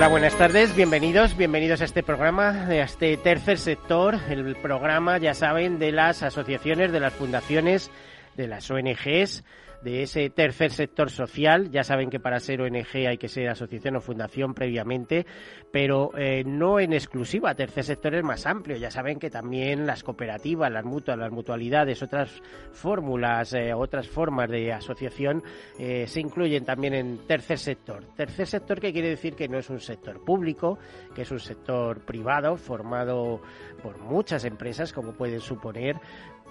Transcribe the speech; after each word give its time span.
Hola, 0.00 0.08
buenas 0.08 0.38
tardes, 0.38 0.74
bienvenidos, 0.74 1.36
bienvenidos 1.36 1.82
a 1.82 1.84
este 1.84 2.02
programa, 2.02 2.64
a 2.68 2.74
este 2.74 3.18
tercer 3.18 3.58
sector, 3.58 4.18
el 4.30 4.56
programa, 4.56 5.18
ya 5.18 5.34
saben, 5.34 5.78
de 5.78 5.92
las 5.92 6.22
asociaciones, 6.22 6.90
de 6.90 7.00
las 7.00 7.12
fundaciones, 7.12 7.90
de 8.36 8.46
las 8.46 8.70
ONGs, 8.70 9.44
de 9.82 10.02
ese 10.02 10.30
tercer 10.30 10.70
sector 10.70 11.10
social. 11.10 11.70
Ya 11.70 11.84
saben 11.84 12.10
que 12.10 12.20
para 12.20 12.40
ser 12.40 12.60
ONG 12.60 13.08
hay 13.08 13.18
que 13.18 13.28
ser 13.28 13.48
asociación 13.48 13.96
o 13.96 14.00
fundación 14.00 14.54
previamente, 14.54 15.26
pero 15.72 16.10
eh, 16.16 16.44
no 16.44 16.78
en 16.78 16.92
exclusiva. 16.92 17.54
Tercer 17.54 17.84
sector 17.84 18.14
es 18.14 18.24
más 18.24 18.46
amplio. 18.46 18.76
Ya 18.76 18.90
saben 18.90 19.18
que 19.18 19.30
también 19.30 19.86
las 19.86 20.02
cooperativas, 20.02 20.70
las 20.70 20.84
mutuas, 20.84 21.18
las 21.18 21.32
mutualidades, 21.32 22.02
otras 22.02 22.30
fórmulas, 22.72 23.52
eh, 23.54 23.72
otras 23.72 24.08
formas 24.08 24.50
de 24.50 24.72
asociación 24.72 25.42
eh, 25.78 26.06
se 26.06 26.20
incluyen 26.20 26.64
también 26.64 26.94
en 26.94 27.18
tercer 27.26 27.58
sector. 27.58 28.04
Tercer 28.16 28.46
sector 28.46 28.80
que 28.80 28.92
quiere 28.92 29.08
decir 29.08 29.34
que 29.34 29.48
no 29.48 29.58
es 29.58 29.70
un 29.70 29.80
sector 29.80 30.22
público, 30.24 30.78
que 31.14 31.22
es 31.22 31.30
un 31.30 31.40
sector 31.40 32.00
privado 32.00 32.56
formado 32.56 33.40
por 33.82 33.98
muchas 33.98 34.44
empresas, 34.44 34.92
como 34.92 35.12
pueden 35.12 35.40
suponer, 35.40 35.96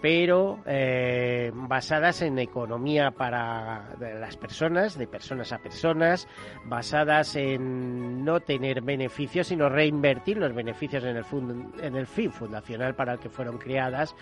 pero 0.02 0.60
eh, 0.66 1.52
basadas 1.54 2.22
en 2.22 2.40
economía 2.40 3.12
para 3.12 3.96
las 4.00 4.38
personas, 4.38 4.98
de 4.98 5.08
personas 5.08 5.52
a 5.52 5.60
personas, 5.60 6.28
basadas 6.66 7.36
en 7.36 8.24
no 8.24 8.40
tener 8.40 8.82
beneficios, 8.82 9.48
sino 9.48 9.70
reinvertir 9.70 10.38
los 10.38 10.54
beneficios 10.54 11.04
en 11.04 11.18
el, 11.18 11.26
en 11.82 11.96
el 11.96 12.08
fin 12.08 12.32
fundacional 12.32 12.96
para 12.96 13.14
el 13.14 13.20
que 13.20 13.30
fueron 13.30 13.58
creadas 13.58 14.16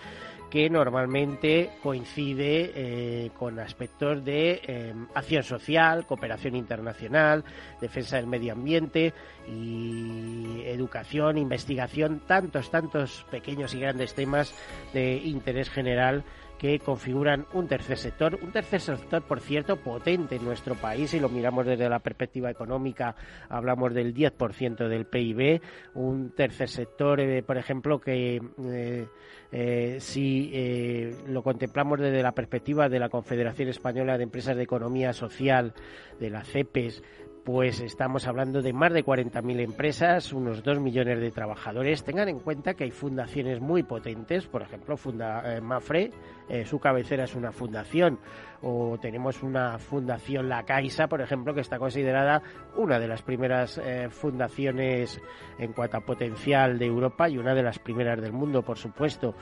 que 0.50 0.70
normalmente 0.70 1.70
coincide 1.82 2.72
eh, 2.74 3.30
con 3.38 3.58
aspectos 3.58 4.24
de 4.24 4.60
eh, 4.66 4.94
acción 5.14 5.42
social, 5.42 6.06
cooperación 6.06 6.56
internacional, 6.56 7.44
defensa 7.80 8.16
del 8.16 8.26
medio 8.26 8.52
ambiente 8.54 9.12
y 9.46 10.62
educación, 10.64 11.38
investigación, 11.38 12.22
tantos, 12.26 12.70
tantos 12.70 13.26
pequeños 13.30 13.74
y 13.74 13.80
grandes 13.80 14.14
temas 14.14 14.54
de 14.92 15.16
interés 15.16 15.70
general 15.70 16.24
que 16.58 16.80
configuran 16.80 17.46
un 17.52 17.68
tercer 17.68 17.96
sector, 17.96 18.38
un 18.42 18.50
tercer 18.50 18.80
sector, 18.80 19.22
por 19.22 19.40
cierto, 19.40 19.76
potente 19.76 20.36
en 20.36 20.44
nuestro 20.44 20.74
país, 20.74 21.10
si 21.10 21.20
lo 21.20 21.28
miramos 21.28 21.64
desde 21.64 21.88
la 21.88 22.00
perspectiva 22.00 22.50
económica, 22.50 23.14
hablamos 23.48 23.94
del 23.94 24.12
10% 24.12 24.88
del 24.88 25.06
PIB, 25.06 25.62
un 25.94 26.32
tercer 26.32 26.68
sector, 26.68 27.20
eh, 27.20 27.42
por 27.44 27.56
ejemplo, 27.56 28.00
que 28.00 28.42
eh, 28.64 29.06
eh, 29.50 29.96
si 30.00 31.12
lo 31.26 31.42
contemplamos 31.42 32.00
desde 32.00 32.22
la 32.22 32.32
perspectiva 32.32 32.88
de 32.88 32.98
la 32.98 33.08
Confederación 33.08 33.68
Española 33.68 34.16
de 34.18 34.24
Empresas 34.24 34.56
de 34.56 34.62
Economía 34.62 35.12
Social, 35.12 35.74
de 36.18 36.30
la 36.30 36.44
CEPES, 36.44 37.02
pues 37.48 37.80
estamos 37.80 38.26
hablando 38.26 38.60
de 38.60 38.74
más 38.74 38.92
de 38.92 39.02
40.000 39.02 39.60
empresas, 39.60 40.34
unos 40.34 40.62
2 40.62 40.80
millones 40.80 41.18
de 41.18 41.30
trabajadores. 41.30 42.04
Tengan 42.04 42.28
en 42.28 42.40
cuenta 42.40 42.74
que 42.74 42.84
hay 42.84 42.90
fundaciones 42.90 43.58
muy 43.58 43.82
potentes, 43.84 44.46
por 44.46 44.60
ejemplo, 44.60 44.98
Funda, 44.98 45.56
eh, 45.56 45.62
Mafre, 45.62 46.10
eh, 46.50 46.66
su 46.66 46.78
cabecera 46.78 47.24
es 47.24 47.34
una 47.34 47.50
fundación, 47.50 48.18
o 48.62 48.98
tenemos 49.00 49.42
una 49.42 49.78
fundación 49.78 50.48
La 50.48 50.64
Caixa, 50.64 51.06
por 51.06 51.20
ejemplo, 51.20 51.54
que 51.54 51.60
está 51.60 51.78
considerada 51.78 52.42
una 52.76 52.98
de 52.98 53.08
las 53.08 53.22
primeras 53.22 53.78
eh, 53.78 54.08
fundaciones 54.10 55.20
en 55.58 55.72
cuanto 55.72 55.96
a 55.96 56.00
potencial 56.00 56.78
de 56.78 56.86
Europa 56.86 57.28
y 57.28 57.38
una 57.38 57.54
de 57.54 57.62
las 57.62 57.78
primeras 57.78 58.20
del 58.20 58.32
mundo, 58.32 58.62
por 58.62 58.78
supuesto. 58.78 59.34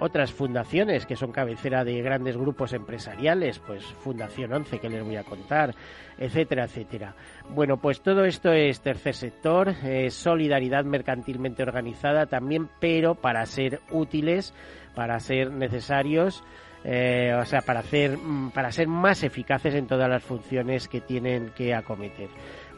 otras 0.00 0.32
fundaciones 0.32 1.06
que 1.06 1.16
son 1.16 1.32
cabecera 1.32 1.84
de 1.84 2.00
grandes 2.02 2.36
grupos 2.36 2.72
empresariales, 2.72 3.58
pues 3.58 3.84
Fundación 3.84 4.52
11, 4.52 4.78
que 4.78 4.88
les 4.88 5.04
voy 5.04 5.16
a 5.16 5.24
contar, 5.24 5.74
etcétera, 6.18 6.64
etcétera. 6.64 7.14
Bueno, 7.50 7.78
pues 7.78 8.02
todo 8.02 8.24
esto 8.24 8.52
es 8.52 8.80
tercer 8.80 9.14
sector, 9.14 9.74
solidaridad 10.10 10.84
mercantilmente 10.84 11.62
organizada 11.62 12.26
también, 12.26 12.68
pero 12.80 13.14
para 13.14 13.44
ser 13.46 13.80
útiles, 13.90 14.54
para 14.94 15.18
ser 15.20 15.50
necesarios, 15.50 16.44
eh, 16.84 17.34
o 17.40 17.44
sea, 17.44 17.60
para 17.62 17.80
hacer, 17.80 18.16
mm, 18.16 18.50
para 18.50 18.72
ser 18.72 18.88
más 18.88 19.22
eficaces 19.22 19.74
en 19.74 19.86
todas 19.86 20.08
las 20.08 20.22
funciones 20.22 20.88
que 20.88 21.00
tienen 21.00 21.50
que 21.50 21.74
acometer. 21.74 22.28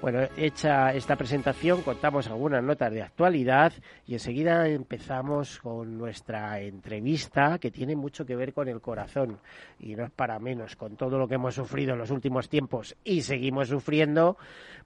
Bueno, 0.05 0.21
hecha 0.37 0.93
esta 0.93 1.17
presentación, 1.17 1.81
contamos 1.81 2.27
algunas 2.27 2.63
notas 2.63 2.93
de 2.93 3.01
actualidad 3.01 3.73
y 4.07 4.13
enseguida 4.13 4.69
empezamos 4.69 5.59
con 5.61 5.97
nuestra 5.97 6.61
entrevista 6.61 7.59
que 7.59 7.71
tiene 7.71 7.97
mucho 7.97 8.27
que 8.27 8.37
ver 8.37 8.53
con 8.53 8.69
el 8.69 8.83
corazón 8.83 9.39
y 9.81 9.97
no 9.97 10.05
es 10.05 10.11
para 10.11 10.39
menos 10.39 10.77
con 10.77 10.99
todo 10.99 11.17
lo 11.17 11.27
que 11.27 11.37
hemos 11.37 11.55
sufrido 11.55 11.95
en 11.95 12.01
los 12.01 12.11
últimos 12.11 12.51
tiempos 12.51 12.95
y 13.03 13.23
seguimos 13.23 13.69
sufriendo. 13.69 14.37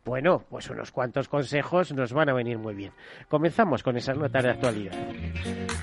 Bueno, 0.05 0.45
pues 0.49 0.71
unos 0.71 0.93
cuantos 0.93 1.27
consejos 1.27 1.93
nos 1.93 2.13
van 2.13 2.29
a 2.29 2.33
venir 2.33 2.57
muy 2.57 2.77
bien. 2.77 2.93
Comenzamos 3.29 3.83
con 3.83 3.97
esas 3.97 4.17
notas 4.17 4.45
de 4.45 4.51
actualidad. 4.51 4.95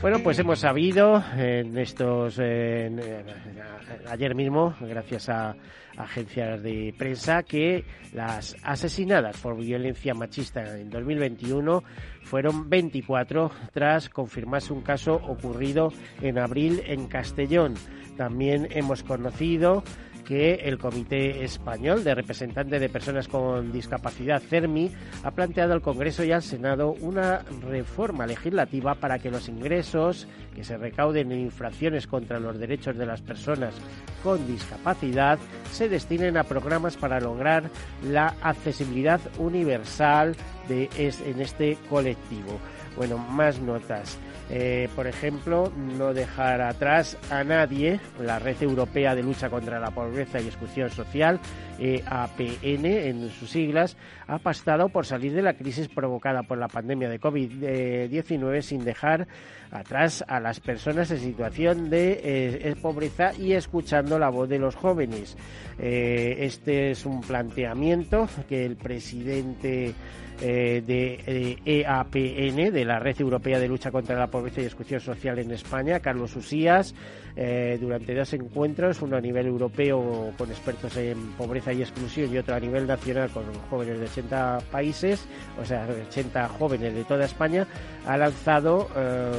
Bueno, 0.02 0.20
pues 0.24 0.40
hemos 0.40 0.60
sabido 0.60 1.22
en 1.36 1.78
estos 1.78 2.40
ayer 2.40 4.34
mismo, 4.34 4.74
gracias 4.80 5.28
a 5.28 5.58
agencias 5.98 6.62
de 6.62 6.94
prensa 6.98 7.44
que 7.44 7.84
las 8.14 8.56
asesinadas 8.64 9.38
por 9.38 9.58
violencia 9.58 10.14
machista 10.14 10.78
en 10.80 10.90
2021 10.90 11.84
fueron 12.24 12.70
24 12.70 13.52
tras 13.74 14.10
confirmarse 14.10 14.74
un 14.74 14.82
caso 14.82 15.16
ocurrido 15.16 15.92
en 16.22 16.38
abril 16.40 16.82
en 16.86 17.08
Castellón. 17.08 17.76
También 18.18 18.68
hemos 18.72 19.04
conocido 19.04 19.84
que 20.26 20.56
el 20.56 20.78
Comité 20.78 21.44
Español 21.44 22.04
de 22.04 22.16
Representantes 22.16 22.82
de 22.82 22.90
Personas 22.90 23.28
con 23.28 23.72
Discapacidad, 23.72 24.42
CERMI, 24.42 24.92
ha 25.24 25.32
planteado 25.32 25.74
al 25.74 25.82
Congreso 25.82 26.24
y 26.24 26.32
al 26.32 26.42
Senado 26.42 26.96
una 27.00 27.44
reforma 27.62 28.26
legislativa 28.26 28.96
para 28.96 29.20
que 29.20 29.32
los 29.32 29.48
ingresos 29.48 30.28
que 30.54 30.64
se 30.64 30.78
recauden 30.78 31.32
en 31.32 31.40
infracciones 31.40 32.08
contra 32.08 32.40
los 32.40 32.58
derechos 32.58 32.98
de 32.98 33.06
las 33.06 33.22
personas 33.22 33.76
con 34.24 34.46
discapacidad 34.48 35.38
se 35.72 35.90
destinen 35.90 36.38
a 36.38 36.44
programas 36.44 36.98
para 36.98 37.20
lograr 37.20 37.70
la 38.04 38.36
accesibilidad 38.42 39.22
universal 39.38 40.36
de 40.68 40.90
en 40.98 41.42
este 41.42 41.78
colectivo. 41.90 42.60
Bueno, 42.98 43.18
más 43.18 43.60
notas. 43.60 44.18
Eh, 44.50 44.90
por 44.96 45.08
ejemplo, 45.08 45.72
no 45.98 46.14
dejar 46.14 46.62
atrás 46.62 47.18
a 47.32 47.44
nadie, 47.44 48.00
la 48.22 48.38
Red 48.38 48.62
Europea 48.62 49.16
de 49.16 49.24
Lucha 49.24 49.50
contra 49.50 49.80
la 49.80 49.90
Pobreza 49.90 50.40
y 50.40 50.46
Exclusión 50.46 50.92
Social, 50.92 51.40
EAPN 51.80 52.86
en 52.86 53.30
sus 53.32 53.50
siglas, 53.50 53.98
ha 54.28 54.38
pastado 54.38 54.90
por 54.90 55.06
salir 55.06 55.34
de 55.34 55.42
la 55.42 55.54
crisis 55.54 55.88
provocada 55.88 56.44
por 56.44 56.60
la 56.60 56.68
pandemia 56.68 57.10
de 57.10 57.20
COVID-19 57.20 58.62
sin 58.62 58.86
dejar 58.86 59.28
atrás 59.72 60.24
a 60.28 60.40
las 60.40 60.60
personas 60.60 61.10
en 61.12 61.20
situación 61.20 61.90
de 61.90 62.22
eh, 62.24 62.76
pobreza 62.82 63.34
y 63.34 63.54
escuchando 63.54 64.20
la 64.20 64.30
voz 64.30 64.48
de 64.48 64.60
los 64.60 64.76
jóvenes. 64.76 65.36
Eh, 65.80 66.38
este 66.40 66.92
es 66.92 67.06
un 67.06 67.22
planteamiento 67.22 68.30
que 68.48 68.66
el 68.66 68.76
presidente 68.76 69.94
eh, 70.42 70.84
de 70.86 71.60
EAPN, 71.66 72.60
e 72.60 72.72
de 72.72 72.86
la 72.86 73.00
Red 73.00 73.22
Europea 73.22 73.60
de 73.60 73.68
Lucha 73.68 73.92
contra 73.92 74.18
la 74.18 74.28
Pobreza 74.28 74.62
y 74.62 74.66
Exclusión 74.66 75.00
Social 75.00 75.40
en 75.40 75.52
España, 75.52 76.00
Carlos 76.00 76.36
Usías, 76.36 76.94
eh, 77.36 77.78
durante 77.80 78.16
dos 78.16 78.34
encuentros, 78.34 79.02
uno 79.02 79.18
a 79.18 79.22
nivel 79.22 79.48
europeo 79.48 80.34
con 80.38 80.50
expertos 80.50 80.96
en 80.98 81.34
pobreza 81.34 81.74
y 81.74 81.82
exclusión 81.82 82.34
y 82.34 82.38
otro 82.38 82.56
a 82.56 82.60
nivel 82.60 82.88
nacional 82.88 83.30
con 83.30 83.44
jóvenes 83.70 84.00
de 84.00 84.06
80 84.06 84.60
países, 84.72 85.28
o 85.62 85.66
sea, 85.66 85.88
80 86.08 86.48
jóvenes 86.50 86.94
de 86.94 87.04
toda 87.04 87.26
España, 87.26 87.68
ha 88.06 88.18
lanzado 88.18 88.90
eh, 88.96 89.32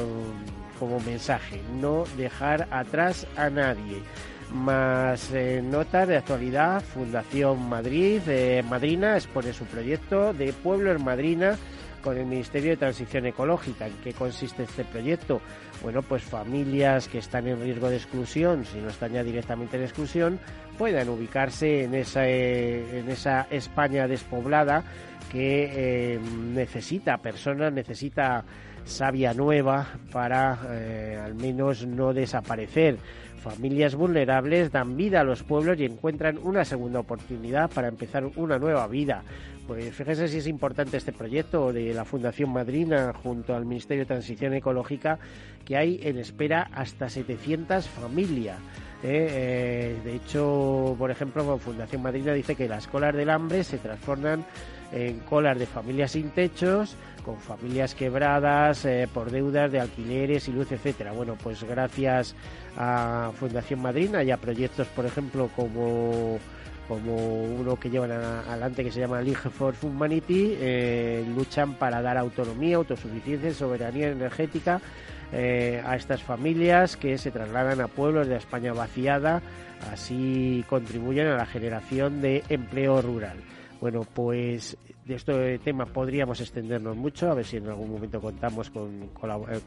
como 0.79 0.99
mensaje 0.99 1.61
no 1.79 2.03
dejar 2.17 2.67
atrás 2.71 3.25
a 3.35 3.49
nadie 3.49 4.01
más 4.53 5.31
eh, 5.33 5.61
notas 5.63 6.07
de 6.07 6.17
actualidad. 6.17 6.81
Fundación 6.81 7.67
Madrid, 7.69 8.21
eh, 8.27 8.63
Madrina, 8.67 9.15
expone 9.15 9.53
su 9.53 9.65
proyecto 9.65 10.33
de 10.33 10.53
Pueblo 10.53 10.91
en 10.91 11.03
Madrina 11.03 11.57
con 12.01 12.17
el 12.17 12.25
Ministerio 12.25 12.71
de 12.71 12.77
Transición 12.77 13.25
Ecológica. 13.25 13.87
¿En 13.87 13.93
qué 14.03 14.13
consiste 14.13 14.63
este 14.63 14.85
proyecto? 14.85 15.41
Bueno, 15.81 16.01
pues 16.01 16.23
familias 16.23 17.07
que 17.07 17.17
están 17.17 17.47
en 17.47 17.61
riesgo 17.61 17.89
de 17.89 17.97
exclusión, 17.97 18.65
si 18.65 18.79
no 18.79 18.89
están 18.89 19.13
ya 19.13 19.23
directamente 19.23 19.77
en 19.77 19.83
exclusión, 19.83 20.39
puedan 20.77 21.09
ubicarse 21.09 21.83
en 21.83 21.95
esa, 21.95 22.27
eh, 22.27 22.99
en 22.99 23.09
esa 23.09 23.47
España 23.49 24.07
despoblada 24.07 24.83
que 25.31 26.13
eh, 26.15 26.19
necesita 26.53 27.17
personas, 27.17 27.73
necesita 27.73 28.45
savia 28.85 29.33
nueva 29.33 29.85
para 30.13 30.53
al 31.25 31.35
menos 31.35 31.85
no 31.85 32.13
desaparecer 32.13 32.97
familias 33.37 33.95
vulnerables 33.95 34.71
dan 34.71 34.97
vida 34.97 35.21
a 35.21 35.23
los 35.23 35.43
pueblos 35.43 35.79
y 35.79 35.85
encuentran 35.85 36.39
una 36.43 36.65
segunda 36.65 36.99
oportunidad 36.99 37.69
para 37.69 37.87
empezar 37.87 38.25
una 38.35 38.59
nueva 38.59 38.87
vida. 38.87 39.23
Pues 39.67 39.93
fíjese 39.93 40.27
si 40.29 40.37
es 40.37 40.47
importante 40.47 40.97
este 40.97 41.11
proyecto 41.11 41.73
de 41.73 41.93
la 41.93 42.05
Fundación 42.05 42.51
Madrina 42.51 43.13
junto 43.21 43.53
al 43.55 43.65
Ministerio 43.65 44.03
de 44.03 44.07
Transición 44.07 44.53
Ecológica, 44.53 45.19
que 45.65 45.75
hay 45.75 45.99
en 46.03 46.17
espera 46.17 46.69
hasta 46.73 47.09
700 47.09 47.87
familias. 47.87 48.57
¿eh? 49.03 49.27
Eh, 49.29 49.95
de 50.05 50.15
hecho, 50.15 50.95
por 50.97 51.11
ejemplo, 51.11 51.57
Fundación 51.57 52.01
Madrina 52.01 52.33
dice 52.33 52.55
que 52.55 52.69
las 52.69 52.87
colas 52.87 53.13
del 53.13 53.29
hambre 53.29 53.63
se 53.63 53.77
transforman 53.77 54.45
en 54.91 55.19
colas 55.19 55.57
de 55.59 55.65
familias 55.65 56.11
sin 56.11 56.29
techos, 56.29 56.95
con 57.25 57.37
familias 57.37 57.93
quebradas 57.93 58.85
eh, 58.85 59.07
por 59.13 59.31
deudas 59.31 59.71
de 59.71 59.79
alquileres 59.79 60.47
y 60.47 60.53
luz, 60.53 60.71
etcétera. 60.71 61.11
Bueno, 61.11 61.35
pues 61.41 61.63
gracias 61.63 62.35
a 62.77 63.31
Fundación 63.37 63.81
Madrina 63.81 64.23
y 64.23 64.31
a 64.31 64.37
proyectos, 64.37 64.87
por 64.87 65.05
ejemplo, 65.05 65.49
como 65.55 66.39
como 66.87 67.43
uno 67.43 67.77
que 67.77 67.89
llevan 67.89 68.11
adelante 68.11 68.83
que 68.83 68.91
se 68.91 69.01
llama 69.01 69.21
League 69.21 69.49
for 69.51 69.75
Humanity, 69.81 70.55
eh, 70.57 71.25
luchan 71.35 71.73
para 71.73 72.01
dar 72.01 72.17
autonomía, 72.17 72.77
autosuficiencia 72.77 73.53
soberanía 73.53 74.09
energética 74.09 74.79
eh, 75.33 75.83
a 75.85 75.97
estas 75.97 76.23
familias 76.23 76.95
que 76.95 77.17
se 77.17 77.31
trasladan 77.31 77.81
a 77.81 77.89
pueblos 77.89 78.27
de 78.27 78.37
España 78.37 78.71
vaciada, 78.71 79.41
así 79.91 80.63
contribuyen 80.69 81.27
a 81.27 81.35
la 81.35 81.45
generación 81.45 82.21
de 82.21 82.43
empleo 82.47 83.01
rural. 83.01 83.37
Bueno, 83.79 84.01
pues 84.13 84.75
de 85.05 85.15
este 85.15 85.59
tema 85.59 85.85
podríamos 85.85 86.41
extendernos 86.41 86.97
mucho, 86.97 87.29
a 87.29 87.35
ver 87.35 87.45
si 87.45 87.57
en 87.57 87.67
algún 87.67 87.91
momento 87.91 88.19
contamos 88.19 88.69
con, 88.71 89.03
eh, 89.03 89.59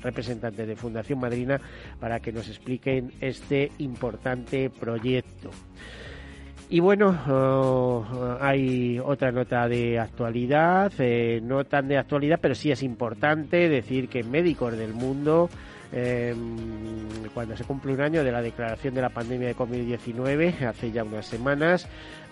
representantes 0.00 0.66
de 0.66 0.76
Fundación 0.76 1.20
Madrina 1.20 1.60
para 2.00 2.20
que 2.20 2.32
nos 2.32 2.48
expliquen 2.48 3.12
este 3.20 3.70
importante 3.78 4.70
proyecto. 4.70 5.50
Y 6.70 6.80
bueno, 6.80 7.16
oh, 7.28 8.38
hay 8.40 8.98
otra 8.98 9.30
nota 9.30 9.68
de 9.68 9.98
actualidad, 9.98 10.92
eh, 10.98 11.40
no 11.42 11.64
tan 11.64 11.86
de 11.88 11.98
actualidad, 11.98 12.38
pero 12.40 12.54
sí 12.54 12.70
es 12.70 12.82
importante 12.82 13.68
decir 13.68 14.08
que 14.08 14.24
médicos 14.24 14.76
del 14.76 14.94
mundo 14.94 15.50
eh, 15.96 16.34
cuando 17.32 17.56
se 17.56 17.62
cumple 17.62 17.92
un 17.92 18.00
año 18.00 18.24
de 18.24 18.32
la 18.32 18.42
declaración 18.42 18.94
de 18.94 19.02
la 19.02 19.10
pandemia 19.10 19.46
de 19.46 19.56
COVID-19, 19.56 20.66
hace 20.66 20.90
ya 20.90 21.04
unas 21.04 21.26
semanas, 21.26 21.86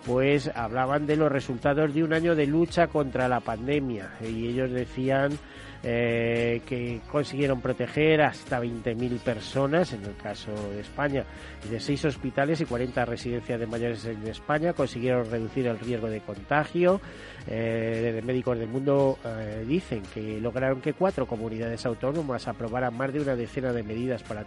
pues 0.05 0.51
hablaban 0.53 1.07
de 1.07 1.17
los 1.17 1.31
resultados 1.31 1.95
de 1.95 2.03
un 2.03 2.13
año 2.13 2.35
de 2.35 2.47
lucha 2.49 2.89
contra 2.89 3.29
la 3.29 3.39
pandemia 3.39 4.11
y 4.21 4.49
ellos 4.49 4.73
decían 4.73 5.39
eh, 5.85 6.63
que 6.65 7.01
consiguieron 7.11 7.61
proteger 7.61 8.23
hasta 8.23 8.61
20.000 8.61 9.19
personas, 9.19 9.93
en 9.93 10.05
el 10.05 10.15
caso 10.15 10.53
de 10.71 10.81
España, 10.81 11.25
de 11.69 11.81
seis 11.81 12.05
hospitales 12.05 12.61
y 12.61 12.67
40 12.67 13.05
residencias 13.05 13.59
de 13.59 13.67
mayores 13.67 14.05
en 14.05 14.25
España, 14.29 14.75
consiguieron 14.75 15.29
reducir 15.29 15.67
el 15.67 15.81
riesgo 15.81 16.09
de 16.09 16.21
contagio. 16.21 17.01
Eh, 17.49 18.23
médicos 18.25 18.61
del 18.61 18.69
mundo 18.69 19.19
eh, 19.25 19.65
dicen 19.67 20.05
que 20.15 20.41
lograron 20.41 20.81
que 20.81 20.93
cuatro 20.93 21.27
comunidades 21.27 21.85
autónomas 21.85 22.47
aprobaran 22.47 22.97
más 22.97 23.13
de 23.13 23.21
una 23.21 23.35
decena 23.35 23.52
de 23.61 23.83
medidas 23.83 24.23
para, 24.23 24.47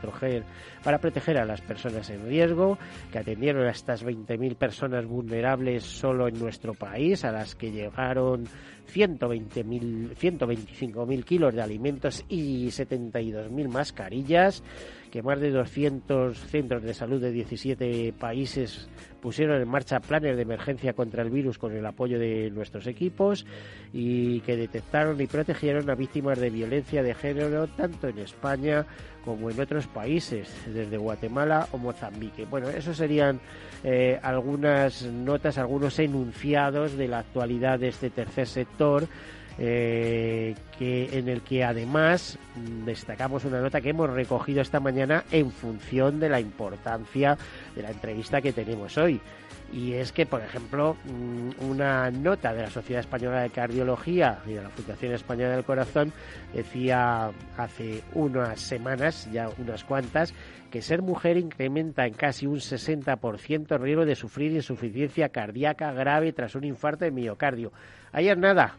para 0.83 0.97
proteger 0.97 1.37
a 1.37 1.45
las 1.45 1.61
personas 1.61 2.09
en 2.09 2.25
riesgo, 2.27 2.77
que 3.11 3.19
atendieron 3.19 3.67
a 3.67 3.71
estas 3.71 4.03
20.000 4.03 4.55
personas 4.55 5.05
vulnerables 5.05 5.83
solo 5.83 6.27
en 6.27 6.39
nuestro 6.39 6.73
país, 6.73 7.23
a 7.23 7.31
las 7.31 7.55
que 7.55 7.71
llegaron 7.71 8.45
120.000, 8.91 10.15
125.000 10.15 11.23
kilos 11.23 11.53
de 11.53 11.61
alimentos 11.61 12.25
y 12.29 12.67
72.000 12.67 13.67
mascarillas, 13.67 14.63
que 15.15 15.23
más 15.23 15.39
de 15.39 15.49
200 15.49 16.37
centros 16.37 16.83
de 16.83 16.93
salud 16.93 17.21
de 17.21 17.31
17 17.31 18.13
países 18.19 18.89
pusieron 19.21 19.61
en 19.61 19.69
marcha 19.69 20.01
planes 20.01 20.35
de 20.35 20.41
emergencia 20.41 20.91
contra 20.91 21.23
el 21.23 21.29
virus 21.29 21.57
con 21.57 21.71
el 21.71 21.85
apoyo 21.85 22.19
de 22.19 22.51
nuestros 22.51 22.85
equipos 22.85 23.45
y 23.93 24.41
que 24.41 24.57
detectaron 24.57 25.21
y 25.21 25.27
protegieron 25.27 25.89
a 25.89 25.95
víctimas 25.95 26.37
de 26.37 26.49
violencia 26.49 27.01
de 27.01 27.13
género 27.13 27.65
tanto 27.67 28.09
en 28.09 28.19
España 28.19 28.85
como 29.23 29.49
en 29.49 29.57
otros 29.57 29.87
países, 29.87 30.53
desde 30.67 30.97
Guatemala 30.97 31.69
o 31.71 31.77
Mozambique. 31.77 32.43
Bueno, 32.43 32.67
esos 32.67 32.97
serían 32.97 33.39
eh, 33.85 34.19
algunas 34.21 35.03
notas, 35.03 35.57
algunos 35.57 35.97
enunciados 35.97 36.97
de 36.97 37.07
la 37.07 37.19
actualidad 37.19 37.79
de 37.79 37.87
este 37.87 38.09
tercer 38.09 38.47
sector. 38.47 39.07
Eh, 39.57 40.53
que 40.77 41.17
en 41.17 41.29
el 41.29 41.41
que 41.41 41.63
además 41.63 42.37
destacamos 42.83 43.45
una 43.45 43.61
nota 43.61 43.79
que 43.79 43.91
hemos 43.91 44.09
recogido 44.09 44.61
esta 44.61 44.81
mañana 44.81 45.23
en 45.31 45.49
función 45.49 46.19
de 46.19 46.27
la 46.27 46.41
importancia 46.41 47.37
de 47.73 47.81
la 47.81 47.91
entrevista 47.91 48.41
que 48.41 48.51
tenemos 48.51 48.97
hoy 48.97 49.21
y 49.73 49.93
es 49.93 50.11
que, 50.11 50.25
por 50.25 50.41
ejemplo, 50.41 50.95
mm, 51.05 51.69
una 51.69 52.11
nota 52.11 52.53
de 52.53 52.61
la 52.61 52.69
Sociedad 52.69 53.01
Española 53.01 53.41
de 53.41 53.49
Cardiología 53.49 54.39
y 54.45 54.53
de 54.53 54.63
la 54.63 54.69
Fundación 54.69 55.13
Española 55.13 55.55
del 55.55 55.65
Corazón 55.65 56.13
decía 56.53 57.31
hace 57.57 58.03
unas 58.13 58.59
semanas, 58.59 59.29
ya 59.31 59.49
unas 59.57 59.83
cuantas, 59.83 60.33
que 60.71 60.81
ser 60.81 61.01
mujer 61.01 61.37
incrementa 61.37 62.05
en 62.05 62.13
casi 62.13 62.45
un 62.47 62.59
60% 62.59 63.75
el 63.75 63.81
riesgo 63.81 64.05
de 64.05 64.15
sufrir 64.15 64.51
insuficiencia 64.51 65.29
cardíaca 65.29 65.91
grave 65.93 66.31
tras 66.33 66.55
un 66.55 66.63
infarto 66.63 67.05
de 67.05 67.11
miocardio. 67.11 67.71
Ayer 68.11 68.37
nada. 68.37 68.75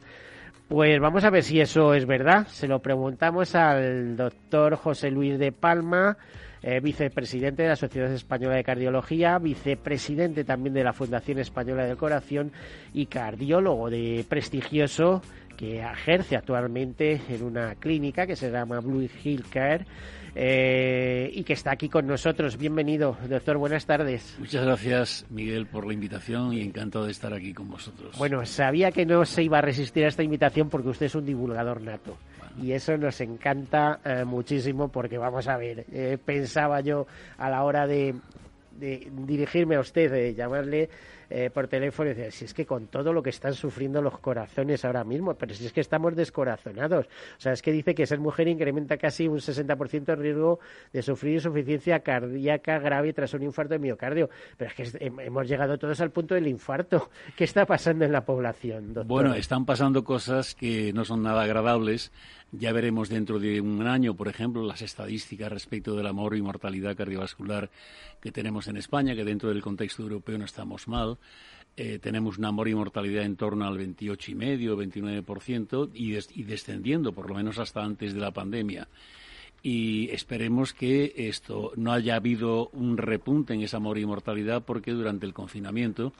Pues 0.68 0.98
vamos 0.98 1.22
a 1.22 1.30
ver 1.30 1.44
si 1.44 1.60
eso 1.60 1.94
es 1.94 2.06
verdad. 2.06 2.48
Se 2.48 2.66
lo 2.66 2.80
preguntamos 2.80 3.54
al 3.54 4.16
doctor 4.16 4.74
José 4.74 5.12
Luis 5.12 5.38
de 5.38 5.52
Palma, 5.52 6.18
eh, 6.60 6.80
vicepresidente 6.80 7.62
de 7.62 7.68
la 7.68 7.76
Sociedad 7.76 8.12
Española 8.12 8.56
de 8.56 8.64
Cardiología, 8.64 9.38
vicepresidente 9.38 10.42
también 10.42 10.74
de 10.74 10.82
la 10.82 10.92
Fundación 10.92 11.38
Española 11.38 11.86
del 11.86 11.96
Corazón 11.96 12.50
y 12.92 13.06
cardiólogo 13.06 13.90
de 13.90 14.24
prestigioso 14.28 15.22
que 15.56 15.82
ejerce 15.82 16.34
actualmente 16.34 17.20
en 17.28 17.44
una 17.44 17.76
clínica 17.76 18.26
que 18.26 18.34
se 18.34 18.50
llama 18.50 18.80
Blue 18.80 19.08
Hill 19.22 19.44
Care 19.48 19.86
eh, 20.38 21.30
y 21.32 21.44
que 21.44 21.54
está 21.54 21.70
aquí 21.70 21.88
con 21.88 22.06
nosotros. 22.06 22.58
Bienvenido, 22.58 23.16
doctor. 23.26 23.56
Buenas 23.56 23.86
tardes. 23.86 24.36
Muchas 24.38 24.66
gracias, 24.66 25.26
Miguel, 25.30 25.64
por 25.66 25.86
la 25.86 25.94
invitación 25.94 26.52
y 26.52 26.60
encantado 26.60 27.06
de 27.06 27.12
estar 27.12 27.32
aquí 27.32 27.54
con 27.54 27.70
vosotros. 27.70 28.18
Bueno, 28.18 28.44
sabía 28.44 28.92
que 28.92 29.06
no 29.06 29.24
se 29.24 29.42
iba 29.42 29.58
a 29.58 29.62
resistir 29.62 30.04
a 30.04 30.08
esta 30.08 30.22
invitación 30.22 30.68
porque 30.68 30.90
usted 30.90 31.06
es 31.06 31.14
un 31.14 31.24
divulgador 31.24 31.80
nato. 31.80 32.18
Y 32.62 32.72
eso 32.72 32.98
nos 32.98 33.18
encanta 33.22 34.00
eh, 34.04 34.24
muchísimo 34.26 34.88
porque, 34.88 35.16
vamos 35.16 35.48
a 35.48 35.56
ver, 35.56 35.86
eh, 35.90 36.18
pensaba 36.22 36.80
yo 36.82 37.06
a 37.38 37.48
la 37.48 37.64
hora 37.64 37.86
de, 37.86 38.14
de 38.78 39.08
dirigirme 39.10 39.76
a 39.76 39.80
usted, 39.80 40.10
de 40.10 40.34
llamarle 40.34 40.90
eh, 41.30 41.50
por 41.50 41.68
teléfono 41.68 42.10
y 42.10 42.14
decía, 42.14 42.30
si 42.30 42.44
es 42.44 42.54
que 42.54 42.66
con 42.66 42.86
todo 42.86 43.12
lo 43.12 43.22
que 43.22 43.30
están 43.30 43.54
sufriendo 43.54 44.00
los 44.02 44.18
corazones 44.18 44.84
ahora 44.84 45.04
mismo, 45.04 45.34
pero 45.34 45.54
si 45.54 45.66
es 45.66 45.72
que 45.72 45.80
estamos 45.80 46.14
descorazonados. 46.14 47.06
O 47.06 47.40
sea, 47.40 47.52
es 47.52 47.62
que 47.62 47.72
dice 47.72 47.94
que 47.94 48.06
ser 48.06 48.18
mujer 48.18 48.48
incrementa 48.48 48.96
casi 48.96 49.28
un 49.28 49.38
60% 49.38 50.12
el 50.12 50.18
riesgo 50.18 50.60
de 50.92 51.02
sufrir 51.02 51.34
insuficiencia 51.34 52.00
cardíaca 52.00 52.78
grave 52.78 53.12
tras 53.12 53.34
un 53.34 53.42
infarto 53.42 53.74
de 53.74 53.78
miocardio. 53.78 54.30
Pero 54.56 54.70
es 54.70 54.92
que 54.92 55.06
hemos 55.06 55.48
llegado 55.48 55.78
todos 55.78 56.00
al 56.00 56.10
punto 56.10 56.34
del 56.34 56.46
infarto. 56.46 57.10
¿Qué 57.36 57.44
está 57.44 57.66
pasando 57.66 58.04
en 58.04 58.12
la 58.12 58.24
población, 58.24 58.94
doctor? 58.94 59.06
Bueno, 59.06 59.34
están 59.34 59.64
pasando 59.64 60.04
cosas 60.04 60.54
que 60.54 60.92
no 60.92 61.04
son 61.04 61.22
nada 61.22 61.42
agradables. 61.42 62.12
Ya 62.58 62.72
veremos 62.72 63.10
dentro 63.10 63.38
de 63.38 63.60
un 63.60 63.86
año, 63.86 64.14
por 64.14 64.28
ejemplo, 64.28 64.62
las 64.64 64.80
estadísticas 64.80 65.52
respecto 65.52 65.94
del 65.94 66.06
amor 66.06 66.34
y 66.36 66.42
mortalidad 66.42 66.96
cardiovascular 66.96 67.70
que 68.20 68.32
tenemos 68.32 68.66
en 68.68 68.78
España, 68.78 69.14
que 69.14 69.24
dentro 69.24 69.50
del 69.50 69.60
contexto 69.60 70.02
europeo 70.02 70.38
no 70.38 70.46
estamos 70.46 70.88
mal. 70.88 71.18
Eh, 71.76 71.98
tenemos 71.98 72.38
una 72.38 72.52
mortalidad 72.52 73.24
en 73.24 73.36
torno 73.36 73.66
al 73.66 73.76
28,5, 73.76 75.24
29% 75.24 75.90
y, 75.92 76.40
y 76.40 76.44
descendiendo 76.44 77.12
por 77.12 77.28
lo 77.28 77.34
menos 77.34 77.58
hasta 77.58 77.84
antes 77.84 78.14
de 78.14 78.20
la 78.20 78.30
pandemia. 78.30 78.88
Y 79.62 80.08
esperemos 80.10 80.72
que 80.72 81.12
esto 81.14 81.72
no 81.76 81.92
haya 81.92 82.16
habido 82.16 82.68
un 82.68 82.96
repunte 82.96 83.52
en 83.52 83.60
esa 83.60 83.80
mortalidad 83.80 84.64
porque 84.64 84.92
durante 84.92 85.26
el 85.26 85.34
confinamiento 85.34 86.14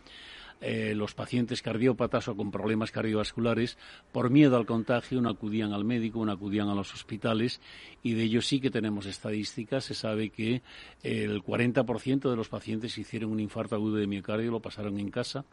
eh, 0.61 0.95
los 0.95 1.15
pacientes 1.15 1.63
cardiópatas 1.63 2.29
o 2.29 2.37
con 2.37 2.51
problemas 2.51 2.91
cardiovasculares, 2.91 3.79
por 4.13 4.31
miedo 4.31 4.57
al 4.57 4.67
contagio, 4.67 5.21
no 5.21 5.31
acudían 5.31 5.73
al 5.73 5.85
médico, 5.85 6.25
no 6.25 6.33
acudían 6.33 6.69
a 6.69 6.75
los 6.75 6.95
hospitales 6.95 7.61
y 8.03 8.15
de 8.15 8.25
ello 8.25 8.43
sí 8.43 8.61
que 8.61 8.71
tenemos 8.71 9.07
estadísticas. 9.07 9.85
Se 9.85 9.95
sabe 9.95 10.31
que 10.31 10.63
el 11.03 11.43
40% 11.43 12.31
de 12.31 12.37
los 12.37 12.49
pacientes 12.49 12.97
hicieron 12.99 13.31
un 13.31 13.41
infarto 13.41 13.75
agudo 13.75 13.97
de 13.97 14.07
miocardio 14.07 14.51
lo 14.51 14.61
pasaron 14.61 14.99
en 14.99 15.11
casa 15.11 15.45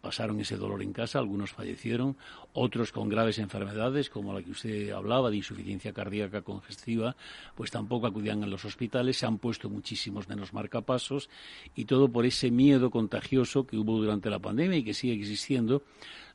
pasaron 0.00 0.40
ese 0.40 0.56
dolor 0.56 0.82
en 0.82 0.92
casa, 0.92 1.18
algunos 1.18 1.52
fallecieron, 1.52 2.16
otros 2.52 2.92
con 2.92 3.08
graves 3.08 3.38
enfermedades, 3.38 4.10
como 4.10 4.32
la 4.32 4.42
que 4.42 4.50
usted 4.50 4.90
hablaba, 4.90 5.30
de 5.30 5.36
insuficiencia 5.36 5.92
cardíaca 5.92 6.42
congestiva, 6.42 7.16
pues 7.54 7.70
tampoco 7.70 8.06
acudían 8.06 8.42
a 8.44 8.46
los 8.46 8.64
hospitales, 8.64 9.16
se 9.16 9.26
han 9.26 9.38
puesto 9.38 9.68
muchísimos 9.68 10.28
menos 10.28 10.52
marcapasos 10.52 11.28
y 11.74 11.84
todo 11.84 12.08
por 12.08 12.26
ese 12.26 12.50
miedo 12.50 12.90
contagioso 12.90 13.66
que 13.66 13.76
hubo 13.76 13.98
durante 13.98 14.30
la 14.30 14.38
pandemia 14.38 14.78
y 14.78 14.84
que 14.84 14.94
sigue 14.94 15.14
existiendo 15.14 15.82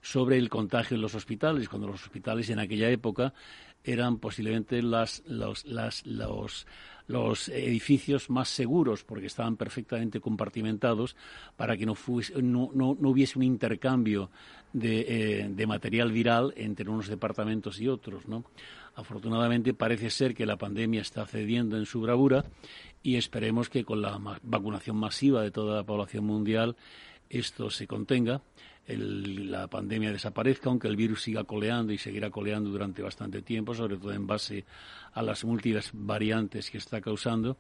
sobre 0.02 0.38
el 0.38 0.50
contagio 0.50 0.96
en 0.96 1.02
los 1.02 1.16
hospitales, 1.16 1.70
cuando 1.70 1.88
los 1.88 2.04
hospitales 2.04 2.50
en 2.50 2.60
aquella 2.60 2.90
época 2.90 3.34
eran 3.84 4.18
posiblemente 4.18 4.82
las, 4.82 5.24
los, 5.26 5.66
las, 5.66 6.06
los 6.06 6.68
los 7.12 7.50
edificios 7.50 8.30
más 8.30 8.48
seguros 8.50 9.04
porque 9.04 9.28
estaban 9.28 9.58
perfectamente 9.58 10.20
compartimentados 10.20 11.16
para 11.58 11.76
que 11.76 11.86
no, 11.86 11.94
hubiese 11.94 13.38
un 13.38 13.44
intercambio 13.44 14.30
de, 14.74 15.06
eh, 15.08 15.50
de, 15.50 15.68
material 15.68 16.12
viral 16.12 16.54
entre 16.56 16.90
unos 16.90 17.08
departamentos 17.08 17.80
y 17.82 17.88
otros. 17.88 18.28
¿no? 18.28 18.46
Afortunadamente 18.96 19.74
parece 19.74 20.10
ser 20.10 20.34
que 20.34 20.46
la 20.46 20.58
pandemia 20.58 21.02
está 21.02 21.26
cediendo 21.26 21.78
en 21.78 21.86
su 21.86 22.02
bravura 22.02 22.46
y 23.04 23.16
esperemos 23.16 23.70
que 23.70 23.84
con 23.84 24.02
la 24.02 24.20
vacunación 24.44 24.96
masiva 24.96 25.42
de 25.42 25.52
toda 25.52 25.78
la 25.78 25.84
población 25.84 26.26
mundial 26.26 26.76
esto 27.30 27.70
se 27.70 27.88
contenga 27.88 28.42
la 28.88 29.68
pandemia 29.68 30.12
desaparezca, 30.12 30.70
aunque 30.70 30.88
el 30.88 30.96
virus 30.96 31.24
siga 31.24 31.44
coleando 31.44 31.94
y 31.94 31.98
seguirá 31.98 32.30
coleando 32.30 32.70
durante 32.70 33.02
bastante 33.02 33.42
tiempo, 33.42 33.74
sobre 33.74 33.98
todo 33.98 34.14
en 34.14 34.28
base 34.28 34.66
a 35.14 35.22
las 35.22 35.44
múltiples 35.46 35.92
variantes 35.94 36.70
que 36.72 36.78
está 36.78 37.02
causando. 37.02 37.58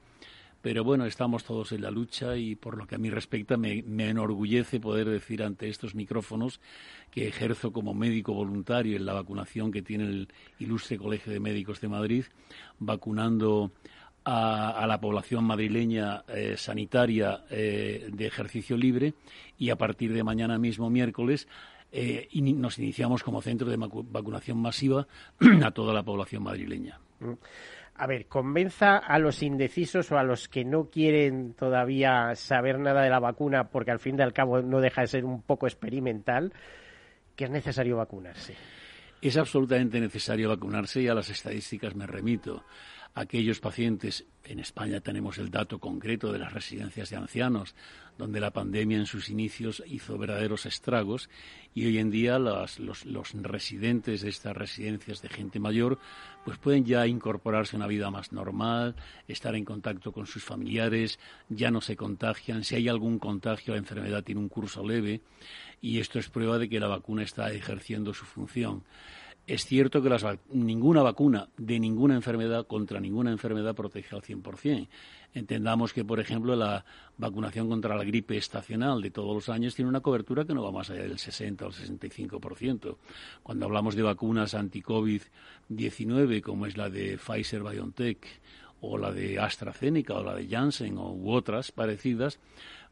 Pero 0.61 0.83
bueno, 0.83 1.05
estamos 1.05 1.43
todos 1.43 1.71
en 1.71 1.81
la 1.81 1.89
lucha 1.89 2.37
y 2.37 2.55
por 2.55 2.77
lo 2.77 2.85
que 2.85 2.93
a 2.93 2.99
mí 2.99 3.09
respecta 3.09 3.57
me, 3.57 3.81
me, 3.81 4.09
enorgullece 4.09 4.79
poder 4.79 5.09
decir 5.09 5.41
ante 5.41 5.69
estos 5.69 5.95
micrófonos 5.95 6.61
que 7.09 7.27
ejerzo 7.27 7.73
como 7.73 7.95
médico 7.95 8.33
voluntario 8.33 8.95
en 8.95 9.07
la 9.07 9.13
vacunación 9.13 9.71
que 9.71 9.81
tiene 9.81 10.03
el 10.03 10.27
ilustre 10.59 10.99
Colegio 10.99 11.33
de 11.33 11.39
Médicos 11.39 11.81
de 11.81 11.87
Madrid, 11.87 12.25
vacunando 12.77 13.71
a, 14.23 14.85
la 14.87 14.99
población 14.99 15.43
madrileña 15.43 16.23
eh, 16.27 16.55
sanitaria 16.57 17.43
eh, 17.49 18.09
de 18.11 18.25
ejercicio 18.25 18.77
libre 18.77 19.13
y 19.57 19.69
a 19.69 19.75
partir 19.75 20.13
de 20.13 20.23
mañana 20.23 20.57
mismo, 20.57 20.89
miércoles, 20.89 21.47
eh, 21.91 22.29
nos 22.33 22.77
iniciamos 22.79 23.23
como 23.23 23.41
centro 23.41 23.69
de 23.69 23.77
vacunación 23.77 24.61
masiva 24.61 25.07
a 25.63 25.71
toda 25.71 25.93
la 25.93 26.03
población 26.03 26.43
madrileña. 26.43 26.99
A 27.95 28.07
ver, 28.07 28.27
convenza 28.27 28.97
a 28.97 29.19
los 29.19 29.43
indecisos 29.43 30.11
o 30.11 30.17
a 30.17 30.23
los 30.23 30.47
que 30.47 30.63
no 30.63 30.85
quieren 30.85 31.53
todavía 31.53 32.33
saber 32.35 32.79
nada 32.79 33.03
de 33.03 33.09
la 33.09 33.19
vacuna, 33.19 33.65
porque 33.65 33.91
al 33.91 33.99
fin 33.99 34.17
y 34.17 34.21
al 34.21 34.33
cabo 34.33 34.61
no 34.61 34.79
deja 34.79 35.01
de 35.01 35.07
ser 35.07 35.25
un 35.25 35.41
poco 35.41 35.67
experimental, 35.67 36.53
que 37.35 37.45
es 37.45 37.51
necesario 37.51 37.97
vacunarse. 37.97 38.55
Es 39.21 39.37
absolutamente 39.37 39.99
necesario 39.99 40.49
vacunarse 40.49 41.01
y 41.01 41.07
a 41.07 41.13
las 41.13 41.29
estadísticas 41.29 41.95
me 41.95 42.07
remito 42.07 42.63
aquellos 43.13 43.59
pacientes, 43.59 44.25
en 44.43 44.59
España 44.59 45.01
tenemos 45.01 45.37
el 45.37 45.51
dato 45.51 45.79
concreto 45.79 46.31
de 46.31 46.39
las 46.39 46.53
residencias 46.53 47.09
de 47.09 47.17
ancianos, 47.17 47.75
donde 48.17 48.39
la 48.39 48.51
pandemia 48.51 48.97
en 48.97 49.05
sus 49.05 49.29
inicios 49.29 49.83
hizo 49.85 50.17
verdaderos 50.17 50.65
estragos 50.65 51.29
y 51.73 51.85
hoy 51.85 51.97
en 51.97 52.11
día 52.11 52.39
los, 52.39 52.79
residentes 53.43 54.21
de 54.21 54.29
estas 54.29 54.55
residencias 54.55 55.21
de 55.21 55.29
gente 55.29 55.59
mayor 55.59 55.99
pues 56.45 56.57
pueden 56.57 56.85
ya 56.85 57.05
incorporarse 57.07 57.75
a 57.75 57.77
una 57.77 57.87
vida 57.87 58.09
más 58.09 58.31
normal, 58.31 58.95
estar 59.27 59.55
en 59.55 59.65
contacto 59.65 60.11
con 60.11 60.25
sus 60.25 60.43
familiares, 60.43 61.19
ya 61.49 61.71
no 61.71 61.81
se 61.81 61.95
contagian, 61.95 62.63
si 62.63 62.75
hay 62.75 62.87
algún 62.87 63.19
contagio 63.19 63.73
la 63.73 63.79
enfermedad 63.79 64.23
tiene 64.23 64.41
un 64.41 64.49
curso 64.49 64.85
leve 64.85 65.21
y 65.81 65.99
esto 65.99 66.19
es 66.19 66.29
prueba 66.29 66.57
de 66.57 66.69
que 66.69 66.79
la 66.79 66.87
vacuna 66.87 67.23
está 67.23 67.51
ejerciendo 67.51 68.13
su 68.13 68.25
función. 68.25 68.83
Es 69.51 69.65
cierto 69.65 70.01
que 70.01 70.09
ninguna 70.53 71.01
vacuna 71.01 71.49
de 71.57 71.77
ninguna 71.77 72.15
enfermedad 72.15 72.65
contra 72.67 73.01
ninguna 73.01 73.31
enfermedad 73.31 73.75
protege 73.75 74.15
al 74.15 74.21
100%. 74.21 74.87
Entendamos 75.33 75.91
que, 75.91 76.05
por 76.05 76.21
ejemplo, 76.21 76.55
la 76.55 76.85
vacunación 77.17 77.67
contra 77.67 77.97
la 77.97 78.05
gripe 78.05 78.37
estacional 78.37 79.01
de 79.01 79.11
todos 79.11 79.35
los 79.35 79.49
años 79.49 79.75
tiene 79.75 79.89
una 79.89 79.99
cobertura 79.99 80.45
que 80.45 80.53
no 80.53 80.63
va 80.63 80.71
más 80.71 80.89
allá 80.89 81.01
del 81.01 81.19
60 81.19 81.65
o 81.65 81.67
el 81.67 81.73
65%. 81.73 82.95
Cuando 83.43 83.65
hablamos 83.65 83.93
de 83.95 84.03
vacunas 84.03 84.53
anti-COVID-19, 84.53 86.39
como 86.39 86.65
es 86.65 86.77
la 86.77 86.89
de 86.89 87.17
Pfizer 87.17 87.61
BioNTech 87.61 88.25
o 88.79 88.97
la 88.97 89.11
de 89.11 89.37
AstraZeneca 89.37 90.13
o 90.13 90.23
la 90.23 90.33
de 90.33 90.47
Janssen 90.47 90.97
u 90.97 91.29
otras 91.29 91.73
parecidas, 91.73 92.39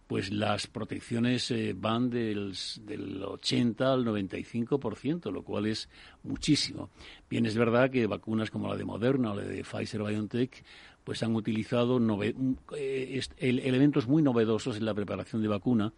pues 0.10 0.32
las 0.32 0.66
protecciones 0.66 1.52
eh, 1.52 1.76
van 1.78 2.10
del, 2.10 2.56
del 2.82 3.24
80 3.24 3.94
al 3.94 4.04
95%, 4.04 5.32
lo 5.32 5.44
cual 5.44 5.68
es 5.68 5.88
muchísimo. 6.24 6.90
Bien, 7.30 7.46
es 7.46 7.56
verdad 7.56 7.92
que 7.92 8.08
vacunas 8.08 8.50
como 8.50 8.68
la 8.68 8.76
de 8.76 8.86
Moderna 8.86 9.34
o 9.34 9.36
la 9.36 9.44
de 9.44 9.64
Pfizer 9.64 10.02
BioNTech 10.02 10.64
pues 11.04 11.22
han 11.22 11.36
utilizado 11.36 12.02
eh, 12.76 13.22
elementos 13.38 14.08
muy 14.08 14.24
novedosos 14.24 14.78
en 14.78 14.86
la 14.86 14.96
preparación 14.96 15.44
de 15.44 15.48
vacuna 15.48 15.94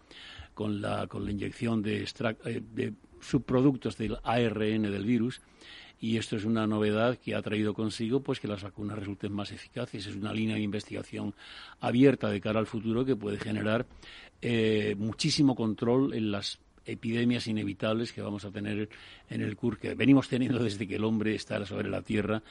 con 0.54 0.82
la, 0.82 1.08
con 1.08 1.24
la 1.24 1.32
inyección 1.32 1.82
de, 1.82 2.04
eh, 2.04 2.62
de 2.74 2.94
subproductos 3.22 3.98
del 3.98 4.18
ARN 4.24 4.82
del 4.82 5.06
virus 5.06 5.40
y 6.02 6.18
esto 6.18 6.36
es 6.36 6.46
una 6.46 6.66
novedad 6.66 7.20
que 7.20 7.36
ha 7.36 7.42
traído 7.44 7.76
consigo 7.76 8.22
pues 8.22 8.40
que 8.40 8.48
las 8.48 8.64
vacunas 8.64 8.98
resulten 8.98 9.32
más 9.32 9.52
eficaces. 9.52 10.08
Es 10.08 10.16
una 10.16 10.34
línea 10.34 10.56
de 10.56 10.64
investigación 10.64 11.36
abierta 11.80 12.28
de 12.28 12.42
cara 12.42 12.60
al 12.60 12.66
futuro 12.66 13.06
que 13.06 13.16
puede 13.16 13.38
generar 13.38 13.86
eh, 14.42 14.96
muchísimo 14.98 15.56
control 15.56 16.16
en 16.16 16.32
las 16.32 16.60
epidemias 16.86 17.46
inevitables 17.46 18.12
que 18.12 18.24
vamos 18.24 18.44
a 18.46 18.52
tener 18.52 18.90
en 19.30 19.42
el 19.42 19.56
CUR, 19.56 19.78
que 19.78 19.94
venimos 19.94 20.28
teniendo 20.28 20.64
desde 20.64 20.88
que 20.88 20.96
el 20.96 21.04
hombre 21.04 21.36
está 21.36 21.64
sobre 21.68 21.88
la 21.88 22.02
Tierra 22.02 22.42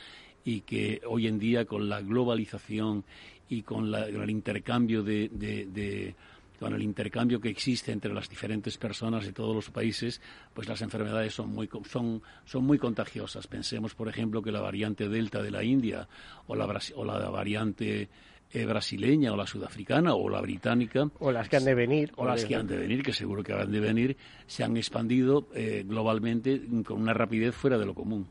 y 0.45 0.61
que 0.61 1.01
hoy 1.05 1.27
en 1.27 1.41
día 1.41 1.65
con 1.65 1.89
la 1.89 2.01
globalización 2.01 3.05
y 3.49 3.63
con, 3.63 3.93
el 3.93 4.31
intercambio 4.31 5.03
de 5.03 6.15
con 6.61 6.75
el 6.75 6.83
intercambio 6.83 7.41
que 7.41 7.49
existe 7.49 7.91
entre 7.91 8.13
las 8.13 8.29
diferentes 8.29 8.77
personas 8.77 9.25
de 9.25 9.33
todos 9.33 9.55
los 9.55 9.71
países, 9.71 10.21
pues 10.53 10.69
las 10.69 10.83
enfermedades 10.83 11.35
son 11.35 11.49
muy, 11.49 11.71
son, 11.91 12.23
son 12.45 12.65
muy 12.65 12.79
contagiosas. 12.79 13.47
Pensemos, 13.47 13.95
por 13.95 14.09
ejemplo, 14.09 14.43
que 14.43 14.53
la 14.53 14.61
variante 14.61 15.09
Delta 15.09 15.43
de 15.43 15.51
la 15.51 15.65
India 15.65 16.07
o 16.47 16.55
la, 16.55 16.67
o 16.95 17.05
la 17.05 17.31
variante 17.31 18.11
eh, 18.53 18.67
brasileña 18.67 19.33
o 19.33 19.37
la 19.37 19.47
sudafricana 19.47 20.15
o 20.15 20.29
la 20.29 20.43
británica. 20.43 21.09
O 21.19 21.33
las 21.33 21.49
que 21.49 21.57
han 21.57 21.65
de 21.65 21.75
venir. 21.75 22.13
O 22.17 22.27
las 22.27 22.45
que 22.45 22.57
han 22.57 22.67
de 22.67 22.77
venir, 22.77 23.03
que 23.03 23.15
seguro 23.15 23.43
que 23.43 23.55
han 23.55 23.73
de 23.73 23.81
venir, 23.81 24.19
se 24.47 24.63
han 24.63 24.77
expandido 24.77 25.49
eh, 25.55 25.83
globalmente 25.87 26.61
con 26.85 27.01
una 27.01 27.15
rapidez 27.15 27.55
fuera 27.55 27.79
de 27.79 27.87
lo 27.87 27.95
común. 27.95 28.27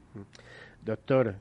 Doctor, 0.85 1.35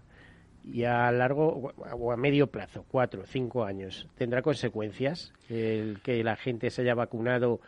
y 0.65 0.85
a 0.85 1.11
largo 1.12 1.73
o 1.77 2.12
a 2.12 2.17
medio 2.17 2.49
plazo, 2.49 2.85
cuatro, 2.88 3.25
cinco 3.27 3.65
años, 3.65 4.07
¿tendrá 4.17 4.43
consecuencias 4.43 5.33
el 5.49 6.00
que 6.03 6.23
la 6.23 6.37
gente 6.37 6.71
se 6.71 6.83
haya 6.83 6.95
vacunado 6.95 7.61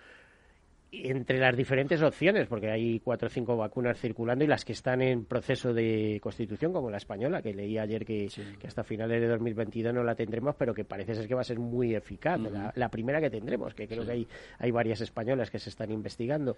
entre 0.93 1.39
las 1.39 1.57
diferentes 1.57 2.03
opciones, 2.03 2.49
porque 2.49 2.71
hay 2.71 2.99
cuatro 3.01 3.29
o 3.29 3.31
cinco 3.31 3.57
vacunas 3.57 3.99
circulando 3.99 4.45
y 4.45 4.49
las 4.49 4.65
que 4.65 4.73
están 4.73 5.01
en 5.03 5.25
proceso 5.25 5.73
de 5.73 6.19
constitución, 6.23 6.73
como 6.73 6.91
la 6.91 6.97
española, 6.97 7.43
que 7.43 7.55
leí 7.55 7.79
ayer 7.79 8.05
que, 8.05 8.29
hasta 8.67 8.83
finales 8.83 9.21
de 9.21 9.29
2022 9.29 9.95
no 9.95 10.03
la 10.03 10.15
tendremos, 10.15 10.57
pero 10.57 10.75
que 10.75 10.85
parece 10.85 11.15
ser 11.15 11.29
que 11.29 11.35
va 11.35 11.43
a 11.43 11.45
ser 11.45 11.59
muy 11.59 11.95
eficaz. 11.95 12.41
la, 12.75 12.89
primera 12.89 13.21
que 13.21 13.31
tendremos, 13.31 13.73
que 13.75 13.87
creo 13.87 14.05
que 14.05 14.13
hay, 14.13 14.29
hay 14.59 14.71
varias 14.73 15.01
españolas 15.01 15.51
que 15.51 15.59
se 15.59 15.71
están 15.71 15.93
investigando. 15.93 16.57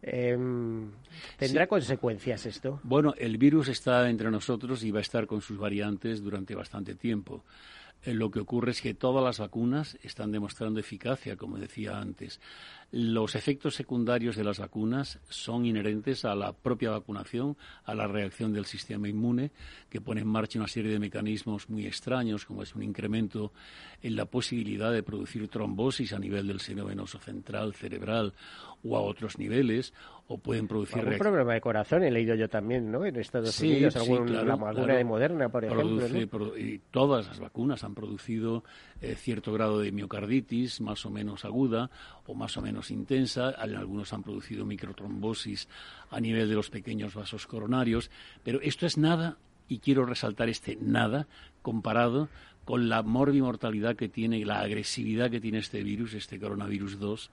Em, 0.00 0.90
¿Tendrá 1.36 1.66
consecuencias 1.66 2.46
esto? 2.46 2.80
Bueno, 2.82 3.14
el 3.18 3.36
virus 3.36 3.68
está 3.68 4.08
entre 4.08 4.30
nosotros 4.30 4.82
y 4.82 4.90
va 4.90 5.00
a 5.00 5.02
estar 5.02 5.26
con 5.26 5.42
sus 5.42 5.58
variantes 5.58 6.22
durante 6.22 6.54
bastante 6.54 6.94
tiempo. 6.94 7.44
Eh, 8.04 8.12
lo 8.12 8.30
que 8.30 8.40
ocurre 8.40 8.72
es 8.72 8.82
que 8.82 8.94
todas 8.94 9.24
las 9.24 9.38
vacunas 9.38 9.98
están 10.02 10.30
demostrando 10.30 10.80
eficacia, 10.80 11.36
como 11.36 11.58
decía 11.58 11.98
antes. 11.98 12.40
Los 12.96 13.34
efectos 13.34 13.74
secundarios 13.74 14.36
de 14.36 14.44
las 14.44 14.60
vacunas 14.60 15.18
son 15.28 15.66
inherentes 15.66 16.24
a 16.24 16.36
la 16.36 16.52
propia 16.52 16.90
vacunación, 16.90 17.56
a 17.84 17.92
la 17.92 18.06
reacción 18.06 18.52
del 18.52 18.66
sistema 18.66 19.08
inmune, 19.08 19.50
que 19.90 20.00
pone 20.00 20.20
en 20.20 20.28
marcha 20.28 20.60
una 20.60 20.68
serie 20.68 20.92
de 20.92 21.00
mecanismos 21.00 21.68
muy 21.68 21.86
extraños, 21.86 22.46
como 22.46 22.62
es 22.62 22.72
un 22.76 22.84
incremento 22.84 23.52
en 24.00 24.14
la 24.14 24.26
posibilidad 24.26 24.92
de 24.92 25.02
producir 25.02 25.48
trombosis 25.48 26.12
a 26.12 26.20
nivel 26.20 26.46
del 26.46 26.60
seno 26.60 26.84
venoso 26.84 27.18
central, 27.18 27.74
cerebral 27.74 28.32
o 28.84 28.96
a 28.96 29.00
otros 29.00 29.38
niveles, 29.38 29.92
o 30.26 30.38
pueden 30.38 30.68
producir... 30.68 31.00
Algún 31.00 31.18
problema 31.18 31.54
de 31.54 31.60
corazón 31.60 32.02
he 32.04 32.10
leído 32.10 32.34
yo 32.34 32.48
también, 32.48 32.90
¿no? 32.90 33.04
En 33.04 33.16
Estados 33.16 33.58
Unidos, 33.60 33.94
la 34.30 34.56
vacuna 34.56 34.94
de 34.94 35.04
Moderna, 35.04 35.48
por 35.48 35.64
ejemplo. 35.64 36.56
y 36.56 36.80
todas 36.90 37.26
las 37.26 37.40
vacunas 37.40 37.82
han 37.82 37.94
producido 37.94 38.62
eh, 39.00 39.14
cierto 39.16 39.52
grado 39.52 39.80
de 39.80 39.90
miocarditis, 39.90 40.80
más 40.80 41.04
o 41.04 41.10
menos 41.10 41.44
aguda 41.44 41.90
o 42.26 42.34
más 42.34 42.56
o 42.56 42.62
menos 42.62 42.83
intensa. 42.90 43.48
Algunos 43.50 44.12
han 44.12 44.22
producido 44.22 44.64
microtrombosis 44.64 45.68
a 46.10 46.20
nivel 46.20 46.48
de 46.48 46.54
los 46.54 46.70
pequeños 46.70 47.14
vasos 47.14 47.46
coronarios. 47.46 48.10
Pero 48.42 48.60
esto 48.60 48.86
es 48.86 48.98
nada, 48.98 49.36
y 49.68 49.78
quiero 49.78 50.06
resaltar 50.06 50.48
este 50.48 50.76
nada, 50.80 51.26
comparado 51.62 52.28
con 52.64 52.88
la 52.88 53.02
morbimortalidad 53.02 53.96
que 53.96 54.08
tiene, 54.08 54.44
la 54.44 54.60
agresividad 54.60 55.30
que 55.30 55.40
tiene 55.40 55.58
este 55.58 55.82
virus, 55.82 56.14
este 56.14 56.38
coronavirus 56.38 56.98
2, 56.98 57.30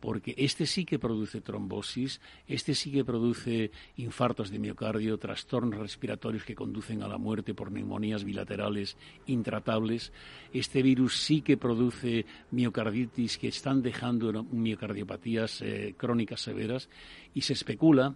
porque 0.00 0.34
este 0.36 0.66
sí 0.66 0.84
que 0.84 0.98
produce 0.98 1.40
trombosis, 1.40 2.20
este 2.46 2.74
sí 2.74 2.92
que 2.92 3.04
produce 3.04 3.70
infartos 3.96 4.50
de 4.50 4.58
miocardio, 4.58 5.18
trastornos 5.18 5.80
respiratorios 5.80 6.44
que 6.44 6.54
conducen 6.54 7.02
a 7.02 7.08
la 7.08 7.18
muerte 7.18 7.54
por 7.54 7.72
neumonías 7.72 8.24
bilaterales 8.24 8.96
intratables. 9.26 10.12
Este 10.52 10.82
virus 10.82 11.16
sí 11.16 11.42
que 11.42 11.56
produce 11.56 12.26
miocarditis 12.50 13.38
que 13.38 13.48
están 13.48 13.82
dejando 13.82 14.44
miocardiopatías 14.44 15.62
eh, 15.62 15.94
crónicas 15.96 16.40
severas 16.40 16.88
y 17.34 17.40
se 17.42 17.54
especula, 17.54 18.14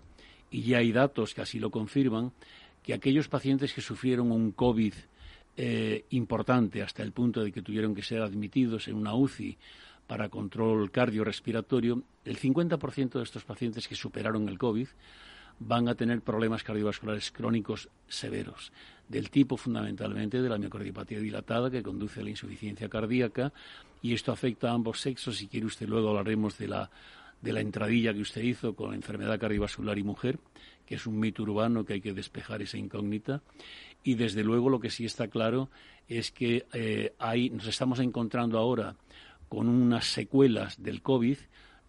y 0.51 0.63
ya 0.63 0.79
hay 0.79 0.93
datos 0.93 1.35
que 1.35 1.41
así 1.41 1.59
lo 1.59 1.71
confirman, 1.71 2.33
que 2.83 2.95
aquellos 2.95 3.29
pacientes 3.29 3.73
que 3.73 3.81
sufrieron 3.81 4.31
un 4.33 4.53
COVID 4.53 4.95
eh, 5.57 6.07
importante 6.11 6.83
hasta 6.83 7.03
el 7.03 7.13
punto 7.13 7.43
de 7.43 7.53
que 7.53 7.63
tuvieron 7.63 7.95
que 7.95 8.03
ser 8.03 8.23
admitidos 8.23 8.89
en 8.89 8.95
una 8.95 9.15
UCI 9.15 9.59
para 10.13 10.29
control 10.29 10.91
cardiorrespiratorio, 10.91 12.03
el 12.27 12.39
50% 12.39 13.13
de 13.13 13.23
estos 13.23 13.45
pacientes 13.45 13.89
que 13.89 13.95
superaron 13.95 14.47
el 14.47 14.59
COVID 14.59 14.87
van 15.59 15.89
a 15.89 15.95
tener 15.95 16.21
problemas 16.21 16.63
cardiovasculares 16.63 17.31
crónicos 17.31 17.89
severos, 18.09 18.73
del 19.09 19.31
tipo 19.31 19.57
fundamentalmente 19.57 20.43
de 20.43 20.51
la 20.51 20.59
miocardiopatía 20.59 21.19
dilatada 21.19 21.71
que 21.71 21.83
conduce 21.83 22.21
a 22.21 22.25
la 22.25 22.29
insuficiencia 22.29 22.91
cardíaca 22.91 23.55
y 24.03 24.13
esto 24.13 24.33
afecta 24.33 24.69
a 24.69 24.75
ambos 24.75 25.01
sexos. 25.01 25.39
Si 25.39 25.49
quiere 25.49 25.65
usted 25.65 25.89
luego 25.89 26.11
hablaremos 26.11 26.59
de 26.59 26.69
la, 26.69 26.91
de 27.41 27.53
la 27.55 27.61
entradilla 27.61 28.13
que 28.13 28.21
usted 28.21 28.43
hizo 28.43 28.75
con 28.75 28.91
la 28.91 28.97
enfermedad 28.97 29.41
cardiovascular 29.41 29.97
y 29.97 30.03
mujer, 30.03 30.39
que 30.85 30.97
es 30.97 31.07
un 31.07 31.19
mito 31.19 31.43
urbano 31.43 31.87
que 31.87 31.95
hay 31.95 32.01
que 32.03 32.13
despejar 32.13 32.61
esa 32.61 32.77
incógnita. 32.77 33.41
Y 34.05 34.17
desde 34.17 34.45
luego 34.45 34.69
lo 34.69 34.79
que 34.79 34.91
sí 34.91 35.07
está 35.07 35.29
claro 35.29 35.71
es 36.07 36.33
que 36.33 36.67
eh, 36.75 37.15
nos 37.51 37.67
estamos 37.67 37.99
encontrando 37.99 38.59
ahora 38.59 38.95
con 39.53 39.69
unas 39.69 40.07
secuelas 40.07 40.83
del 40.83 41.03
COVID, 41.03 41.37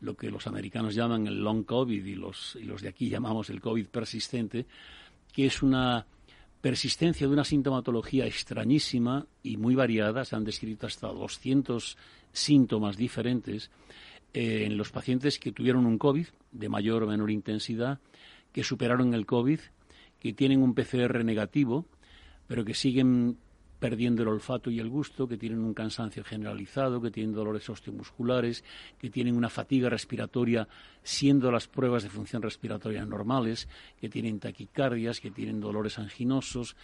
lo 0.02 0.18
que 0.18 0.30
los 0.30 0.48
americanos 0.48 0.96
llaman 0.96 1.28
el 1.28 1.42
long 1.42 1.64
COVID 1.64 2.06
y 2.06 2.14
los, 2.14 2.58
y 2.60 2.66
los 2.66 2.82
de 2.82 2.90
aquí 2.90 3.08
llamamos 3.10 3.50
el 3.50 3.62
COVID 3.62 3.88
persistente, 3.88 4.66
que 5.32 5.46
es 5.46 5.64
una 5.64 6.06
persistencia 6.60 7.26
de 7.26 7.32
una 7.32 7.46
sintomatología 7.46 8.26
extrañísima 8.26 9.26
y 9.44 9.56
muy 9.56 9.76
variada. 9.76 10.26
Se 10.26 10.36
han 10.36 10.44
descrito 10.44 10.88
hasta 10.88 11.08
200 11.08 11.98
síntomas 12.34 12.98
diferentes 12.98 13.72
eh, 14.34 14.66
en 14.66 14.76
los 14.76 14.92
pacientes 14.92 15.40
que 15.40 15.54
tuvieron 15.54 15.86
un 15.86 15.98
COVID 15.98 16.28
de 16.52 16.68
mayor 16.68 17.04
o 17.04 17.08
menor 17.08 17.32
intensidad, 17.32 18.02
que 18.52 18.66
superaron 18.66 19.14
el 19.14 19.26
COVID, 19.26 19.62
que 20.20 20.34
tienen 20.34 20.62
un 20.62 20.76
PCR 20.76 21.24
negativo, 21.24 21.86
pero 22.46 22.66
que 22.66 22.74
siguen 22.74 23.38
perdiendo 23.84 24.22
el 24.22 24.30
olfato 24.30 24.72
y 24.72 24.80
el 24.80 24.88
gusto, 24.88 25.28
que 25.28 25.38
tienen 25.38 25.60
un 25.60 25.74
cansancio 25.74 26.24
generalizado, 26.24 27.02
que 27.02 27.12
tienen 27.12 27.36
dolores 27.36 27.70
osteomusculares, 27.70 28.64
que 28.98 29.10
tienen 29.10 29.36
una 29.36 29.50
fatiga 29.50 29.90
respiratoria 29.90 30.70
siendo 31.04 31.52
las 31.52 31.68
pruebas 31.68 32.04
de 32.04 32.10
función 32.10 32.42
respiratoria 32.42 33.06
normales, 33.06 33.68
que 34.00 34.08
tienen 34.08 34.40
taquicardias, 34.40 35.20
que 35.20 35.32
tienen 35.32 35.60
dolores 35.60 36.00
anginosos. 36.00 36.78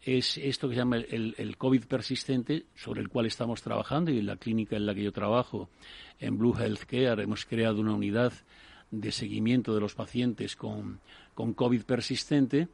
Es 0.00 0.38
esto 0.38 0.68
que 0.68 0.76
se 0.76 0.80
llama 0.82 0.98
el, 0.98 1.56
COVID 1.58 1.86
persistente, 1.86 2.66
sobre 2.76 3.00
el 3.00 3.08
cual 3.08 3.26
estamos 3.26 3.60
trabajando 3.60 4.12
y 4.12 4.18
en 4.20 4.26
la 4.26 4.36
clínica 4.36 4.76
en 4.76 4.86
la 4.86 4.94
que 4.94 5.02
yo 5.02 5.10
trabajo, 5.10 5.70
en 6.20 6.38
Blue 6.38 6.54
Healthcare, 6.56 7.20
hemos 7.20 7.46
creado 7.46 7.80
una 7.80 7.94
unidad 7.94 8.32
de 8.92 9.10
seguimiento 9.10 9.74
de 9.74 9.80
los 9.80 9.96
pacientes 9.96 10.54
con 10.54 11.00
COVID 11.34 11.82
persistente 11.82 12.68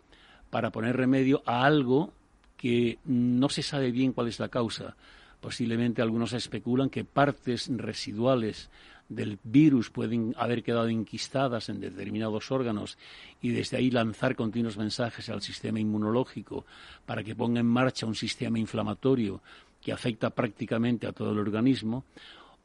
para 0.50 0.71
poner 0.71 0.99
remedio 0.99 1.43
a 1.47 1.65
algo 1.65 2.13
que 2.61 2.99
no 3.07 3.49
se 3.49 3.63
sabe 3.63 3.91
bien 3.91 4.13
cuál 4.13 4.29
es 4.29 4.39
la 4.39 4.51
causa. 4.51 4.95
Posiblemente 5.41 6.03
algunos 6.03 6.35
especulan 6.35 6.91
que 6.91 7.07
partes 7.07 7.71
residuales 7.75 8.69
del 9.09 9.39
virus 9.43 9.89
pueden 9.89 10.35
haber 10.37 10.63
quedado 10.63 10.91
inquistadas 10.91 11.71
en 11.71 11.81
determinados 11.81 12.51
órganos 12.51 12.99
y 13.41 13.49
desde 13.49 13.79
ahí 13.79 13.91
lanzar 13.91 14.37
continuos 14.37 14.77
mensajes 14.77 15.31
al 15.31 15.41
sistema 15.41 15.81
inmunológico 15.81 16.67
para 17.07 17.25
que 17.25 17.35
ponga 17.35 17.61
en 17.61 17.67
marcha 17.67 18.05
un 18.05 18.15
sistema 18.15 18.59
inflamatorio 18.59 19.41
que 19.81 19.93
afecta 19.93 20.29
prácticamente 20.29 21.07
a 21.07 21.13
todo 21.13 21.33
el 21.33 21.39
organismo. 21.39 22.05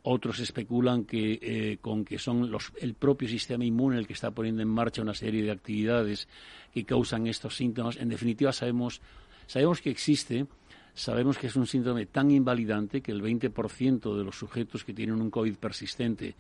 Otros 0.03 0.39
especulan 0.39 1.05
que 1.05 1.39
eh, 1.41 1.77
con 1.79 2.03
que 2.03 2.19
son 2.19 2.51
el 2.81 2.93
propio 2.95 3.29
sistema 3.29 3.63
inmune 3.63 3.97
el 3.97 4.07
que 4.07 4.13
está 4.13 4.29
poniendo 4.31 4.61
en 4.61 4.67
marcha 4.67 5.01
una 5.01 5.13
serie 5.13 5.41
de 5.41 5.51
actividades 5.51 6.27
que 6.73 6.83
causan 6.83 7.27
estos 7.27 7.55
síntomas. 7.55 7.95
En 7.95 8.09
definitiva, 8.09 8.51
sabemos 8.51 9.01
Sabemos 9.47 9.81
que 9.81 9.89
existe, 9.89 10.47
sabemos 10.93 11.37
que 11.37 11.47
es 11.47 11.55
un 11.55 11.67
síndrome 11.67 12.05
tan 12.05 12.31
invalidante 12.31 13.01
que 13.01 13.11
el 13.11 13.21
20% 13.21 14.17
de 14.17 14.23
los 14.23 14.37
sujetos 14.37 14.83
que 14.83 14.93
tienen 14.93 15.21
un 15.21 15.29
COVID 15.29 15.55
persistente, 15.55 16.35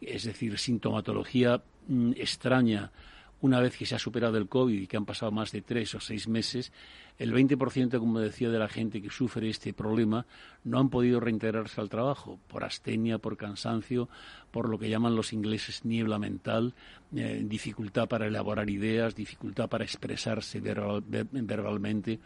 es 0.00 0.24
decir, 0.24 0.58
sintomatología 0.58 1.62
mm, 1.88 2.12
extraña, 2.16 2.90
una 3.40 3.60
vez 3.60 3.76
que 3.76 3.86
se 3.86 3.94
ha 3.94 3.98
superado 3.98 4.38
el 4.38 4.48
COVID 4.48 4.80
y 4.80 4.86
que 4.86 4.96
han 4.96 5.04
pasado 5.04 5.30
más 5.30 5.52
de 5.52 5.62
tres 5.62 5.94
o 5.94 6.00
seis 6.00 6.26
meses, 6.28 6.72
el 7.18 7.32
20%, 7.32 7.98
como 7.98 8.20
decía, 8.20 8.50
de 8.50 8.58
la 8.58 8.68
gente 8.68 9.00
que 9.00 9.10
sufre 9.10 9.48
este 9.48 9.72
problema 9.72 10.26
no 10.64 10.78
han 10.78 10.90
podido 10.90 11.20
reintegrarse 11.20 11.80
al 11.80 11.88
trabajo 11.88 12.38
por 12.48 12.64
astenia, 12.64 13.18
por 13.18 13.36
cansancio, 13.36 14.08
por 14.50 14.68
lo 14.68 14.78
que 14.78 14.88
llaman 14.88 15.16
los 15.16 15.32
ingleses 15.32 15.84
niebla 15.84 16.18
mental, 16.18 16.74
eh, 17.14 17.42
dificultad 17.44 18.08
para 18.08 18.26
elaborar 18.26 18.68
ideas, 18.70 19.14
dificultad 19.14 19.68
para 19.68 19.84
expresarse 19.84 20.60
verbalmente. 20.60 22.20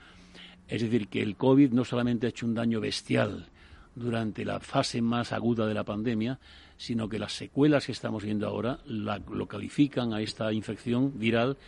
Es 0.69 0.83
decir, 0.83 1.09
que 1.09 1.23
el 1.23 1.37
COVID 1.37 1.73
no 1.73 1.85
solamente 1.85 2.27
ha 2.27 2.31
hecho 2.31 2.47
un 2.47 2.55
daño 2.55 2.81
bestial 2.81 3.49
durante 3.95 4.45
la 4.45 4.61
fase 4.61 5.03
más 5.03 5.33
aguda 5.33 5.67
de 5.67 5.75
la 5.75 5.85
pandemia, 5.85 6.39
sino 6.81 7.11
que 7.11 7.19
las 7.19 7.35
secuelas 7.35 7.85
que 7.85 7.93
estamos 7.93 8.25
viendo 8.25 8.49
ahora 8.49 8.79
lo 8.87 9.47
califican 9.47 10.15
a 10.15 10.23
esta 10.23 10.51
infección 10.51 11.19
viral 11.19 11.59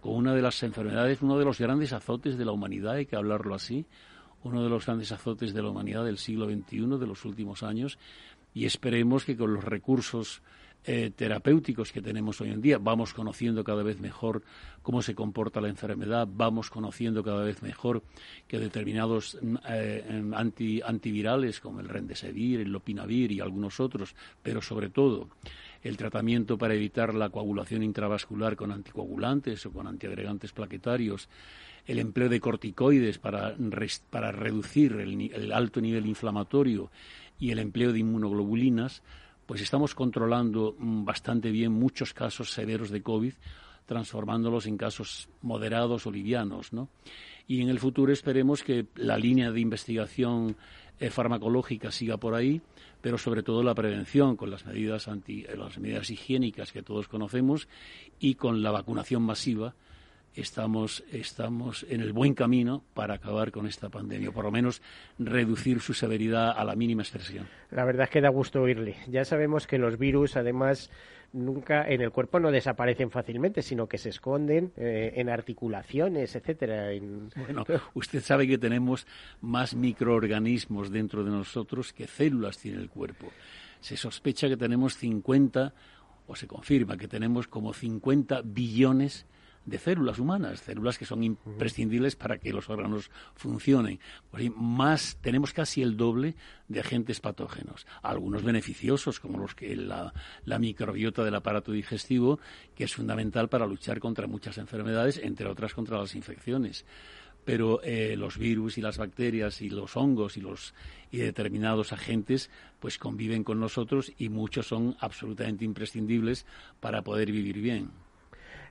como 0.00 0.16
una 0.16 0.34
de 0.34 0.42
las 0.42 0.60
enfermedades, 0.64 1.22
uno 1.22 1.38
de 1.38 1.44
los 1.44 1.60
grandes 1.60 1.92
azotes 1.92 2.36
de 2.36 2.44
la 2.44 2.50
humanidad, 2.50 2.94
hay 2.94 3.06
que 3.06 3.14
hablarlo 3.14 3.54
así, 3.54 3.86
uno 4.42 4.64
de 4.64 4.68
los 4.68 4.84
grandes 4.84 5.12
azotes 5.12 5.54
de 5.54 5.62
la 5.62 5.68
humanidad 5.68 6.04
del 6.04 6.18
siglo 6.18 6.46
XXI, 6.46 6.98
de 6.98 7.06
los 7.06 7.24
últimos 7.24 7.62
años, 7.62 7.96
y 8.54 8.64
esperemos 8.64 9.24
que 9.24 9.36
con 9.36 9.54
los 9.54 9.62
recursos 9.62 10.42
eh, 10.88 11.10
terapéuticos 11.14 11.90
que 11.90 12.00
tenemos 12.00 12.40
hoy 12.40 12.50
en 12.50 12.60
día. 12.60 12.78
Vamos 12.78 13.12
conociendo 13.12 13.64
cada 13.64 13.82
vez 13.82 13.98
mejor 14.00 14.44
cómo 14.82 15.02
se 15.02 15.16
comporta 15.16 15.60
la 15.60 15.68
enfermedad, 15.68 16.28
vamos 16.30 16.70
conociendo 16.70 17.24
cada 17.24 17.42
vez 17.42 17.60
mejor 17.60 18.04
que 18.46 18.60
determinados 18.60 19.36
mm, 19.42 19.56
eh, 19.68 20.22
anti, 20.34 20.80
antivirales 20.80 21.58
como 21.58 21.80
el 21.80 21.88
Rendesevir, 21.88 22.60
el 22.60 22.70
Lopinavir 22.70 23.32
y 23.32 23.40
algunos 23.40 23.80
otros, 23.80 24.14
pero 24.44 24.62
sobre 24.62 24.88
todo 24.88 25.28
el 25.82 25.96
tratamiento 25.96 26.56
para 26.56 26.74
evitar 26.74 27.14
la 27.14 27.30
coagulación 27.30 27.82
intravascular 27.82 28.54
con 28.54 28.70
anticoagulantes 28.70 29.66
o 29.66 29.72
con 29.72 29.88
antiagregantes 29.88 30.52
plaquetarios, 30.52 31.28
el 31.84 31.98
empleo 31.98 32.28
de 32.28 32.38
corticoides 32.38 33.18
para, 33.18 33.56
para 34.10 34.30
reducir 34.30 34.92
el 34.92 35.52
alto 35.52 35.80
nivel 35.80 36.06
inflamatorio 36.06 36.90
y 37.38 37.50
el 37.50 37.58
empleo 37.58 37.92
de 37.92 38.00
inmunoglobulinas, 38.00 39.02
pues 39.46 39.60
estamos 39.60 39.94
controlando 39.94 40.74
mm, 40.78 41.04
bastante 41.04 41.50
bien 41.50 41.72
muchos 41.72 42.12
casos 42.12 42.50
severos 42.50 42.90
de 42.90 43.02
COVID, 43.02 43.32
transformándolos 43.86 44.66
en 44.66 44.76
casos 44.76 45.28
moderados 45.42 46.06
o 46.06 46.10
livianos, 46.10 46.72
¿no? 46.72 46.88
Y 47.46 47.62
en 47.62 47.68
el 47.68 47.78
futuro 47.78 48.12
esperemos 48.12 48.64
que 48.64 48.86
la 48.96 49.16
línea 49.16 49.52
de 49.52 49.60
investigación 49.60 50.56
eh, 50.98 51.10
farmacológica 51.10 51.92
siga 51.92 52.16
por 52.16 52.34
ahí, 52.34 52.60
pero 53.00 53.18
sobre 53.18 53.44
todo 53.44 53.62
la 53.62 53.74
prevención 53.74 54.36
con 54.36 54.50
las 54.50 54.66
medidas 54.66 55.06
anti, 55.06 55.44
eh, 55.44 55.56
las 55.56 55.78
medidas 55.78 56.10
higiénicas 56.10 56.72
que 56.72 56.82
todos 56.82 57.06
conocemos 57.06 57.68
y 58.18 58.34
con 58.34 58.62
la 58.62 58.72
vacunación 58.72 59.22
masiva 59.22 59.74
estamos, 60.36 61.02
estamos 61.10 61.86
en 61.88 62.00
el 62.00 62.12
buen 62.12 62.34
camino 62.34 62.84
para 62.94 63.14
acabar 63.14 63.50
con 63.50 63.66
esta 63.66 63.88
pandemia, 63.88 64.28
o 64.28 64.32
por 64.32 64.44
lo 64.44 64.50
menos 64.50 64.82
reducir 65.18 65.80
su 65.80 65.94
severidad 65.94 66.50
a 66.56 66.64
la 66.64 66.76
mínima 66.76 67.02
expresión. 67.02 67.48
La 67.70 67.84
verdad 67.84 68.04
es 68.04 68.10
que 68.10 68.20
da 68.20 68.28
gusto 68.28 68.62
oírle. 68.62 68.96
Ya 69.08 69.24
sabemos 69.24 69.66
que 69.66 69.78
los 69.78 69.98
virus, 69.98 70.36
además, 70.36 70.90
nunca 71.32 71.88
en 71.88 72.02
el 72.02 72.10
cuerpo 72.10 72.38
no 72.38 72.50
desaparecen 72.50 73.10
fácilmente, 73.10 73.62
sino 73.62 73.88
que 73.88 73.98
se 73.98 74.10
esconden 74.10 74.72
eh, 74.76 75.14
en 75.16 75.28
articulaciones, 75.30 76.36
etcétera. 76.36 76.90
Bueno, 77.34 77.64
usted 77.94 78.20
sabe 78.20 78.46
que 78.46 78.58
tenemos 78.58 79.06
más 79.40 79.74
microorganismos 79.74 80.90
dentro 80.90 81.24
de 81.24 81.30
nosotros 81.30 81.92
que 81.92 82.06
células 82.06 82.58
tiene 82.58 82.78
el 82.78 82.90
cuerpo. 82.90 83.26
Se 83.80 83.96
sospecha 83.96 84.48
que 84.48 84.56
tenemos 84.56 84.96
50 84.96 85.72
o 86.26 86.36
se 86.36 86.46
confirma 86.46 86.96
que 86.96 87.08
tenemos 87.08 87.46
como 87.46 87.72
50 87.72 88.42
billones 88.44 89.26
de 89.66 89.78
células 89.78 90.18
humanas, 90.18 90.60
células 90.60 90.96
que 90.96 91.04
son 91.04 91.22
imprescindibles 91.24 92.16
para 92.16 92.38
que 92.38 92.52
los 92.52 92.70
órganos 92.70 93.10
funcionen. 93.34 93.98
más 94.54 95.18
tenemos 95.20 95.52
casi 95.52 95.82
el 95.82 95.96
doble 95.96 96.36
de 96.68 96.80
agentes 96.80 97.20
patógenos, 97.20 97.86
algunos 98.02 98.42
beneficiosos 98.42 99.20
como 99.20 99.38
los 99.38 99.54
que 99.54 99.76
la, 99.76 100.12
microbiota 100.58 101.24
del 101.24 101.34
aparato 101.34 101.72
digestivo, 101.72 102.38
que 102.74 102.84
es 102.84 102.94
fundamental 102.94 103.48
para 103.48 103.66
luchar 103.66 103.98
contra 103.98 104.26
muchas 104.26 104.56
enfermedades, 104.58 105.18
entre 105.18 105.48
otras 105.48 105.74
contra 105.74 105.98
las 105.98 106.14
infecciones 106.14 106.86
pero 107.44 107.80
eh, 107.84 108.16
los 108.16 108.38
virus 108.38 108.76
y 108.76 108.80
las 108.80 108.98
bacterias 108.98 109.62
y 109.62 109.70
los 109.70 109.96
hongos 109.96 110.36
y 110.36 110.40
los 110.40 110.74
y 111.12 111.18
determinados 111.18 111.92
agentes 111.92 112.50
pues 112.80 112.98
conviven 112.98 113.44
con 113.44 113.60
nosotros 113.60 114.12
y 114.18 114.30
muchos 114.30 114.66
son 114.66 114.96
absolutamente 114.98 115.64
imprescindibles 115.64 116.44
para 116.80 117.02
poder 117.02 117.30
vivir 117.30 117.60
bien. 117.60 117.92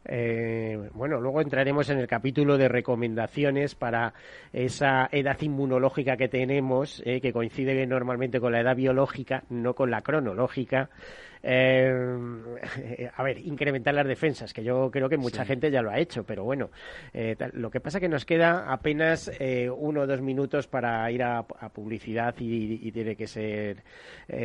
Eh, 0.08 0.90
bueno, 0.94 1.20
luego 1.20 1.42
entraremos 1.42 1.90
en 1.90 2.00
el 2.00 2.08
capítulo 2.08 2.58
de 2.58 2.68
recomendaciones 2.68 3.76
para 3.76 4.14
esa 4.54 5.10
edad 5.12 5.40
inmunológica 5.42 6.18
que 6.18 6.28
tenemos, 6.28 7.02
eh, 7.06 7.22
que 7.22 7.34
coincide 7.34 7.86
normalmente 7.88 8.40
con 8.40 8.52
la 8.52 8.62
edad 8.62 8.76
biológica, 8.76 9.44
no 9.50 9.74
con 9.74 9.92
la 9.92 10.02
cronológica. 10.02 10.90
Eh, 11.48 13.12
a 13.16 13.24
ver, 13.24 13.38
incrementar 13.38 13.94
las 13.94 14.08
defensas, 14.08 14.52
que 14.52 14.64
yo 14.64 14.90
creo 14.90 15.08
que 15.08 15.18
mucha 15.18 15.46
gente 15.46 15.70
ya 15.70 15.84
lo 15.84 15.92
ha 15.92 16.00
hecho, 16.00 16.24
pero 16.24 16.44
bueno, 16.44 16.72
eh, 17.14 17.36
lo 17.54 17.70
que 17.70 17.80
pasa 17.80 18.00
es 18.00 18.02
que 18.02 18.10
nos 18.10 18.26
queda 18.26 18.74
apenas 18.74 19.32
eh, 19.40 19.70
uno 19.70 20.02
o 20.02 20.08
dos 20.08 20.22
minutos 20.22 20.66
para 20.66 21.10
ir 21.12 21.22
a, 21.22 21.44
publicidad 21.44 22.34
y, 22.40 22.92
tiene 22.92 23.16
que 23.16 23.28
ser 23.28 23.84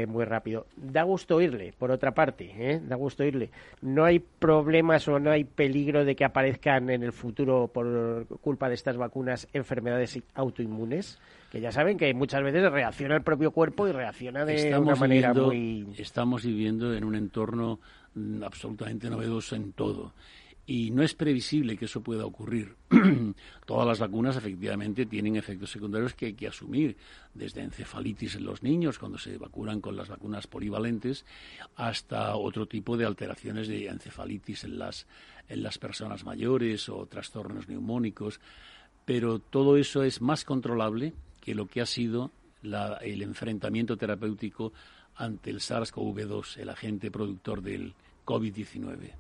muy 0.08 0.24
rápido. 0.24 0.66
Da 0.76 1.04
gusto 1.04 1.36
oírle, 1.36 1.72
por 1.78 1.90
otra 1.90 2.12
parte, 2.12 2.80
da 2.82 2.96
gusto 2.96 3.22
oírle. 3.22 3.50
No 3.80 4.04
hay 4.04 4.18
problemas 4.18 5.06
o 5.08 5.18
no 5.18 5.30
hay 5.30 5.44
peligro 5.44 6.04
de 6.04 6.16
que 6.16 6.24
aparezcan 6.24 6.90
en 6.90 7.02
el 7.02 7.12
futuro, 7.12 7.68
por 7.68 8.26
culpa 8.40 8.68
de 8.68 8.74
estas 8.74 8.96
vacunas, 8.96 9.48
enfermedades 9.52 10.20
autoinmunes 10.34 11.18
que 11.50 11.60
ya 11.60 11.72
saben 11.72 11.98
que 11.98 12.14
muchas 12.14 12.42
veces 12.44 12.70
reacciona 12.70 13.16
el 13.16 13.22
propio 13.22 13.50
cuerpo 13.50 13.88
y 13.88 13.92
reacciona 13.92 14.44
de 14.44 14.78
una 14.78 14.94
manera 14.94 15.34
muy... 15.34 15.88
Estamos 15.98 16.44
viviendo 16.44 16.94
en 16.94 17.02
un 17.02 17.16
entorno 17.16 17.80
mm, 18.14 18.44
absolutamente 18.44 19.10
novedoso 19.10 19.56
en 19.56 19.72
todo. 19.72 20.14
Y 20.64 20.92
no 20.92 21.02
es 21.02 21.14
previsible 21.14 21.76
que 21.76 21.86
eso 21.86 22.00
pueda 22.04 22.24
ocurrir. 22.24 22.76
Todas 23.66 23.84
las 23.84 23.98
vacunas 23.98 24.36
efectivamente 24.36 25.06
tienen 25.06 25.34
efectos 25.34 25.72
secundarios 25.72 26.14
que 26.14 26.26
hay 26.26 26.34
que 26.34 26.46
asumir, 26.46 26.96
desde 27.34 27.62
encefalitis 27.62 28.36
en 28.36 28.44
los 28.44 28.62
niños, 28.62 29.00
cuando 29.00 29.18
se 29.18 29.36
vacunan 29.36 29.80
con 29.80 29.96
las 29.96 30.08
vacunas 30.08 30.46
polivalentes, 30.46 31.26
hasta 31.74 32.36
otro 32.36 32.66
tipo 32.66 32.96
de 32.96 33.06
alteraciones 33.06 33.66
de 33.66 33.88
encefalitis 33.88 34.62
en 34.62 34.78
las, 34.78 35.08
en 35.48 35.64
las 35.64 35.78
personas 35.78 36.24
mayores 36.24 36.88
o 36.88 37.06
trastornos 37.06 37.68
neumónicos. 37.68 38.38
Pero 39.04 39.40
todo 39.40 39.76
eso 39.76 40.04
es 40.04 40.20
más 40.20 40.44
controlable 40.44 41.12
que 41.40 41.55
lo 41.55 41.66
que 41.66 41.81
ha 41.81 41.87
sido 41.87 42.31
el 42.62 43.22
enfrentamiento 43.22 43.96
terapéutico 43.96 44.72
ante 45.16 45.50
el 45.50 45.61
SARS-CoV-2, 45.61 46.59
el 46.59 46.68
agente 46.68 47.11
productor 47.11 47.62
del 47.62 47.94
COVID-19. 48.24 49.12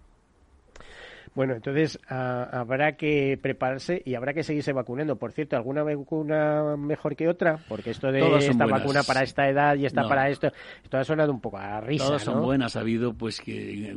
Bueno, 1.32 1.54
entonces 1.54 1.98
habrá 2.08 2.96
que 2.96 3.38
prepararse 3.40 4.02
y 4.04 4.14
habrá 4.14 4.34
que 4.34 4.42
seguirse 4.42 4.72
vacunando. 4.72 5.16
Por 5.16 5.30
cierto, 5.30 5.56
¿alguna 5.56 5.84
vacuna 5.84 6.76
mejor 6.76 7.14
que 7.14 7.28
otra? 7.28 7.60
Porque 7.68 7.90
esto 7.90 8.10
de 8.10 8.20
esta 8.38 8.66
vacuna 8.66 9.04
para 9.04 9.22
esta 9.22 9.48
edad 9.48 9.76
y 9.76 9.86
esta 9.86 10.08
para 10.08 10.28
esto, 10.28 10.50
esto 10.82 10.98
ha 10.98 11.04
sonado 11.04 11.30
un 11.32 11.40
poco 11.40 11.58
a 11.58 11.80
risa. 11.80 12.06
Todas 12.06 12.22
son 12.22 12.42
buenas. 12.42 12.74
Ha 12.74 12.80
habido, 12.80 13.14
pues, 13.14 13.40
que 13.40 13.96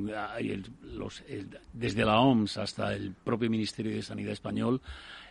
los, 0.84 1.24
desde 1.74 2.06
la 2.06 2.20
OMS 2.20 2.58
hasta 2.58 2.94
el 2.94 3.14
propio 3.14 3.50
Ministerio 3.50 3.96
de 3.96 4.04
Sanidad 4.04 4.34
español 4.34 4.80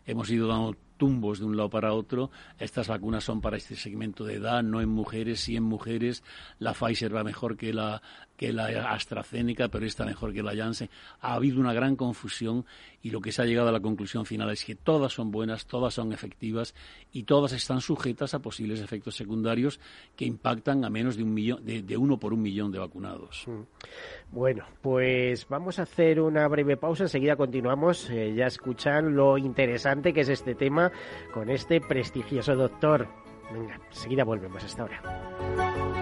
hemos 0.04 0.28
ido 0.28 0.48
dando 0.48 0.74
tumbos 1.02 1.40
de 1.40 1.46
un 1.46 1.56
lado 1.56 1.68
para 1.68 1.94
otro. 1.94 2.30
Estas 2.60 2.86
vacunas 2.86 3.24
son 3.24 3.40
para 3.40 3.56
este 3.56 3.74
segmento 3.74 4.22
de 4.22 4.34
edad, 4.34 4.62
no 4.62 4.80
en 4.80 4.88
mujeres, 4.88 5.40
sí 5.40 5.56
en 5.56 5.64
mujeres. 5.64 6.22
La 6.60 6.74
Pfizer 6.74 7.12
va 7.12 7.24
mejor 7.24 7.56
que 7.56 7.72
la, 7.72 8.00
que 8.42 8.52
la 8.52 8.90
AstraZeneca, 8.90 9.68
pero 9.68 9.86
está 9.86 10.04
mejor 10.04 10.32
que 10.32 10.42
la 10.42 10.56
Janssen. 10.56 10.90
Ha 11.20 11.34
habido 11.34 11.60
una 11.60 11.72
gran 11.72 11.94
confusión 11.94 12.66
y 13.00 13.10
lo 13.10 13.20
que 13.20 13.30
se 13.30 13.40
ha 13.40 13.44
llegado 13.44 13.68
a 13.68 13.72
la 13.72 13.78
conclusión 13.78 14.26
final 14.26 14.50
es 14.50 14.64
que 14.64 14.74
todas 14.74 15.12
son 15.12 15.30
buenas, 15.30 15.66
todas 15.66 15.94
son 15.94 16.12
efectivas 16.12 16.74
y 17.12 17.22
todas 17.22 17.52
están 17.52 17.80
sujetas 17.80 18.34
a 18.34 18.40
posibles 18.40 18.80
efectos 18.80 19.14
secundarios 19.14 19.78
que 20.16 20.24
impactan 20.24 20.84
a 20.84 20.90
menos 20.90 21.16
de, 21.16 21.22
un 21.22 21.32
millón, 21.32 21.64
de, 21.64 21.96
uno 21.96 22.18
por 22.18 22.32
un 22.32 22.42
millón 22.42 22.72
de 22.72 22.80
vacunados. 22.80 23.44
Mm. 23.46 23.60
Bueno, 24.32 24.66
pues 24.80 25.46
vamos 25.48 25.78
a 25.78 25.82
hacer 25.82 26.20
una 26.20 26.48
breve 26.48 26.76
pausa, 26.76 27.04
enseguida 27.04 27.36
continuamos. 27.36 28.10
Eh, 28.10 28.34
ya 28.34 28.46
escuchan 28.46 29.14
lo 29.14 29.38
interesante 29.38 30.12
que 30.12 30.22
es 30.22 30.28
este 30.28 30.56
tema 30.56 30.90
con 31.32 31.48
este 31.48 31.80
prestigioso 31.80 32.56
doctor. 32.56 33.06
Venga, 33.52 33.78
enseguida 33.88 34.24
volvemos 34.24 34.64
hasta 34.64 34.82
ahora. 34.82 36.01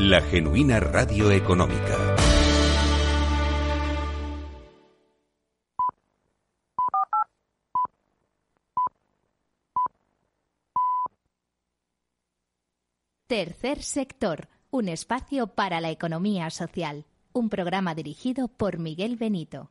la 0.00 0.22
genuina 0.22 0.80
radio 0.80 1.30
económica. 1.30 2.16
Tercer 13.26 13.82
sector, 13.82 14.48
un 14.70 14.88
espacio 14.88 15.48
para 15.48 15.82
la 15.82 15.90
economía 15.90 16.48
social. 16.48 17.04
Un 17.34 17.50
programa 17.50 17.94
dirigido 17.94 18.48
por 18.48 18.78
Miguel 18.78 19.16
Benito. 19.16 19.70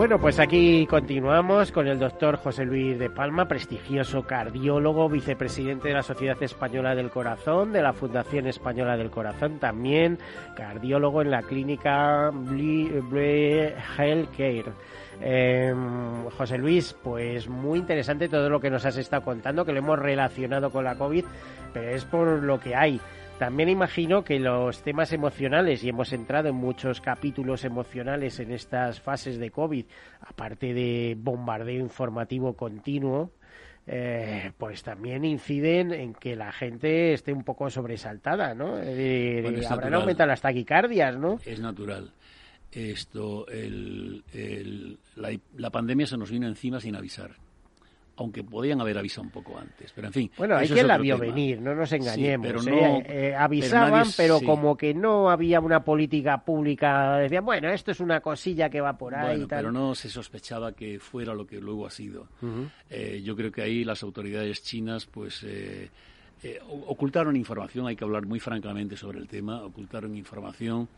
Bueno, 0.00 0.18
pues 0.18 0.38
aquí 0.40 0.86
continuamos 0.86 1.72
con 1.72 1.86
el 1.86 1.98
doctor 1.98 2.36
José 2.38 2.64
Luis 2.64 2.98
de 2.98 3.10
Palma, 3.10 3.46
prestigioso 3.46 4.22
cardiólogo, 4.22 5.10
vicepresidente 5.10 5.88
de 5.88 5.94
la 5.94 6.02
Sociedad 6.02 6.42
Española 6.42 6.94
del 6.94 7.10
Corazón, 7.10 7.70
de 7.70 7.82
la 7.82 7.92
Fundación 7.92 8.46
Española 8.46 8.96
del 8.96 9.10
Corazón, 9.10 9.58
también 9.58 10.18
cardiólogo 10.56 11.20
en 11.20 11.30
la 11.30 11.42
clínica 11.42 12.30
Blue 12.32 13.04
Healthcare. 13.98 14.72
Eh, 15.22 15.74
José 16.36 16.58
Luis, 16.58 16.96
pues 17.02 17.48
muy 17.48 17.78
interesante 17.78 18.28
todo 18.28 18.48
lo 18.48 18.60
que 18.60 18.70
nos 18.70 18.86
has 18.86 18.96
estado 18.96 19.22
contando, 19.22 19.64
que 19.64 19.72
lo 19.72 19.78
hemos 19.78 19.98
relacionado 19.98 20.70
con 20.70 20.84
la 20.84 20.94
COVID, 20.94 21.24
pero 21.72 21.90
es 21.90 22.04
por 22.04 22.42
lo 22.42 22.58
que 22.58 22.74
hay. 22.74 23.00
También 23.38 23.70
imagino 23.70 24.22
que 24.22 24.38
los 24.38 24.82
temas 24.82 25.12
emocionales, 25.12 25.82
y 25.82 25.88
hemos 25.88 26.12
entrado 26.12 26.48
en 26.50 26.56
muchos 26.56 27.00
capítulos 27.00 27.64
emocionales 27.64 28.38
en 28.38 28.52
estas 28.52 29.00
fases 29.00 29.38
de 29.38 29.50
COVID, 29.50 29.86
aparte 30.20 30.74
de 30.74 31.16
bombardeo 31.18 31.80
informativo 31.80 32.54
continuo, 32.54 33.30
eh, 33.86 34.52
pues 34.58 34.82
también 34.82 35.24
inciden 35.24 35.92
en 35.92 36.12
que 36.12 36.36
la 36.36 36.52
gente 36.52 37.14
esté 37.14 37.32
un 37.32 37.42
poco 37.42 37.70
sobresaltada, 37.70 38.54
¿no? 38.54 38.78
Eh, 38.78 39.40
Bueno, 39.42 39.66
habrán 39.68 39.94
aumentado 39.94 40.28
las 40.28 40.42
taquicardias, 40.42 41.16
¿no? 41.16 41.38
Es 41.44 41.60
natural. 41.60 42.12
Esto, 42.72 43.46
el- 43.48 44.22
el- 44.32 44.98
la, 45.16 45.30
la 45.56 45.70
pandemia 45.70 46.06
se 46.06 46.16
nos 46.16 46.30
vino 46.30 46.46
encima 46.46 46.80
sin 46.80 46.94
avisar. 46.96 47.32
Aunque 48.16 48.44
podían 48.44 48.78
haber 48.82 48.98
avisado 48.98 49.22
un 49.22 49.30
poco 49.30 49.58
antes. 49.58 49.92
Pero 49.94 50.08
en 50.08 50.12
fin. 50.12 50.30
Bueno, 50.36 50.54
hay 50.56 50.68
quien 50.68 50.86
la 50.86 50.98
vio 50.98 51.18
tema. 51.18 51.32
venir, 51.32 51.58
no 51.62 51.74
nos 51.74 51.88
Sí, 51.88 51.96
engañemos. 51.96 52.46
pero 52.46 52.60
¿eh? 52.60 52.64
no- 52.70 53.02
Eh, 53.12 53.34
avisaban, 53.34 53.92
nadie- 53.92 54.12
pero 54.14 54.38
sí. 54.40 54.44
como 54.44 54.76
que 54.76 54.92
no 54.92 55.30
había 55.30 55.58
una 55.58 55.82
política 55.82 56.44
pública. 56.44 57.16
Decían, 57.16 57.46
bueno, 57.46 57.70
esto 57.70 57.92
es 57.92 57.98
una 58.00 58.20
cosilla 58.20 58.68
que 58.68 58.82
va 58.82 58.92
por 58.98 59.14
ahí 59.14 59.28
Bueno, 59.28 59.44
y 59.44 59.48
tal. 59.48 59.58
pero 59.60 59.72
no 59.72 59.94
se 59.94 60.10
sospechaba 60.10 60.72
que 60.72 60.98
fuera 61.00 61.32
lo 61.32 61.46
que 61.46 61.60
luego 61.62 61.86
ha 61.86 61.90
sido. 61.90 62.28
Eh, 62.90 63.22
yo 63.24 63.34
creo 63.34 63.50
que 63.50 63.62
ahí 63.62 63.84
las 63.84 64.02
autoridades 64.02 64.62
chinas, 64.62 65.06
pues, 65.06 65.42
ocultaron 66.86 67.36
información. 67.36 67.86
Hay 67.86 67.96
que 67.96 68.04
hablar 68.04 68.26
muy 68.26 68.40
francamente 68.40 68.96
sobre 68.96 69.18
el 69.18 69.28
tema. 69.28 69.62
Ocultaron 69.62 70.14
información 70.16 70.88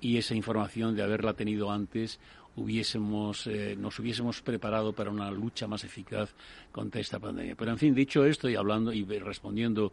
y 0.00 0.16
esa 0.18 0.34
información 0.34 0.94
de 0.94 1.02
haberla 1.02 1.34
tenido 1.34 1.70
antes 1.70 2.20
hubiésemos 2.56 3.46
eh, 3.46 3.76
nos 3.78 3.98
hubiésemos 3.98 4.40
preparado 4.42 4.92
para 4.92 5.10
una 5.10 5.30
lucha 5.30 5.66
más 5.66 5.84
eficaz 5.84 6.34
contra 6.72 7.00
esta 7.00 7.18
pandemia. 7.18 7.54
Pero 7.54 7.70
en 7.70 7.78
fin, 7.78 7.94
dicho 7.94 8.24
esto 8.24 8.48
y 8.48 8.56
hablando 8.56 8.92
y 8.92 9.04
respondiendo 9.04 9.92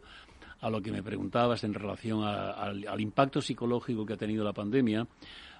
a 0.60 0.70
lo 0.70 0.80
que 0.80 0.90
me 0.90 1.02
preguntabas 1.02 1.62
en 1.64 1.74
relación 1.74 2.24
a- 2.24 2.52
al, 2.52 3.00
impacto 3.00 3.42
psicológico 3.42 4.06
que 4.06 4.14
ha 4.14 4.16
tenido 4.16 4.42
la 4.44 4.54
pandemia, 4.54 5.06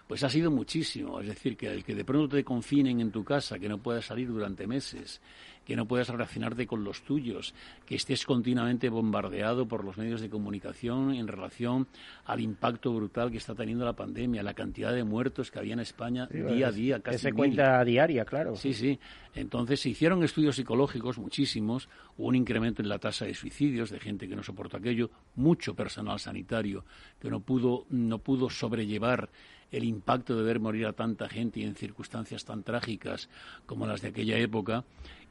pues 0.08 0.22
ha 0.24 0.30
sido 0.30 0.50
muchísimo. 0.50 1.20
Es 1.20 1.26
decir, 1.28 1.56
que 1.58 1.68
el 1.70 1.84
que 1.84 1.94
de 1.94 2.04
pronto 2.04 2.36
te 2.36 2.44
confinen 2.44 3.00
en 3.00 3.10
tu 3.10 3.22
casa, 3.22 3.58
que 3.58 3.68
no 3.68 3.78
puedas 3.78 4.06
salir 4.06 4.28
durante 4.28 4.66
meses, 4.66 5.20
que 5.64 5.76
no 5.76 5.86
puedas 5.86 6.08
relacionarte 6.08 6.66
con 6.66 6.84
los 6.84 7.02
tuyos, 7.02 7.54
que 7.86 7.94
estés 7.96 8.24
continuamente 8.26 8.88
bombardeado 8.88 9.66
por 9.66 9.84
los 9.84 9.96
medios 9.98 10.20
de 10.20 10.28
comunicación 10.30 11.14
en 11.14 11.26
relación 11.28 11.86
al 12.24 12.40
impacto 12.40 12.92
brutal 12.92 13.30
que 13.30 13.38
está 13.38 13.54
teniendo 13.54 13.84
la 13.84 13.94
pandemia, 13.94 14.42
la 14.42 14.54
cantidad 14.54 14.92
de 14.92 15.04
muertos 15.04 15.50
que 15.50 15.58
había 15.58 15.74
en 15.74 15.80
España 15.80 16.28
Sí, 16.30 16.38
día 16.38 16.68
a 16.68 16.72
día, 16.72 17.00
casi 17.00 17.18
se 17.18 17.28
mil. 17.28 17.36
cuenta 17.36 17.84
diaria, 17.84 18.24
claro. 18.24 18.56
Sí, 18.56 18.72
sí. 18.74 18.98
Entonces 19.34 19.80
se 19.80 19.90
hicieron 19.90 20.22
estudios 20.22 20.56
psicológicos, 20.56 21.18
muchísimos. 21.18 21.88
Hubo 22.16 22.28
un 22.28 22.36
incremento 22.36 22.82
en 22.82 22.88
la 22.88 22.98
tasa 22.98 23.24
de 23.24 23.34
suicidios 23.34 23.90
de 23.90 23.98
gente 23.98 24.28
que 24.28 24.36
no 24.36 24.42
soportó 24.42 24.76
aquello. 24.76 25.10
Mucho 25.34 25.74
personal 25.74 26.20
sanitario 26.20 26.84
que 27.20 27.30
no 27.30 27.40
pudo, 27.40 27.86
no 27.90 28.18
pudo 28.18 28.48
sobrellevar 28.48 29.28
el 29.70 29.84
impacto 29.84 30.36
de 30.36 30.42
ver 30.42 30.60
morir 30.60 30.86
a 30.86 30.92
tanta 30.92 31.28
gente 31.28 31.60
y 31.60 31.64
en 31.64 31.74
circunstancias 31.74 32.44
tan 32.44 32.62
trágicas 32.62 33.28
como 33.66 33.86
las 33.86 34.02
de 34.02 34.08
aquella 34.08 34.38
época. 34.38 34.84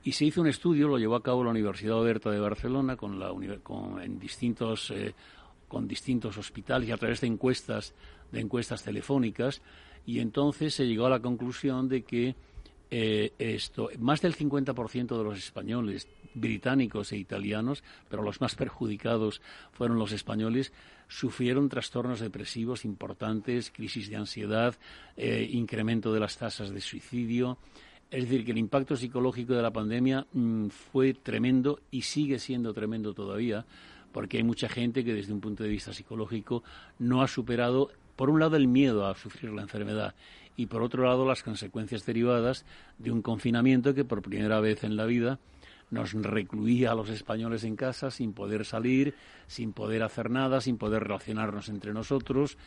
Y 0.03 0.13
se 0.13 0.25
hizo 0.25 0.41
un 0.41 0.47
estudio, 0.47 0.87
lo 0.87 0.97
llevó 0.97 1.15
a 1.15 1.23
cabo 1.23 1.43
la 1.43 1.51
Universidad 1.51 1.95
Oberta 1.95 2.29
de 2.29 2.39
Barcelona 2.39 2.97
con 2.97 3.19
la, 3.19 3.33
con, 3.61 4.01
en 4.01 4.19
distintos 4.19 4.91
eh, 4.91 5.13
con 5.67 5.87
distintos 5.87 6.37
hospitales 6.37 6.89
y 6.89 6.91
a 6.91 6.97
través 6.97 7.21
de 7.21 7.27
encuestas 7.27 7.95
de 8.31 8.41
encuestas 8.41 8.83
telefónicas 8.83 9.61
y 10.05 10.19
entonces 10.19 10.73
se 10.73 10.85
llegó 10.85 11.05
a 11.05 11.09
la 11.09 11.19
conclusión 11.19 11.87
de 11.87 12.03
que 12.03 12.35
eh, 12.95 13.33
esto 13.39 13.89
más 13.97 14.21
del 14.21 14.35
50% 14.35 15.17
de 15.17 15.23
los 15.23 15.39
españoles 15.39 16.07
británicos 16.35 17.11
e 17.11 17.17
italianos, 17.17 17.83
pero 18.07 18.21
los 18.21 18.39
más 18.39 18.53
perjudicados 18.53 19.41
fueron 19.71 19.97
los 19.97 20.11
españoles, 20.11 20.71
sufrieron 21.07 21.69
trastornos 21.69 22.19
depresivos 22.19 22.85
importantes, 22.85 23.71
crisis 23.71 24.11
de 24.11 24.17
ansiedad, 24.17 24.75
eh, 25.17 25.49
incremento 25.53 26.13
de 26.13 26.19
las 26.19 26.37
tasas 26.37 26.69
de 26.69 26.81
suicidio. 26.81 27.57
Es 28.11 28.25
decir, 28.25 28.45
que 28.45 28.51
el 28.51 28.59
impacto 28.59 28.95
psicológico 28.95 29.55
de 29.55 29.63
la 29.63 29.73
pandemia 29.73 30.27
mm, 30.31 30.67
fue 30.67 31.15
tremendo 31.15 31.79
y 31.89 32.03
sigue 32.03 32.37
siendo 32.37 32.75
tremendo 32.75 33.15
todavía, 33.15 33.65
porque 34.11 34.37
hay 34.37 34.43
mucha 34.43 34.69
gente 34.69 35.03
que 35.03 35.15
desde 35.15 35.33
un 35.33 35.41
punto 35.41 35.63
de 35.63 35.69
vista 35.69 35.93
psicológico 35.93 36.63
no 36.99 37.23
ha 37.23 37.27
superado, 37.27 37.89
por 38.15 38.29
un 38.29 38.39
lado, 38.39 38.55
el 38.55 38.67
miedo 38.67 39.07
a 39.07 39.15
sufrir 39.15 39.51
la 39.51 39.63
enfermedad 39.63 40.13
y 40.55 40.67
por 40.67 40.83
otro 40.83 41.03
lado, 41.03 41.27
las 41.27 41.43
consecuencias 41.43 42.05
derivadas 42.05 42.65
de 42.97 43.11
un 43.11 43.21
confinamiento 43.21 43.93
que 43.93 44.05
por 44.05 44.21
primera 44.21 44.59
vez 44.59 44.83
en 44.83 44.95
la 44.95 45.05
vida 45.05 45.39
nos 45.89 46.13
recluía 46.13 46.91
a 46.91 46.95
los 46.95 47.09
españoles 47.09 47.63
en 47.63 47.75
casa 47.75 48.11
sin 48.11 48.33
poder 48.33 48.65
salir, 48.65 49.15
sin 49.47 49.73
poder 49.73 50.03
hacer 50.03 50.29
nada, 50.29 50.59
sin 50.61 50.77
poder 50.77 51.03
relacionarnos 51.03 51.69
entre 51.69 51.93
nosotros. 51.93 52.57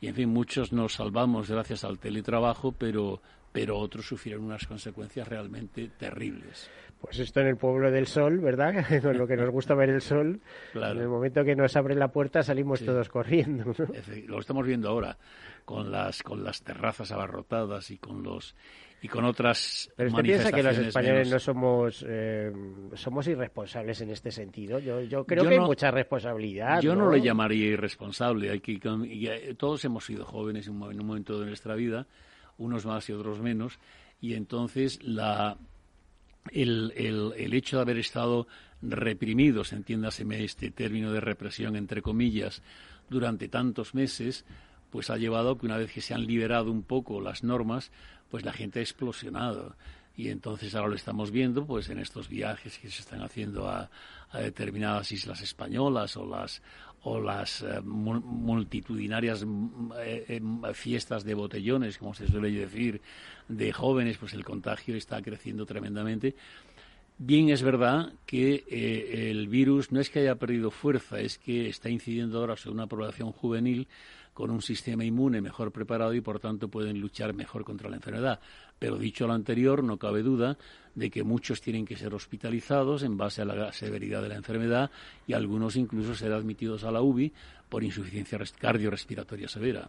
Y 0.00 0.08
en 0.08 0.14
fin, 0.14 0.28
muchos 0.28 0.72
nos 0.72 0.94
salvamos 0.94 1.48
gracias 1.48 1.84
al 1.84 1.98
teletrabajo, 1.98 2.72
pero, 2.72 3.22
pero 3.52 3.78
otros 3.78 4.06
sufrieron 4.06 4.44
unas 4.44 4.66
consecuencias 4.66 5.26
realmente 5.26 5.88
terribles. 5.96 6.68
Pues 7.00 7.18
esto 7.18 7.40
en 7.40 7.46
el 7.46 7.56
pueblo 7.56 7.90
del 7.90 8.06
sol, 8.06 8.38
¿verdad? 8.40 8.74
Con 9.02 9.18
lo 9.18 9.26
que 9.26 9.36
nos 9.36 9.50
gusta 9.50 9.74
ver 9.74 9.90
el 9.90 10.00
sol. 10.00 10.40
Claro. 10.72 10.94
En 10.94 11.02
el 11.02 11.08
momento 11.08 11.44
que 11.44 11.54
nos 11.54 11.76
abre 11.76 11.94
la 11.94 12.08
puerta 12.08 12.42
salimos 12.42 12.80
Sí. 12.80 12.86
todos 12.86 13.08
corriendo. 13.08 13.64
¿no? 13.66 13.86
Lo 14.26 14.40
estamos 14.40 14.66
viendo 14.66 14.88
ahora 14.88 15.16
con 15.64 15.90
las 15.90 16.22
con 16.22 16.44
las 16.44 16.62
terrazas 16.62 17.10
abarrotadas 17.12 17.90
y 17.90 17.98
con 17.98 18.22
los 18.22 18.54
y 19.02 19.08
con 19.08 19.24
otras 19.24 19.92
Pero 19.96 20.10
usted 20.10 20.22
piensa 20.22 20.52
que 20.52 20.62
los 20.62 20.78
españoles 20.78 21.30
no 21.30 21.38
somos 21.38 22.04
eh, 22.08 22.50
somos 22.94 23.26
irresponsables 23.28 24.00
en 24.00 24.10
este 24.10 24.30
sentido. 24.30 24.78
Yo, 24.78 25.02
yo 25.02 25.24
creo 25.24 25.44
que 25.44 25.54
hay 25.54 25.60
mucha 25.60 25.90
responsabilidad. 25.90 26.80
Yo 26.80 26.94
¿no? 26.94 27.10
lo 27.10 27.16
llamaría 27.16 27.66
irresponsable. 27.66 28.50
Hay 28.50 28.60
que, 28.60 28.80
eh, 28.82 29.54
todos 29.58 29.84
hemos 29.84 30.06
sido 30.06 30.24
jóvenes 30.24 30.66
en 30.66 30.80
un 30.82 31.06
momento 31.06 31.38
de 31.38 31.46
nuestra 31.46 31.74
vida, 31.74 32.06
unos 32.58 32.86
más 32.86 33.08
y 33.10 33.12
otros 33.12 33.40
menos, 33.40 33.78
y 34.20 34.34
entonces 34.34 35.02
la, 35.02 35.58
el, 36.52 36.92
el, 36.96 37.32
el 37.36 37.54
hecho 37.54 37.76
de 37.76 37.82
haber 37.82 37.98
estado 37.98 38.46
reprimidos, 38.82 39.72
entiéndaseme 39.72 40.44
este 40.44 40.70
término 40.70 41.12
de 41.12 41.20
represión 41.20 41.76
entre 41.76 42.02
comillas, 42.02 42.62
durante 43.08 43.48
tantos 43.48 43.94
meses, 43.94 44.44
pues 44.90 45.10
ha 45.10 45.16
llevado 45.16 45.50
a 45.50 45.58
que 45.58 45.66
una 45.66 45.76
vez 45.78 45.92
que 45.92 46.00
se 46.00 46.14
han 46.14 46.26
liberado 46.26 46.70
un 46.70 46.82
poco 46.82 47.20
las 47.20 47.44
normas, 47.44 47.90
pues 48.30 48.44
la 48.44 48.52
gente 48.52 48.80
ha 48.80 48.82
explosionado. 48.82 49.76
Y 50.16 50.30
entonces 50.30 50.74
ahora 50.74 50.88
lo 50.88 50.96
estamos 50.96 51.30
viendo 51.30 51.66
pues 51.66 51.90
en 51.90 51.98
estos 51.98 52.28
viajes 52.28 52.78
que 52.78 52.90
se 52.90 53.02
están 53.02 53.22
haciendo 53.22 53.68
a, 53.68 53.90
determinadas 54.32 55.12
islas 55.12 55.40
españolas 55.42 56.16
o 56.16 56.26
las 56.26 56.62
o 57.02 57.20
las 57.20 57.62
eh, 57.62 57.80
multitudinarias 57.82 59.44
mm, 59.44 59.92
eh, 59.98 60.24
eh, 60.28 60.74
fiestas 60.74 61.22
de 61.22 61.34
botellones, 61.34 61.98
como 61.98 62.14
se 62.14 62.26
suele 62.26 62.50
decir, 62.50 63.00
de 63.48 63.72
jóvenes, 63.72 64.18
pues 64.18 64.34
el 64.34 64.44
contagio 64.44 64.96
está 64.96 65.22
creciendo 65.22 65.64
tremendamente. 65.66 66.34
Bien, 67.18 67.48
es 67.48 67.62
verdad 67.62 68.12
que 68.26 68.64
el 69.30 69.48
virus 69.48 69.92
no 69.92 70.00
es 70.00 70.10
que 70.10 70.18
haya 70.18 70.34
perdido 70.34 70.70
fuerza, 70.70 71.18
es 71.20 71.38
que 71.38 71.68
está 71.68 71.88
incidiendo 71.88 72.40
ahora 72.40 72.56
sobre 72.56 72.74
una 72.74 72.88
población 72.88 73.32
juvenil 73.32 73.86
con 74.36 74.50
un 74.50 74.60
sistema 74.60 75.02
inmune 75.02 75.40
mejor 75.40 75.72
preparado 75.72 76.12
y 76.12 76.20
por 76.20 76.40
tanto 76.40 76.68
pueden 76.68 77.00
luchar 77.00 77.32
mejor 77.32 77.64
contra 77.64 77.88
la 77.88 77.96
enfermedad. 77.96 78.38
Pero 78.78 78.98
dicho 78.98 79.26
lo 79.26 79.32
anterior, 79.32 79.82
no 79.82 79.96
cabe 79.96 80.22
duda 80.22 80.58
de 80.94 81.08
que 81.08 81.24
muchos 81.24 81.62
tienen 81.62 81.86
que 81.86 81.96
ser 81.96 82.14
hospitalizados 82.14 83.02
en 83.02 83.16
base 83.16 83.40
a 83.40 83.46
la 83.46 83.72
severidad 83.72 84.20
de 84.20 84.28
la 84.28 84.34
enfermedad 84.34 84.90
y 85.26 85.32
algunos 85.32 85.74
incluso 85.76 86.14
ser 86.14 86.34
admitidos 86.34 86.84
a 86.84 86.90
la 86.90 87.00
UBI 87.00 87.32
por 87.68 87.82
insuficiencia 87.82 88.38
cardiorrespiratoria 88.60 89.48
severa. 89.48 89.88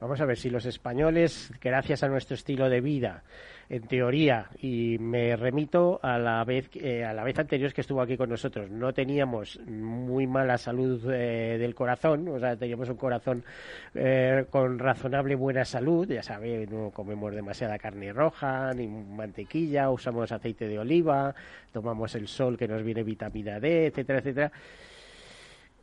Vamos 0.00 0.20
a 0.20 0.24
ver 0.24 0.36
si 0.36 0.50
los 0.50 0.66
españoles, 0.66 1.52
gracias 1.60 2.02
a 2.02 2.08
nuestro 2.08 2.34
estilo 2.34 2.68
de 2.68 2.80
vida, 2.80 3.22
en 3.68 3.82
teoría, 3.82 4.48
y 4.60 4.98
me 4.98 5.36
remito 5.36 6.00
a 6.02 6.18
la 6.18 6.42
vez 6.44 6.68
eh, 6.74 7.04
a 7.04 7.12
la 7.12 7.22
vez 7.22 7.38
anterior 7.38 7.72
que 7.72 7.82
estuvo 7.82 8.02
aquí 8.02 8.16
con 8.16 8.28
nosotros. 8.28 8.68
No 8.68 8.92
teníamos 8.92 9.60
muy 9.66 10.26
mala 10.26 10.58
salud 10.58 11.00
eh, 11.12 11.56
del 11.58 11.74
corazón, 11.76 12.26
o 12.28 12.40
sea, 12.40 12.56
teníamos 12.56 12.88
un 12.88 12.96
corazón 12.96 13.44
eh, 13.94 14.46
con 14.50 14.78
razonable 14.78 15.36
buena 15.36 15.64
salud. 15.64 16.08
Ya 16.08 16.24
sabe, 16.24 16.66
no 16.66 16.90
comemos 16.90 17.32
demasiada 17.32 17.78
carne 17.78 18.12
roja 18.12 18.72
ni 18.74 18.88
mantequilla, 18.88 19.90
usamos 19.90 20.32
aceite 20.32 20.66
de 20.66 20.78
oliva, 20.80 21.32
tomamos 21.72 22.16
el 22.16 22.26
sol 22.26 22.58
que 22.58 22.66
nos 22.66 22.82
viene 22.82 23.04
vitamina 23.04 23.60
D, 23.60 23.86
etcétera, 23.86 24.18
etcétera 24.18 24.52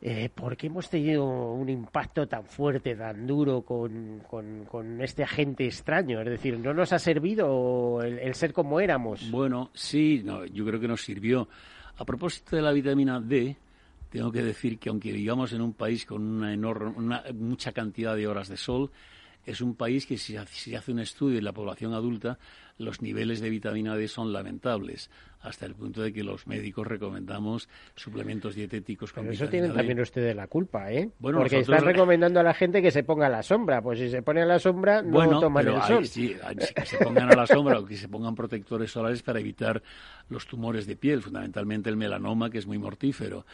eh, 0.00 0.28
¿por 0.32 0.56
qué 0.56 0.68
hemos 0.68 0.88
tenido 0.88 1.24
un 1.52 1.68
impacto 1.68 2.28
tan 2.28 2.44
fuerte, 2.44 2.94
tan 2.94 3.26
duro 3.26 3.62
con, 3.62 4.20
con, 4.28 5.00
este 5.02 5.24
agente 5.24 5.64
extraño? 5.64 6.20
Es 6.20 6.28
decir, 6.28 6.58
¿no 6.58 6.72
nos 6.72 6.92
ha 6.92 6.98
servido 6.98 8.00
el, 8.02 8.34
ser 8.34 8.52
como 8.52 8.78
éramos? 8.80 9.30
Bueno, 9.30 9.70
sí, 9.74 10.24
yo 10.52 10.64
creo 10.64 10.78
que 10.78 10.88
nos 10.88 11.02
sirvió. 11.02 11.48
A 11.96 12.04
propósito 12.04 12.54
de 12.54 12.62
la 12.62 12.70
vitamina 12.70 13.20
D, 13.20 13.56
tengo 14.08 14.30
que 14.30 14.42
decir 14.42 14.78
que 14.78 14.88
aunque 14.88 15.10
vivamos 15.10 15.52
en 15.52 15.62
un 15.62 15.72
país 15.72 16.06
con 16.06 16.22
una 16.22 16.54
enorme, 16.54 17.32
mucha 17.32 17.72
cantidad 17.72 18.14
de 18.14 18.28
horas 18.28 18.48
de 18.48 18.56
sol, 18.56 18.92
es 19.48 19.62
un 19.62 19.74
país 19.74 20.06
que 20.06 20.18
si, 20.18 20.36
se 20.46 20.76
hace 20.76 20.92
un 20.92 20.98
estudio 20.98 21.38
en 21.38 21.44
la 21.44 21.52
población 21.52 21.94
adulta, 21.94 22.38
los 22.76 23.00
niveles 23.00 23.40
de 23.40 23.48
vitamina 23.48 23.96
D 23.96 24.06
son 24.06 24.32
lamentables, 24.32 25.10
hasta 25.40 25.64
el 25.64 25.74
punto 25.74 26.02
de 26.02 26.12
que 26.12 26.22
los 26.22 26.46
médicos 26.46 26.86
recomendamos 26.86 27.68
suplementos 27.94 28.54
dietéticos 28.54 29.12
con 29.12 29.24
Pero 29.24 29.34
eso 29.34 29.48
tienen 29.48 29.72
también 29.72 30.00
ustedes 30.00 30.36
la 30.36 30.46
culpa, 30.48 30.92
¿eh? 30.92 31.10
Bueno, 31.18 31.38
Porque 31.38 31.60
están 31.60 31.84
recomendando 31.84 32.40
a 32.40 32.42
la 32.42 32.52
gente 32.52 32.82
que 32.82 32.90
se 32.90 33.04
ponga 33.04 33.26
a 33.26 33.30
la 33.30 33.42
sombra. 33.42 33.80
Pues 33.80 33.98
si 33.98 34.10
se 34.10 34.22
pone 34.22 34.42
a 34.42 34.46
la 34.46 34.58
sombra, 34.58 35.02
no 35.02 35.12
bueno, 35.12 35.40
toman 35.40 35.66
el 35.66 35.82
sol. 35.82 36.06
sí, 36.06 36.36
que 36.74 36.84
se 36.84 36.98
pongan 36.98 37.32
a 37.32 37.36
la 37.36 37.46
sombra 37.46 37.78
o 37.78 37.86
que 37.86 37.96
se 37.96 38.08
pongan 38.08 38.34
protectores 38.34 38.90
solares 38.90 39.22
para 39.22 39.40
evitar 39.40 39.82
los 40.28 40.46
tumores 40.46 40.86
de 40.86 40.96
piel, 40.96 41.22
fundamentalmente 41.22 41.88
el 41.88 41.96
melanoma, 41.96 42.50
que 42.50 42.58
es 42.58 42.66
muy 42.66 42.78
mortífero. 42.78 43.46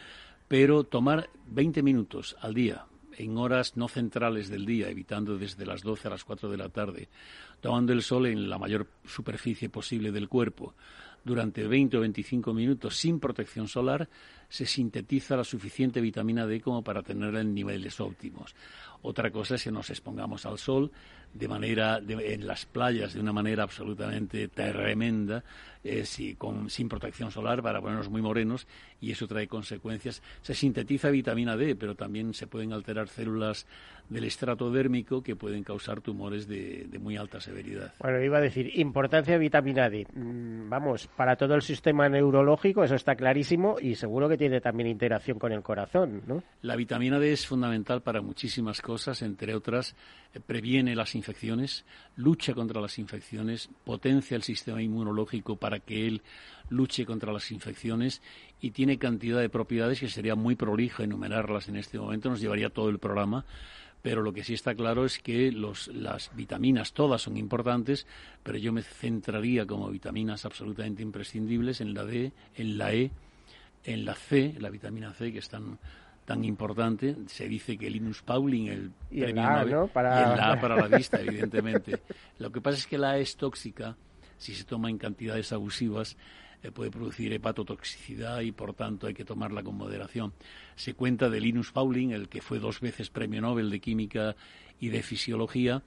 Pero 0.47 0.83
tomar 0.83 1.29
20 1.47 1.81
minutos 1.81 2.35
al 2.41 2.53
día, 2.53 2.85
en 3.17 3.37
horas 3.37 3.77
no 3.77 3.87
centrales 3.87 4.49
del 4.49 4.65
día, 4.65 4.89
evitando 4.89 5.37
desde 5.37 5.65
las 5.65 5.81
12 5.81 6.07
a 6.07 6.11
las 6.11 6.23
4 6.23 6.49
de 6.49 6.57
la 6.57 6.69
tarde, 6.69 7.09
tomando 7.61 7.93
el 7.93 8.01
sol 8.01 8.27
en 8.27 8.49
la 8.49 8.57
mayor 8.57 8.87
superficie 9.05 9.69
posible 9.69 10.11
del 10.11 10.27
cuerpo 10.29 10.73
durante 11.23 11.67
20 11.67 11.97
o 11.97 12.01
25 12.01 12.53
minutos 12.53 12.95
sin 12.97 13.19
protección 13.19 13.67
solar, 13.67 14.07
se 14.49 14.65
sintetiza 14.65 15.35
la 15.35 15.43
suficiente 15.43 16.01
vitamina 16.01 16.45
D 16.45 16.61
como 16.61 16.83
para 16.83 17.01
tenerla 17.01 17.41
en 17.41 17.53
niveles 17.53 17.99
óptimos. 17.99 18.55
Otra 19.01 19.29
cosa 19.29 19.55
es 19.55 19.63
que 19.63 19.71
nos 19.71 19.89
expongamos 19.89 20.45
al 20.45 20.57
sol 20.57 20.91
de 21.35 21.47
manera 21.47 21.99
en 22.07 22.47
las 22.47 22.65
playas 22.65 23.13
de 23.13 23.19
una 23.19 23.33
manera 23.33 23.63
absolutamente 23.63 24.47
tremenda, 24.47 25.43
eh, 25.83 26.05
sin 26.05 26.89
protección 26.89 27.29
solar 27.29 27.61
para 27.61 27.81
ponernos 27.81 28.09
muy 28.09 28.21
morenos 28.21 28.65
y 29.01 29.11
eso 29.11 29.27
trae 29.27 29.47
consecuencias. 29.47 30.23
Se 30.41 30.55
sintetiza 30.55 31.09
vitamina 31.09 31.57
D, 31.57 31.75
pero 31.75 31.93
también 31.93 32.33
se 32.33 32.47
pueden 32.47 32.73
alterar 32.73 33.09
células 33.09 33.67
del 34.09 34.23
estrato 34.23 34.71
dérmico 34.71 35.21
que 35.21 35.35
pueden 35.35 35.63
causar 35.63 35.99
tumores 36.01 36.47
de, 36.47 36.87
muy 36.99 37.17
alta 37.17 37.41
severidad. 37.41 37.93
Bueno, 37.99 38.23
iba 38.23 38.37
a 38.37 38.41
decir, 38.41 38.71
importancia 38.79 39.33
de 39.33 39.39
vitamina 39.39 39.89
D. 39.89 40.07
Mm, 40.13 40.69
vamos, 40.69 41.07
para 41.07 41.35
todo 41.35 41.55
el 41.55 41.61
sistema 41.61 42.07
neurológico, 42.07 42.83
eso 42.83 42.95
está 42.95 43.15
clarísimo 43.15 43.75
y 43.81 43.95
seguro 43.95 44.29
que 44.29 44.37
también 44.61 44.89
interacción 44.89 45.39
con 45.39 45.51
el 45.51 45.61
corazón. 45.61 46.21
La 46.61 46.75
vitamina 46.75 47.19
D 47.19 47.31
es 47.31 47.45
fundamental 47.45 48.01
para 48.01 48.21
muchísimas 48.21 48.81
cosas, 48.81 49.21
entre 49.21 49.55
otras, 49.55 49.95
eh, 50.33 50.39
previene 50.39 50.95
las 50.95 51.15
infecciones, 51.15 51.85
lucha 52.15 52.53
contra 52.53 52.81
las 52.81 52.97
infecciones, 52.99 53.69
potencia 53.83 54.35
el 54.35 54.43
sistema 54.43 54.81
inmunológico 54.81 55.55
para 55.55 55.79
que 55.79 56.07
él 56.07 56.21
luche 56.69 57.05
contra 57.05 57.31
las 57.31 57.51
infecciones 57.51 58.21
y 58.61 58.71
tiene 58.71 58.97
cantidad 58.97 59.39
de 59.39 59.49
propiedades 59.49 59.99
que 59.99 60.09
sería 60.09 60.35
muy 60.35 60.55
prolijo 60.55 61.03
enumerarlas 61.03 61.67
en 61.69 61.75
este 61.75 61.99
momento, 61.99 62.29
nos 62.29 62.41
llevaría 62.41 62.69
todo 62.69 62.89
el 62.89 62.99
programa 62.99 63.45
pero 64.05 64.21
lo 64.21 64.33
que 64.33 64.43
sí 64.43 64.53
está 64.53 64.75
claro 64.75 65.03
es 65.03 65.17
que 65.17 65.51
las 65.51 66.29
vitaminas 66.35 66.93
todas 66.93 67.23
son 67.23 67.37
importantes, 67.37 68.05
pero 68.43 68.59
yo 68.59 68.71
me 68.71 68.83
centraría 68.83 69.65
como 69.65 69.89
vitaminas 69.89 70.45
absolutamente 70.45 71.01
imprescindibles 71.01 71.81
en 71.81 71.95
la 71.95 72.05
D, 72.05 72.31
en 72.55 72.77
la 72.77 72.93
E, 72.93 73.09
en 73.85 74.05
la 74.05 74.15
C, 74.15 74.55
la 74.59 74.69
vitamina 74.69 75.13
C, 75.13 75.31
que 75.31 75.39
es 75.39 75.49
tan, 75.49 75.79
tan 76.25 76.43
importante. 76.43 77.15
Se 77.27 77.47
dice 77.47 77.77
que 77.77 77.89
Linus 77.89 78.21
Pauling, 78.21 78.67
el 78.67 78.91
premio 79.09 79.49
Nobel, 79.49 79.89
para... 79.91 80.19
y 80.19 80.23
en 80.23 80.37
la 80.37 80.51
A 80.53 80.61
para 80.61 80.75
la 80.75 80.97
vista, 80.97 81.21
evidentemente. 81.21 82.01
Lo 82.39 82.51
que 82.51 82.61
pasa 82.61 82.77
es 82.77 82.87
que 82.87 82.97
la 82.97 83.11
A 83.11 83.17
es 83.17 83.35
tóxica 83.37 83.95
si 84.37 84.53
se 84.53 84.65
toma 84.65 84.89
en 84.89 84.97
cantidades 84.97 85.53
abusivas 85.53 86.17
eh, 86.65 86.71
puede 86.71 86.89
producir 86.89 87.31
hepatotoxicidad 87.31 88.41
y 88.41 88.51
por 88.51 88.73
tanto 88.73 89.07
hay 89.07 89.13
que 89.13 89.25
tomarla 89.25 89.61
con 89.61 89.75
moderación. 89.75 90.33
Se 90.75 90.95
cuenta 90.95 91.29
de 91.29 91.39
Linus 91.39 91.71
Pauling, 91.71 92.11
el 92.11 92.27
que 92.27 92.41
fue 92.41 92.59
dos 92.59 92.79
veces 92.79 93.09
premio 93.09 93.41
Nobel 93.41 93.69
de 93.69 93.79
Química 93.79 94.35
y 94.79 94.89
de 94.89 95.03
Fisiología, 95.03 95.83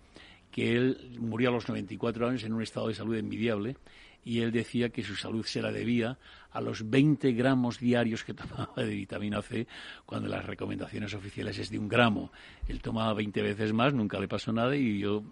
que 0.53 0.77
él 0.77 1.17
murió 1.19 1.49
a 1.49 1.53
los 1.53 1.69
94 1.69 2.29
años 2.29 2.45
en 2.45 2.53
un 2.53 2.63
estado 2.63 2.89
de 2.89 2.95
salud 2.95 3.17
envidiable 3.17 3.77
y 4.25 4.41
él 4.41 4.53
decía 4.53 4.91
que 4.91 5.03
su 5.03 5.17
salud 5.17 5.45
se 5.45 5.63
la 5.63 5.73
debía 5.73 6.19
a 6.51 6.61
los 6.61 6.89
20 6.89 7.33
gramos 7.33 7.79
diarios 7.79 8.25
que 8.25 8.35
tomaba 8.35 8.73
de 8.77 8.95
vitamina 8.95 9.43
C, 9.43 9.67
cuando 10.07 10.29
las 10.29 10.45
recomendaciones 10.45 11.15
oficiales 11.15 11.59
es 11.59 11.71
de 11.71 11.79
un 11.79 11.89
gramo. 11.89 12.33
Él 12.69 12.81
tomaba 12.81 13.15
20 13.15 13.43
veces 13.43 13.73
más, 13.73 13.95
nunca 13.95 14.19
le 14.19 14.29
pasó 14.29 14.53
nada 14.53 14.75
y 14.77 14.99
yo, 14.99 15.23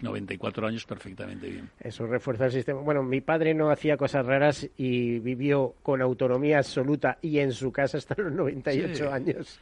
94 0.00 0.66
años, 0.66 0.84
perfectamente 0.84 1.48
bien. 1.48 1.70
Eso 1.80 2.06
refuerza 2.06 2.46
el 2.46 2.52
sistema. 2.52 2.80
Bueno, 2.80 3.02
mi 3.02 3.20
padre 3.20 3.54
no 3.54 3.70
hacía 3.70 3.96
cosas 3.96 4.24
raras 4.24 4.68
y 4.76 5.18
vivió 5.20 5.74
con 5.82 6.02
autonomía 6.02 6.58
absoluta 6.58 7.18
y 7.22 7.38
en 7.38 7.52
su 7.52 7.72
casa 7.72 7.98
hasta 7.98 8.14
los 8.20 8.32
98 8.32 9.12
años. 9.12 9.60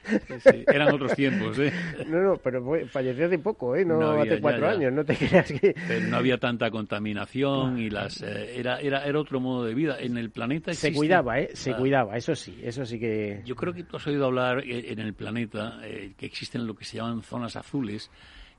Eran 0.66 0.94
otros 0.94 1.14
tiempos, 1.14 1.58
¿eh? 1.58 1.72
No, 2.06 2.20
no, 2.20 2.36
pero 2.36 2.62
falleció 2.88 3.26
hace 3.26 3.38
poco, 3.38 3.74
¿eh? 3.74 3.84
No, 3.84 4.20
hace 4.20 4.40
cuatro 4.40 4.68
años, 4.68 4.92
no 4.92 5.04
te 5.04 5.16
creas 5.16 5.52
que... 5.52 5.74
Pero 5.86 6.06
no 6.06 6.16
había 6.16 6.38
tanta 6.38 6.70
contaminación 6.70 7.78
y 7.78 7.90
las... 7.90 8.22
Eh, 8.22 8.60
era, 8.66 8.80
era, 8.80 9.04
era 9.04 9.20
otro 9.20 9.40
modo 9.40 9.64
de 9.64 9.74
vida. 9.74 9.96
En 10.00 10.16
el 10.16 10.30
planeta 10.30 10.74
se 10.74 10.92
cuidaba, 10.92 11.38
¿eh? 11.38 11.50
Se 11.54 11.74
cuidaba, 11.74 12.16
eso 12.16 12.34
sí, 12.34 12.58
eso 12.62 12.84
sí 12.84 12.98
que... 12.98 13.42
Yo 13.44 13.54
creo 13.54 13.72
que 13.72 13.84
tú 13.84 13.96
has 13.96 14.06
oído 14.06 14.26
hablar 14.26 14.64
eh, 14.64 14.92
en 14.92 14.98
el 14.98 15.14
planeta 15.14 15.78
eh, 15.84 16.14
que 16.16 16.26
existen 16.26 16.66
lo 16.66 16.74
que 16.74 16.84
se 16.84 16.96
llaman 16.96 17.22
zonas 17.22 17.56
azules, 17.56 18.10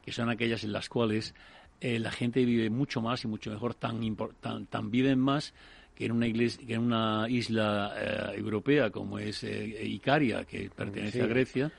que 0.04 0.12
son 0.12 0.30
aquellas 0.30 0.64
en 0.64 0.72
las 0.72 0.88
cuales 0.88 1.36
eh, 1.82 2.00
la 2.00 2.12
gente 2.12 2.46
vive 2.46 2.70
mucho 2.70 3.02
más 3.02 3.24
y 3.26 3.28
mucho 3.28 3.52
mejor, 3.52 3.76
tan, 3.76 4.16
tan, 4.40 4.66
tan 4.68 4.90
viven 4.90 5.20
más 5.20 5.54
que 5.94 6.06
en 6.06 6.12
una, 6.14 6.28
iglesia, 6.28 6.66
que 6.66 6.76
en 6.76 6.82
una 6.82 7.26
isla 7.28 7.94
europea 8.36 8.92
como 8.92 9.18
es 9.18 9.44
Icaria, 9.44 10.46
que 10.46 10.70
pertenece 10.70 11.24
a 11.24 11.26
Grecia, 11.26 11.72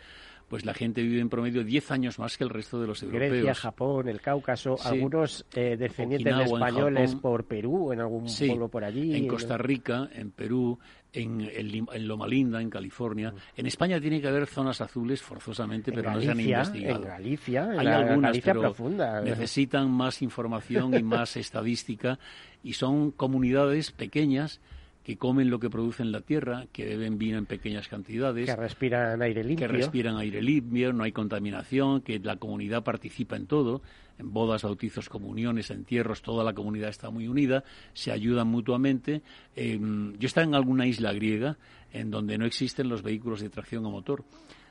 pues 0.48 0.64
la 0.64 0.74
gente 0.74 1.02
vive 1.02 1.20
en 1.20 1.28
promedio 1.28 1.62
10 1.62 1.90
años 1.90 2.18
más 2.18 2.38
que 2.38 2.44
el 2.44 2.50
resto 2.50 2.80
de 2.80 2.86
los 2.86 3.02
europeos. 3.02 3.30
Grecia, 3.30 3.54
Japón, 3.54 4.08
el 4.08 4.20
Cáucaso, 4.20 4.76
algunos 4.82 5.44
eh, 5.54 5.76
descendientes 5.78 6.36
de 6.36 6.44
españoles 6.44 7.14
por 7.16 7.44
Perú, 7.44 7.92
en 7.92 8.00
algún 8.00 8.26
pueblo 8.26 8.68
por 8.68 8.84
allí. 8.84 9.14
En 9.14 9.28
Costa 9.28 9.58
Rica, 9.58 10.08
en 10.12 10.30
Perú, 10.30 10.78
en, 11.12 11.40
en, 11.40 12.08
Loma 12.08 12.26
Linda, 12.26 12.62
en 12.62 12.70
California. 12.70 13.32
En 13.56 13.66
España 13.66 14.00
tiene 14.00 14.20
que 14.20 14.28
haber 14.28 14.46
zonas 14.46 14.80
azules 14.80 15.20
forzosamente, 15.20 15.92
pero 15.92 16.12
no 16.12 16.20
se 16.20 16.30
han 16.30 16.40
investigado. 16.40 17.02
En 17.02 17.08
Galicia, 17.08 17.64
en 17.72 17.80
Hay 17.80 17.86
algunas, 17.86 18.30
Galicia 18.30 18.52
pero 18.52 18.62
profunda. 18.62 19.20
necesitan 19.20 19.90
más 19.90 20.22
información 20.22 20.94
y 20.94 21.02
más 21.02 21.36
estadística 21.36 22.18
y 22.62 22.72
son 22.72 23.10
comunidades 23.10 23.92
pequeñas 23.92 24.60
que 25.08 25.16
comen 25.16 25.48
lo 25.48 25.58
que 25.58 25.70
producen 25.70 26.12
la 26.12 26.20
tierra, 26.20 26.66
que 26.70 26.84
beben 26.84 27.16
vino 27.16 27.38
en 27.38 27.46
pequeñas 27.46 27.88
cantidades. 27.88 28.44
Que 28.44 28.54
respiran 28.54 29.22
aire 29.22 29.42
limpio. 29.42 29.66
Que 29.66 29.72
respiran 29.72 30.18
aire 30.18 30.42
limpio, 30.42 30.92
no 30.92 31.02
hay 31.02 31.12
contaminación, 31.12 32.02
que 32.02 32.18
la 32.18 32.36
comunidad 32.36 32.84
participa 32.84 33.34
en 33.34 33.46
todo, 33.46 33.80
en 34.18 34.30
bodas, 34.34 34.64
bautizos, 34.64 35.08
comuniones, 35.08 35.70
entierros, 35.70 36.20
toda 36.20 36.44
la 36.44 36.52
comunidad 36.52 36.90
está 36.90 37.08
muy 37.08 37.26
unida, 37.26 37.64
se 37.94 38.12
ayudan 38.12 38.48
mutuamente. 38.48 39.22
yo 39.56 40.26
estaba 40.26 40.46
en 40.46 40.54
alguna 40.54 40.86
isla 40.86 41.14
griega 41.14 41.56
en 41.90 42.10
donde 42.10 42.36
no 42.36 42.44
existen 42.44 42.90
los 42.90 43.00
vehículos 43.00 43.40
de 43.40 43.48
tracción 43.48 43.86
a 43.86 43.88
motor. 43.88 44.26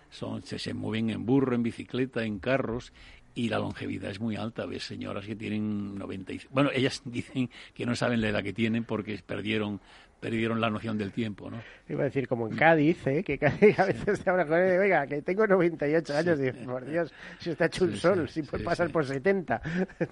Son, 0.09 0.41
se, 0.43 0.57
se 0.59 0.73
mueven 0.73 1.09
en 1.09 1.25
burro, 1.25 1.53
en 1.55 1.63
bicicleta, 1.63 2.23
en 2.23 2.39
carros 2.39 2.93
y 3.37 3.49
la 3.49 3.59
longevidad 3.59 4.09
es 4.09 4.19
muy 4.19 4.35
alta. 4.35 4.65
Ves 4.65 4.83
señoras 4.83 5.25
que 5.25 5.35
tienen 5.35 5.95
90 5.95 6.33
bueno, 6.49 6.71
ellas 6.73 7.03
dicen 7.05 7.49
que 7.73 7.85
no 7.85 7.95
saben 7.95 8.19
la 8.19 8.29
edad 8.29 8.43
que 8.43 8.51
tienen 8.51 8.83
porque 8.83 9.21
perdieron 9.25 9.79
perdieron 10.19 10.59
la 10.59 10.69
noción 10.69 10.97
del 10.97 11.11
tiempo, 11.11 11.49
¿no? 11.49 11.57
Iba 11.89 12.01
a 12.01 12.05
decir, 12.05 12.27
como 12.27 12.47
en 12.47 12.55
Cádiz, 12.55 13.05
¿eh? 13.07 13.23
que 13.23 13.37
Cádiz 13.37 13.79
a 13.79 13.85
veces 13.85 14.19
te 14.19 14.29
habla 14.29 14.45
con 14.45 14.59
él, 14.59 14.79
oiga, 14.79 15.07
que 15.07 15.21
tengo 15.21 15.47
98 15.47 16.17
años, 16.17 16.39
y 16.39 16.51
por 16.65 16.85
Dios, 16.85 17.13
si 17.39 17.51
está 17.51 17.65
hecho 17.65 17.85
un 17.85 17.95
sol, 17.95 18.27
si 18.27 18.41
puede 18.43 18.63
pasar 18.63 18.89
por 18.89 19.05
70. 19.05 19.61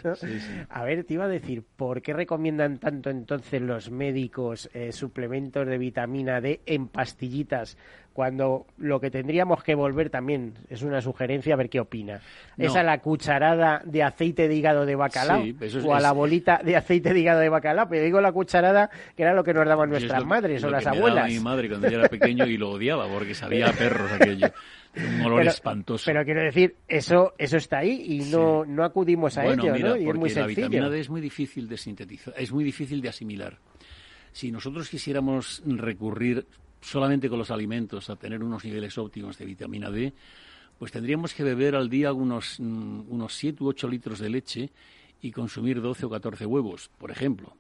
A 0.70 0.84
ver, 0.84 1.03
te 1.03 1.16
iba 1.16 1.26
a 1.26 1.30
decir, 1.30 1.64
¿por 1.76 2.01
qué 2.01 2.14
recomiendan 2.14 2.78
tanto 2.78 3.10
entonces 3.10 3.62
los 3.62 3.91
médicos 3.91 4.70
eh, 4.74 4.91
suplementos 4.91 5.68
de 5.68 5.78
vitamina 5.78 6.41
D 6.41 6.62
en 6.66 6.88
pastillitas 6.88 7.78
cuando 8.16 8.66
lo 8.78 9.01
que 9.01 9.12
tendríamos 9.12 9.62
que 9.62 9.76
volver 9.76 10.10
también 10.10 10.53
es 10.70 10.84
una 10.84 11.01
sugerencia 11.01 11.53
a 11.53 11.58
ver 11.58 11.70
qué 11.70 11.82
opina. 11.82 12.22
¿Es 12.58 12.74
a 12.74 12.82
la 12.82 13.01
cucharada 13.01 13.82
de 13.84 14.03
aceite 14.03 14.47
de 14.47 14.56
hígado 14.56 14.86
de 14.86 14.95
bacalao 14.95 15.43
o 15.84 15.93
a 15.93 15.99
la 15.99 16.14
bolita 16.14 16.62
de 16.64 16.78
aceite 16.78 17.14
de 17.14 17.20
hígado 17.20 17.41
de 17.41 17.49
bacalao? 17.49 17.89
Pero 17.89 18.06
digo 18.06 18.22
la 18.22 18.32
cucharada 18.32 18.89
que 19.18 19.24
era 19.24 19.34
lo 19.34 19.43
que 19.43 19.53
nos 19.53 19.68
daban 19.68 19.89
nuestras 20.00 20.26
madres 20.26 20.64
o 20.64 20.70
las 20.70 20.86
abuelas. 20.86 21.30
mi 21.30 21.39
madre 21.39 21.70
cuando 21.70 21.89
yo 21.89 21.98
era 22.00 22.10
pequeño 22.10 22.46
y 22.46 22.58
lo 22.58 22.72
odiaba 22.72 23.08
porque 23.08 23.34
sabía 23.34 23.68
a 23.68 23.74
perros 23.74 24.12
aquello. 24.12 24.48
Un 24.96 25.22
olor 25.22 25.48
espantoso. 25.48 26.06
Pero 26.06 26.24
quiero 26.24 26.41
decir, 26.41 26.76
eso 26.88 27.34
eso 27.38 27.58
está 27.58 27.80
ahí 27.80 28.06
y 28.08 28.20
no, 28.32 28.66
no 28.66 28.84
acudimos 28.84 29.38
a 29.38 29.46
ello, 29.46 29.76
¿no? 29.78 29.98
Y 29.98 30.08
es 30.08 30.16
muy 30.16 30.30
la 30.30 30.48
vitamina 30.48 30.89
D 30.89 31.00
es 31.00 31.10
muy 31.10 31.22
difícil 31.22 31.68
de 31.68 31.78
sintetizar, 31.78 32.34
es 32.38 32.52
muy 32.52 32.64
difícil 32.64 33.02
de 33.02 33.10
asimilar. 33.10 33.58
Si 34.32 34.52
nosotros 34.52 34.89
quisiéramos 34.89 35.62
recurrir 35.66 36.46
solamente 36.82 37.30
con 37.30 37.39
los 37.39 37.52
alimentos 37.52 38.10
a 38.10 38.16
tener 38.16 38.43
unos 38.43 38.64
niveles 38.64 38.98
óptimos 38.98 39.38
de 39.38 39.46
vitamina 39.46 39.89
D, 39.89 40.14
pues 40.78 40.91
tendríamos 40.91 41.34
que 41.34 41.43
beber 41.43 41.76
al 41.76 41.89
día 41.89 42.14
unos, 42.14 42.60
mm, 42.60 43.10
unos 43.10 43.34
7 43.34 43.64
u 43.64 43.68
8 43.68 43.88
litros 43.88 44.20
de 44.20 44.30
leche 44.30 44.70
y 45.22 45.32
consumir 45.32 45.82
12 45.82 46.06
o 46.06 46.10
14 46.10 46.46
huevos, 46.46 46.89
por 46.98 47.12
ejemplo. 47.12 47.56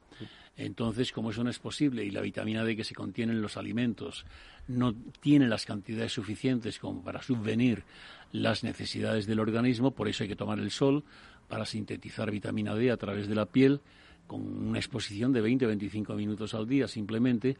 Entonces, 0.57 1.11
como 1.11 1.31
eso 1.31 1.43
no 1.43 1.49
es 1.49 1.59
posible 1.59 2.05
y 2.05 2.11
la 2.11 2.21
vitamina 2.21 2.63
D 2.63 2.75
que 2.75 2.85
se 2.85 2.95
contiene 2.95 3.33
en 3.33 3.41
los 3.41 3.57
alimentos 3.57 4.25
no 4.67 4.95
tiene 5.19 5.47
las 5.47 5.65
cantidades 5.65 6.13
suficientes 6.13 6.79
como 6.79 7.03
para 7.03 7.21
subvenir 7.21 7.83
las 8.31 8.63
necesidades 8.63 9.27
del 9.27 9.39
organismo, 9.39 9.91
por 9.91 10.07
eso 10.07 10.23
hay 10.23 10.29
que 10.29 10.35
tomar 10.35 10.59
el 10.59 10.71
sol 10.71 11.03
para 11.49 11.65
sintetizar 11.65 12.31
vitamina 12.31 12.73
D 12.73 12.89
a 12.89 12.97
través 12.97 13.27
de 13.27 13.35
la 13.35 13.45
piel 13.45 13.81
con 14.27 14.41
una 14.41 14.79
exposición 14.79 15.33
de 15.33 15.43
20-25 15.43 16.15
minutos 16.15 16.53
al 16.53 16.67
día 16.67 16.87
simplemente, 16.87 17.57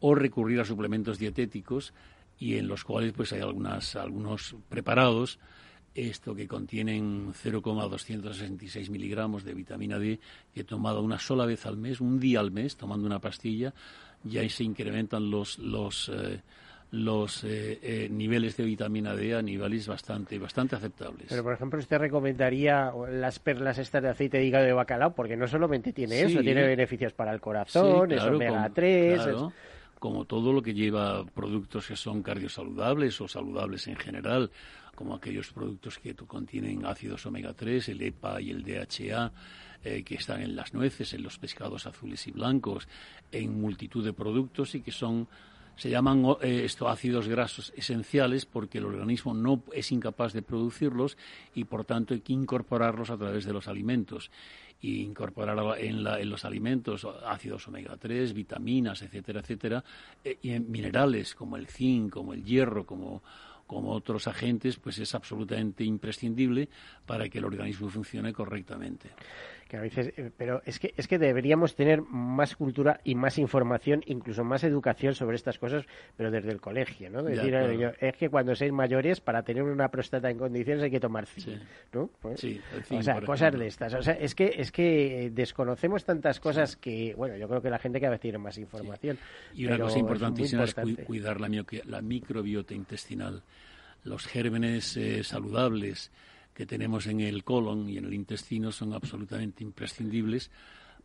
o 0.00 0.14
recurrir 0.14 0.60
a 0.60 0.64
suplementos 0.64 1.18
dietéticos 1.18 1.92
y 2.38 2.56
en 2.56 2.68
los 2.68 2.84
cuales 2.84 3.12
pues 3.12 3.32
hay 3.32 3.40
algunas, 3.40 3.96
algunos 3.96 4.56
preparados 4.68 5.38
esto 5.96 6.34
que 6.34 6.46
contienen 6.46 7.32
0,266 7.34 8.90
miligramos 8.90 9.44
de 9.44 9.54
vitamina 9.54 9.98
D 9.98 10.20
que 10.54 10.64
tomado 10.64 11.02
una 11.02 11.18
sola 11.18 11.46
vez 11.46 11.66
al 11.66 11.76
mes, 11.76 12.00
un 12.00 12.20
día 12.20 12.40
al 12.40 12.50
mes, 12.50 12.76
tomando 12.76 13.06
una 13.06 13.18
pastilla, 13.18 13.72
ya 14.22 14.46
se 14.48 14.64
incrementan 14.64 15.30
los, 15.30 15.58
los 15.58 16.10
eh, 16.14 16.40
los 16.92 17.42
eh, 17.44 17.78
eh, 17.82 18.08
niveles 18.10 18.56
de 18.56 18.64
vitamina 18.64 19.14
D 19.14 19.34
a 19.34 19.42
niveles 19.42 19.88
bastante, 19.88 20.38
bastante 20.38 20.76
aceptables. 20.76 21.26
Pero, 21.28 21.42
por 21.42 21.52
ejemplo, 21.52 21.78
usted 21.78 21.98
recomendaría 21.98 22.92
las 23.10 23.38
perlas 23.38 23.78
estas 23.78 24.02
de 24.02 24.08
aceite 24.10 24.38
de 24.38 24.44
hígado 24.44 24.64
de 24.64 24.72
bacalao, 24.72 25.14
porque 25.14 25.36
no 25.36 25.48
solamente 25.48 25.92
tiene 25.92 26.22
eso, 26.22 26.40
tiene 26.40 26.62
beneficios 26.62 27.12
para 27.12 27.32
el 27.32 27.40
corazón, 27.40 28.12
es 28.12 28.22
omega 28.22 28.70
3... 28.72 29.20
como 29.98 30.24
todo 30.24 30.52
lo 30.52 30.62
que 30.62 30.74
lleva 30.74 31.24
productos 31.24 31.86
que 31.86 31.96
son 31.96 32.22
cardiosaludables 32.22 33.20
o 33.20 33.28
saludables 33.28 33.86
en 33.88 33.96
general, 33.96 34.50
como 34.94 35.14
aquellos 35.14 35.52
productos 35.52 35.98
que 35.98 36.14
contienen 36.14 36.86
ácidos 36.86 37.26
omega 37.26 37.52
3, 37.52 37.88
el 37.90 38.02
EPA 38.02 38.40
y 38.40 38.50
el 38.50 38.62
DHA, 38.62 39.32
eh, 39.84 40.02
que 40.02 40.16
están 40.16 40.42
en 40.42 40.56
las 40.56 40.74
nueces, 40.74 41.12
en 41.14 41.22
los 41.22 41.38
pescados 41.38 41.86
azules 41.86 42.26
y 42.26 42.32
blancos, 42.32 42.88
en 43.30 43.60
multitud 43.60 44.04
de 44.04 44.12
productos 44.12 44.74
y 44.74 44.80
que 44.80 44.92
son 44.92 45.28
se 45.76 45.90
llaman 45.90 46.24
eh, 46.40 46.62
estos 46.64 46.88
ácidos 46.88 47.28
grasos 47.28 47.72
esenciales 47.76 48.46
porque 48.46 48.78
el 48.78 48.86
organismo 48.86 49.34
no 49.34 49.62
es 49.72 49.92
incapaz 49.92 50.32
de 50.32 50.40
producirlos 50.40 51.18
y 51.54 51.64
por 51.64 51.84
tanto 51.84 52.14
hay 52.14 52.20
que 52.20 52.32
incorporarlos 52.32 53.10
a 53.10 53.18
través 53.18 53.44
de 53.44 53.52
los 53.52 53.68
alimentos 53.68 54.30
y 54.80 55.02
incorporar 55.02 55.78
en, 55.78 56.28
los 56.28 56.44
alimentos 56.44 57.06
ácidos 57.24 57.66
omega 57.68 57.96
3, 57.96 58.32
vitaminas, 58.32 59.02
etcétera, 59.02 59.40
etcétera, 59.40 59.84
eh, 60.24 60.38
y 60.42 60.58
minerales 60.60 61.34
como 61.34 61.56
el 61.56 61.66
zinc, 61.66 62.12
como 62.12 62.32
el 62.32 62.44
hierro, 62.44 62.84
como 62.84 63.22
como 63.66 63.90
otros 63.90 64.28
agentes, 64.28 64.76
pues 64.76 64.96
es 65.00 65.12
absolutamente 65.16 65.82
imprescindible 65.82 66.68
para 67.04 67.28
que 67.28 67.38
el 67.38 67.44
organismo 67.44 67.88
funcione 67.88 68.32
correctamente 68.32 69.10
que 69.68 69.76
a 69.76 69.80
veces, 69.80 70.12
eh, 70.16 70.30
pero 70.36 70.62
es 70.64 70.78
que 70.78 70.94
es 70.96 71.08
que 71.08 71.18
deberíamos 71.18 71.74
tener 71.74 72.02
más 72.02 72.54
cultura 72.54 73.00
y 73.04 73.14
más 73.14 73.38
información, 73.38 74.02
incluso 74.06 74.44
más 74.44 74.62
educación 74.64 75.14
sobre 75.14 75.36
estas 75.36 75.58
cosas, 75.58 75.84
pero 76.16 76.30
desde 76.30 76.50
el 76.52 76.60
colegio, 76.60 77.10
¿no? 77.10 77.22
decir, 77.22 77.54
es 78.00 78.16
que 78.16 78.28
cuando 78.28 78.54
seis 78.54 78.72
mayores 78.72 79.20
para 79.20 79.42
tener 79.42 79.62
una 79.64 79.88
próstata 79.88 80.30
en 80.30 80.38
condiciones 80.38 80.84
hay 80.84 80.90
que 80.90 81.00
tomar 81.00 81.26
zinc, 81.26 81.60
¿no? 81.92 82.10
Pues, 82.20 82.40
sí, 82.40 82.60
o 82.90 83.02
sea, 83.02 83.20
cosas 83.22 83.58
de 83.58 83.66
estas, 83.66 83.94
o 83.94 84.02
sea, 84.02 84.14
es 84.14 84.34
que 84.34 84.54
es 84.56 84.70
que 84.70 85.30
desconocemos 85.32 86.04
tantas 86.04 86.38
cosas 86.38 86.76
que, 86.76 87.14
bueno, 87.16 87.36
yo 87.36 87.48
creo 87.48 87.60
que 87.60 87.70
la 87.70 87.78
gente 87.78 88.00
cada 88.00 88.12
vez 88.12 88.20
tiene 88.20 88.38
más 88.38 88.58
información. 88.58 89.18
Y 89.54 89.66
una 89.66 89.78
cosa 89.78 89.98
importantísima 89.98 90.64
es, 90.64 90.74
cuidar 91.04 91.40
la, 91.40 91.48
la 91.84 92.02
microbiota 92.02 92.74
intestinal, 92.74 93.42
los 94.04 94.26
gérmenes 94.26 94.96
eh, 94.96 95.24
saludables 95.24 96.12
que 96.56 96.64
tenemos 96.64 97.06
en 97.06 97.20
el 97.20 97.44
colon 97.44 97.90
y 97.90 97.98
en 97.98 98.06
el 98.06 98.14
intestino 98.14 98.72
son 98.72 98.94
absolutamente 98.94 99.62
imprescindibles 99.62 100.50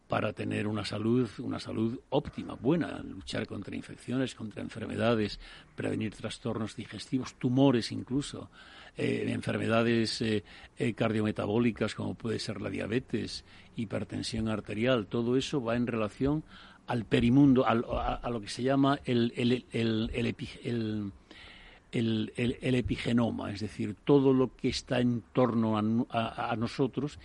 para 0.08 0.32
tener 0.32 0.66
una 0.66 0.86
salud, 0.86 1.30
una 1.40 1.60
salud 1.60 2.00
óptima, 2.10 2.54
buena, 2.54 3.00
luchar 3.00 3.46
contra 3.48 3.76
infecciones, 3.76 4.34
contra 4.34 4.62
enfermedades, 4.62 5.42
prevenir 5.76 6.16
trastornos 6.16 6.78
digestivos, 6.78 7.36
tumores 7.36 7.92
incluso, 7.92 8.50
eh, 8.96 9.26
enfermedades 9.28 10.22
eh, 10.22 10.44
eh, 10.78 10.94
cardiometabólicas 10.94 11.96
como 11.96 12.16
puede 12.16 12.40
ser 12.40 12.62
la 12.62 12.70
diabetes, 12.70 13.44
hipertensión 13.76 14.48
arterial, 14.48 15.08
todo 15.08 15.36
eso 15.36 15.62
va 15.62 15.76
en 15.76 15.88
relación 15.88 16.46
al 16.88 17.04
perimundo, 17.04 17.66
a, 17.68 18.30
lo 18.30 18.42
que 18.42 18.50
se 18.50 18.64
llama 18.64 19.00
el, 19.06 19.34
el 19.72 21.14
el, 21.92 22.32
epigenoma, 22.38 23.52
es 23.52 23.62
decir, 23.62 23.96
todo 24.06 24.34
lo 24.34 24.56
que 24.56 24.70
está 24.70 25.00
en 25.00 25.24
torno 25.34 25.78
a, 25.78 26.56
nosotros 26.56 27.20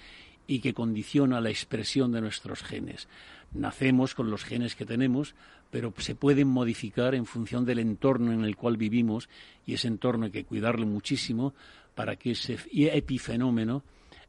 y 0.46 0.60
que 0.60 0.74
condiciona 0.74 1.40
la 1.40 1.50
expresión 1.50 2.12
de 2.12 2.20
nuestros 2.20 2.62
genes. 2.62 3.08
Nacemos 3.52 4.14
con 4.14 4.30
los 4.30 4.44
genes 4.44 4.74
que 4.74 4.84
tenemos, 4.84 5.34
pero 5.70 5.92
se 5.98 6.14
pueden 6.14 6.48
modificar 6.48 7.14
en 7.14 7.26
función 7.26 7.64
del 7.64 7.78
entorno 7.78 8.32
en 8.32 8.44
el 8.44 8.56
cual 8.56 8.76
vivimos 8.76 9.28
y 9.66 9.74
ese 9.74 9.88
entorno 9.88 10.26
hay 10.26 10.30
que 10.30 10.44
cuidarlo 10.44 10.86
muchísimo 10.86 11.54
para 11.94 12.16
que 12.16 12.32
ese 12.32 12.58
epifenómeno 12.72 13.82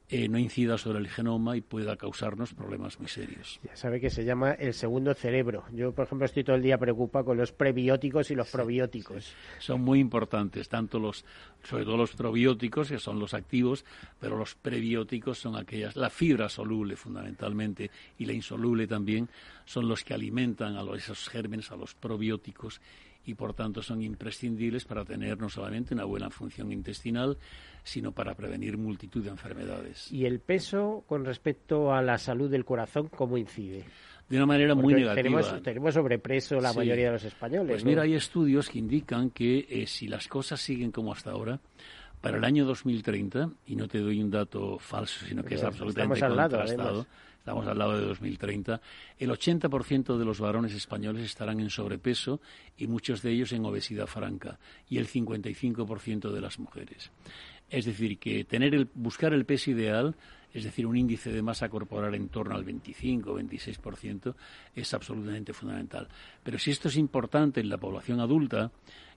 eh, 0.09 0.29
no 0.29 0.39
incida 0.39 0.77
sobre 0.77 0.99
el 0.99 1.09
genoma 1.09 1.57
y 1.57 1.61
pueda 1.61 1.97
causarnos 1.97 2.53
problemas 2.53 2.97
muy 2.97 3.09
serios. 3.09 3.59
Ya 3.63 3.75
sabe 3.75 3.99
que 3.99 4.09
se 4.09 4.23
llama 4.23 4.53
el 4.53 4.73
segundo 4.73 5.13
cerebro. 5.13 5.65
Yo, 5.73 5.91
por 5.91 6.05
ejemplo, 6.05 6.25
estoy 6.25 6.45
todo 6.45 6.55
el 6.55 6.61
día 6.61 6.77
preocupado 6.77 7.25
con 7.25 7.37
los 7.37 7.51
prebióticos 7.51 8.31
y 8.31 8.35
los 8.35 8.49
probióticos. 8.49 9.33
Son 9.59 9.81
muy 9.81 9.99
importantes, 9.99 10.69
tanto 10.69 10.97
los, 10.97 11.25
sobre 11.63 11.83
todo 11.83 11.97
los 11.97 12.13
probióticos, 12.15 12.89
que 12.89 12.99
son 12.99 13.19
los 13.19 13.33
activos, 13.33 13.83
pero 14.19 14.37
los 14.37 14.55
prebióticos 14.55 15.39
son 15.39 15.57
aquellas, 15.57 15.97
la 15.97 16.09
fibra 16.09 16.47
soluble 16.47 16.95
fundamentalmente 16.95 17.91
y 18.17 18.25
la 18.25 18.33
insoluble 18.33 18.87
también, 18.87 19.27
son 19.65 19.89
los 19.89 20.05
que 20.05 20.13
alimentan 20.13 20.77
a 20.77 20.95
esos 20.95 21.27
gérmenes, 21.27 21.69
a 21.71 21.75
los 21.75 21.95
probióticos 21.95 22.79
y 23.27 23.35
por 23.35 23.53
tanto 23.53 23.83
son 23.83 24.01
imprescindibles 24.01 24.85
para 24.85 25.03
tener 25.03 25.37
no 25.37 25.49
solamente 25.49 25.93
una 25.93 26.05
buena 26.05 26.29
función 26.29 26.71
intestinal, 26.71 27.37
sino 27.83 28.13
para 28.13 28.33
prevenir 28.35 28.77
multitud 28.77 29.21
de 29.21 29.29
enfermedades. 29.29 30.11
¿Y 30.11 30.25
el 30.25 30.39
peso 30.39 31.03
con 31.07 31.25
respecto 31.25 31.93
a 31.93 32.01
la 32.01 32.17
salud 32.17 32.49
del 32.49 32.63
corazón 32.63 33.09
cómo 33.09 33.37
incide? 33.37 33.83
De 34.29 34.37
una 34.37 34.45
manera 34.45 34.75
muy 34.75 34.93
negativa. 34.93 35.15
Tenemos, 35.15 35.61
tenemos 35.61 35.93
sobrepreso 35.93 36.59
la 36.61 36.71
mayoría 36.71 37.07
de 37.07 37.11
los 37.11 37.23
españoles. 37.25 37.69
Pues 37.69 37.85
mira, 37.85 38.03
hay 38.03 38.13
estudios 38.13 38.69
que 38.69 38.79
indican 38.79 39.29
que 39.29 39.67
eh, 39.69 39.87
si 39.87 40.07
las 40.07 40.27
cosas 40.27 40.61
siguen 40.61 40.91
como 40.91 41.11
hasta 41.11 41.31
ahora, 41.31 41.59
para 42.21 42.37
el 42.37 42.45
año 42.45 42.65
2030, 42.65 43.49
y 43.67 43.75
no 43.75 43.87
te 43.89 43.99
doy 43.99 44.21
un 44.21 44.31
dato 44.31 44.79
falso, 44.79 45.25
sino 45.25 45.43
que 45.43 45.55
es 45.55 45.63
absolutamente 45.63 46.25
contrastado, 46.27 47.05
estamos 47.47 47.65
al 47.65 47.77
lado 47.77 47.97
de 47.97 48.05
2030, 48.05 48.81
el 49.19 49.29
80% 49.29 50.17
de 50.17 50.25
los 50.25 50.41
varones 50.41 50.73
españoles 50.73 51.23
estarán 51.23 51.61
en 51.61 51.69
sobrepeso 51.69 52.41
y 52.77 52.87
muchos 52.87 53.21
de 53.21 53.31
ellos 53.31 53.53
en 53.53 53.63
obesidad 53.63 54.05
franca 54.05 54.59
y 54.89 54.97
el 54.97 55.07
55% 55.07 56.29
de 56.29 56.41
las 56.41 56.59
mujeres. 56.59 57.09
Es 57.69 57.85
decir, 57.85 58.19
que 58.19 58.43
tener 58.43 58.75
el, 58.75 58.89
buscar 58.93 59.31
el 59.31 59.45
peso 59.45 59.71
ideal, 59.71 60.13
es 60.53 60.65
decir, 60.65 60.85
un 60.85 60.97
índice 60.97 61.31
de 61.31 61.41
masa 61.41 61.69
corporal 61.69 62.15
en 62.15 62.27
torno 62.27 62.53
al 62.53 62.65
25 62.65 63.31
o 63.31 63.39
26%, 63.39 64.35
es 64.75 64.93
absolutamente 64.93 65.53
fundamental. 65.53 66.09
Pero 66.43 66.59
si 66.59 66.71
esto 66.71 66.89
es 66.89 66.97
importante 66.97 67.61
en 67.61 67.69
la 67.69 67.77
población 67.77 68.19
adulta, 68.19 68.73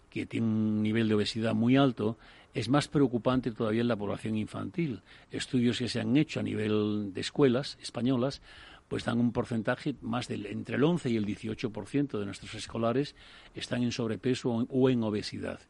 que 0.09 0.26
tiene 0.26 0.47
un 0.47 0.83
nivel 0.85 1.09
de 1.09 1.14
obesidad 1.14 1.55
muy 1.55 1.76
alto, 1.76 2.16
es 2.55 2.69
más 2.69 2.89
preocupante 2.89 3.53
todavía 3.53 3.83
en 3.83 3.89
la 3.89 3.97
población 3.97 4.37
infantil. 4.37 5.03
Estudios 5.31 5.79
que 5.79 5.89
se 5.89 6.01
han 6.01 6.17
hecho 6.17 6.41
a 6.41 6.43
nivel 6.43 7.13
de 7.13 7.21
escuelas 7.21 7.79
españolas 7.81 8.43
pues 8.89 9.05
dan 9.05 9.21
un 9.21 9.31
porcentaje 9.31 9.95
más 10.01 10.27
del 10.27 10.47
entre 10.47 10.75
el 10.75 10.83
11 10.83 11.11
y 11.11 11.17
el 11.17 11.25
18% 11.25 12.19
de 12.19 12.27
nuestros 12.27 12.53
escolares 12.57 13.15
están 13.55 13.85
en 13.85 13.93
sobrepeso 13.93 14.51
o 14.51 14.91
en 14.91 15.05
obesidad. 15.05 15.61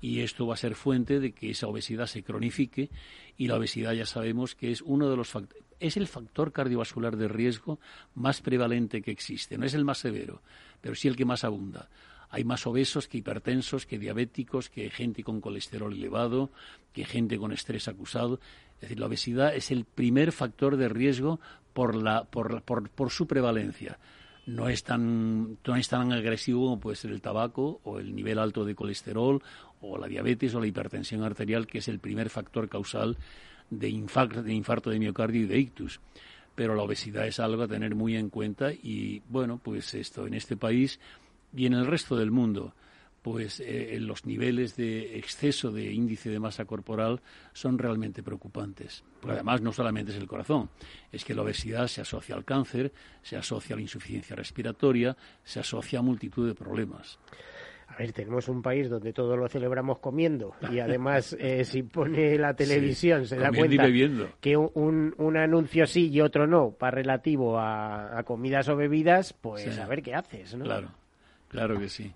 Y 0.00 0.20
esto 0.20 0.46
va 0.46 0.54
a 0.54 0.56
ser 0.56 0.76
fuente 0.76 1.18
de 1.18 1.32
que 1.32 1.50
esa 1.50 1.66
obesidad 1.66 2.06
se 2.06 2.22
cronifique 2.22 2.88
y 3.36 3.48
la 3.48 3.56
obesidad 3.56 3.92
ya 3.92 4.06
sabemos 4.06 4.54
que 4.54 4.70
es 4.70 4.82
uno 4.82 5.10
de 5.10 5.16
los 5.16 5.32
es 5.80 5.96
el 5.96 6.06
factor 6.06 6.52
cardiovascular 6.52 7.16
de 7.16 7.26
riesgo 7.26 7.80
más 8.14 8.40
prevalente 8.40 9.02
que 9.02 9.10
existe. 9.10 9.58
No 9.58 9.66
es 9.66 9.74
el 9.74 9.84
más 9.84 9.98
severo, 9.98 10.40
pero 10.80 10.94
sí 10.94 11.08
el 11.08 11.16
que 11.16 11.24
más 11.24 11.42
abunda. 11.42 11.88
Hay 12.30 12.44
más 12.44 12.66
obesos 12.66 13.08
que 13.08 13.18
hipertensos, 13.18 13.86
que 13.86 13.98
diabéticos, 13.98 14.70
que 14.70 14.88
gente 14.90 15.24
con 15.24 15.40
colesterol 15.40 15.92
elevado, 15.92 16.50
que 16.92 17.04
gente 17.04 17.38
con 17.38 17.52
estrés 17.52 17.88
acusado. 17.88 18.40
Es 18.76 18.82
decir, 18.82 19.00
la 19.00 19.06
obesidad 19.06 19.54
es 19.54 19.70
el 19.70 19.84
primer 19.84 20.32
factor 20.32 20.76
de 20.76 20.88
riesgo 20.88 21.40
por, 21.72 21.96
la, 21.96 22.24
por, 22.24 22.62
por, 22.62 23.10
su 23.10 23.26
prevalencia. 23.26 23.98
No 24.46 24.68
es, 24.68 24.84
tan, 24.84 25.58
no 25.64 25.76
es 25.76 25.88
tan 25.88 26.12
agresivo 26.12 26.62
como 26.62 26.80
puede 26.80 26.96
ser 26.96 27.10
el 27.10 27.20
tabaco 27.20 27.80
o 27.84 27.98
el 27.98 28.14
nivel 28.14 28.38
alto 28.38 28.64
de 28.64 28.74
colesterol 28.74 29.42
o 29.80 29.98
la 29.98 30.06
diabetes 30.06 30.54
o 30.54 30.60
la 30.60 30.66
hipertensión 30.66 31.22
arterial, 31.24 31.66
que 31.66 31.78
es 31.78 31.88
el 31.88 31.98
primer 31.98 32.30
factor 32.30 32.68
causal 32.68 33.16
de 33.70 33.88
infarto, 33.88 34.42
de 34.42 34.54
infarto 34.54 34.90
de 34.90 34.98
miocardio 34.98 35.42
y 35.42 35.46
de 35.46 35.58
ictus 35.58 36.00
pero 36.60 36.74
la 36.74 36.82
obesidad 36.82 37.26
es 37.26 37.40
algo 37.40 37.62
a 37.62 37.68
tener 37.68 37.94
muy 37.94 38.16
en 38.16 38.28
cuenta 38.28 38.70
y 38.70 39.22
bueno, 39.30 39.58
pues 39.62 39.94
esto 39.94 40.26
en 40.26 40.34
este 40.34 40.58
país 40.58 41.00
y 41.54 41.66
en 41.66 41.74
el 41.74 41.86
resto 41.86 42.16
del 42.16 42.30
mundo, 42.30 42.74
pues 43.22 43.60
eh, 43.60 43.98
los 44.00 44.24
niveles 44.24 44.76
de 44.76 45.18
exceso 45.18 45.70
de 45.70 45.92
índice 45.92 46.30
de 46.30 46.40
masa 46.40 46.64
corporal 46.64 47.20
son 47.52 47.78
realmente 47.78 48.22
preocupantes. 48.22 49.04
Porque 49.20 49.34
además 49.34 49.60
no 49.60 49.72
solamente 49.72 50.12
es 50.12 50.18
el 50.18 50.26
corazón, 50.26 50.70
es 51.12 51.24
que 51.24 51.34
la 51.34 51.42
obesidad 51.42 51.86
se 51.86 52.00
asocia 52.00 52.34
al 52.34 52.44
cáncer, 52.44 52.92
se 53.22 53.36
asocia 53.36 53.74
a 53.74 53.76
la 53.76 53.82
insuficiencia 53.82 54.34
respiratoria, 54.34 55.16
se 55.44 55.60
asocia 55.60 55.98
a 55.98 56.02
multitud 56.02 56.46
de 56.48 56.54
problemas. 56.54 57.18
A 57.88 57.96
ver, 57.96 58.12
tenemos 58.12 58.48
un 58.48 58.62
país 58.62 58.88
donde 58.88 59.12
todo 59.12 59.36
lo 59.36 59.48
celebramos 59.48 59.98
comiendo 59.98 60.54
y 60.70 60.78
además 60.78 61.36
eh, 61.40 61.64
si 61.64 61.82
pone 61.82 62.38
la 62.38 62.54
televisión 62.54 63.26
se 63.26 63.36
da 63.36 63.50
cuenta 63.50 63.88
que 64.40 64.56
un, 64.56 65.12
un, 65.18 65.36
anuncio 65.36 65.86
sí 65.86 66.08
y 66.08 66.20
otro 66.20 66.46
no 66.46 66.70
para 66.70 66.92
relativo 66.92 67.58
a, 67.58 68.22
comidas 68.24 68.68
o 68.68 68.76
bebidas, 68.76 69.32
pues 69.32 69.76
a 69.76 69.86
ver 69.86 70.02
qué 70.02 70.14
haces, 70.14 70.54
¿no? 70.54 70.64
Claro. 70.64 70.99
Claro 71.50 71.78
que 71.78 71.88
sí. 71.88 72.12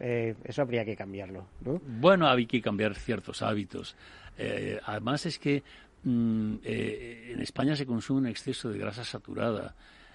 Eh, 0.00 0.34
eso 0.44 0.62
habría 0.62 0.84
que 0.84 0.96
cambiarlo, 0.96 1.48
¿no? 1.64 1.80
Bueno, 1.84 2.28
hay 2.28 2.46
que 2.46 2.62
cambiar 2.62 2.94
ciertos 2.94 3.42
hábitos. 3.42 3.96
Eh, 4.36 4.78
además 4.84 5.26
es 5.26 5.38
que 5.38 5.64
mm, 6.04 6.54
eh, 6.62 7.32
en 7.32 7.40
España 7.40 7.74
se 7.74 7.84
consume 7.84 8.20
un 8.20 8.26
exceso 8.28 8.70
de 8.70 8.78
grasa 8.78 9.02
saturada 9.02 9.74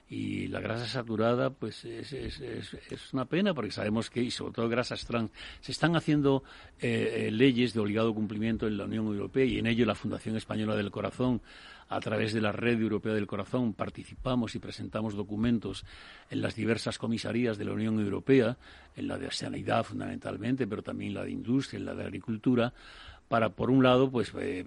y 0.10 0.48
la 0.48 0.62
grasa 0.62 0.86
saturada 0.86 1.50
pues 1.50 1.84
es, 1.86 2.14
es, 2.14 2.40
es, 2.40 3.14
una 3.14 3.26
pena 3.26 3.54
porque 3.54 3.72
sabemos 3.72 4.10
que 4.10 4.22
y 4.22 4.32
sobre 4.32 4.54
todo 4.54 4.70
grasas 4.70 5.06
trans 5.06 5.32
se 5.60 5.72
están 5.72 5.96
haciendo 5.96 6.44
leyes 6.82 7.74
de 7.74 7.80
obligado 7.80 8.14
cumplimiento 8.14 8.68
en 8.68 8.78
la 8.78 8.84
Unión 8.84 9.08
Europea 9.08 9.46
y 9.46 9.60
en 9.60 9.66
ello 9.66 9.86
la 9.86 9.96
Fundación 9.96 10.36
Española 10.36 10.76
del 10.76 10.92
Corazón 10.92 11.42
a 11.90 12.00
través 12.00 12.34
de 12.34 12.42
la 12.42 12.52
Red 12.52 12.82
Europea 12.82 13.14
del 13.14 13.28
Corazón 13.28 13.74
participamos 13.74 14.56
y 14.56 14.60
presentamos 14.60 15.16
documentos 15.16 15.86
en 16.30 16.42
las 16.42 16.56
diversas 16.56 16.98
comisarías 16.98 17.58
de 17.58 17.66
la 17.66 17.74
Unión 17.74 18.00
Europea, 18.00 18.58
en 18.96 19.08
la 19.08 19.18
de 19.18 19.32
sanidad 19.32 19.84
fundamentalmente, 19.84 20.68
pero 20.68 20.84
también 20.84 21.14
la 21.14 21.24
de 21.24 21.32
industria, 21.32 21.80
en 21.80 21.86
la 21.86 21.96
de 21.96 22.04
agricultura, 22.04 22.74
para, 23.28 23.50
por 23.50 23.72
un 23.72 23.84
lado, 23.84 24.12
pues 24.12 24.32
eh, 24.40 24.66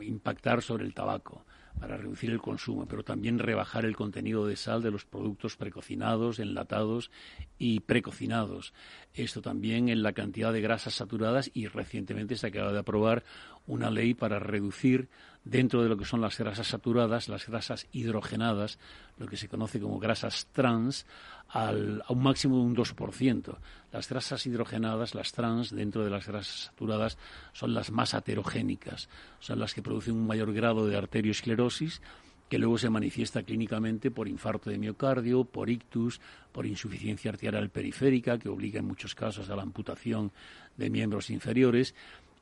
impactar 0.00 0.62
sobre 0.62 0.84
el 0.84 0.94
tabaco 0.94 1.44
para 1.80 1.96
reducir 1.96 2.30
el 2.30 2.40
consumo, 2.40 2.86
pero 2.86 3.02
también 3.02 3.38
rebajar 3.38 3.84
el 3.84 3.96
contenido 3.96 4.46
de 4.46 4.56
sal 4.56 4.82
de 4.82 4.90
los 4.90 5.04
productos 5.04 5.56
precocinados, 5.56 6.38
enlatados 6.38 7.10
y 7.58 7.80
precocinados. 7.80 8.72
Esto 9.14 9.42
también 9.42 9.88
en 9.88 10.02
la 10.02 10.12
cantidad 10.12 10.52
de 10.52 10.60
grasas 10.60 10.94
saturadas 10.94 11.50
y 11.52 11.66
recientemente 11.66 12.36
se 12.36 12.46
acaba 12.46 12.72
de 12.72 12.78
aprobar 12.78 13.24
una 13.66 13.90
ley 13.90 14.14
para 14.14 14.38
reducir 14.38 15.08
dentro 15.46 15.80
de 15.82 15.88
lo 15.88 15.96
que 15.96 16.04
son 16.04 16.20
las 16.20 16.36
grasas 16.36 16.66
saturadas, 16.66 17.28
las 17.28 17.46
grasas 17.46 17.86
hidrogenadas, 17.92 18.80
lo 19.16 19.28
que 19.28 19.36
se 19.36 19.48
conoce 19.48 19.80
como 19.80 20.00
grasas 20.00 20.48
trans, 20.52 21.06
al, 21.48 22.02
a 22.04 22.12
un 22.12 22.22
máximo 22.22 22.56
de 22.56 22.62
un 22.62 22.76
2%. 22.76 23.56
Las 23.92 24.08
grasas 24.08 24.44
hidrogenadas, 24.44 25.14
las 25.14 25.32
trans, 25.32 25.70
dentro 25.70 26.02
de 26.04 26.10
las 26.10 26.26
grasas 26.26 26.66
saturadas, 26.66 27.16
son 27.52 27.74
las 27.74 27.92
más 27.92 28.12
aterogénicas, 28.12 29.08
son 29.38 29.60
las 29.60 29.72
que 29.72 29.82
producen 29.82 30.16
un 30.16 30.26
mayor 30.26 30.52
grado 30.52 30.86
de 30.88 30.96
arteriosclerosis 30.96 32.02
que 32.48 32.58
luego 32.58 32.78
se 32.78 32.90
manifiesta 32.90 33.42
clínicamente 33.42 34.10
por 34.10 34.28
infarto 34.28 34.70
de 34.70 34.78
miocardio, 34.78 35.44
por 35.44 35.68
ictus, 35.68 36.20
por 36.52 36.66
insuficiencia 36.66 37.30
arterial 37.30 37.70
periférica, 37.70 38.38
que 38.38 38.48
obliga 38.48 38.78
en 38.78 38.86
muchos 38.86 39.14
casos 39.14 39.50
a 39.50 39.56
la 39.56 39.62
amputación 39.62 40.30
de 40.76 40.90
miembros 40.90 41.30
inferiores. 41.30 41.94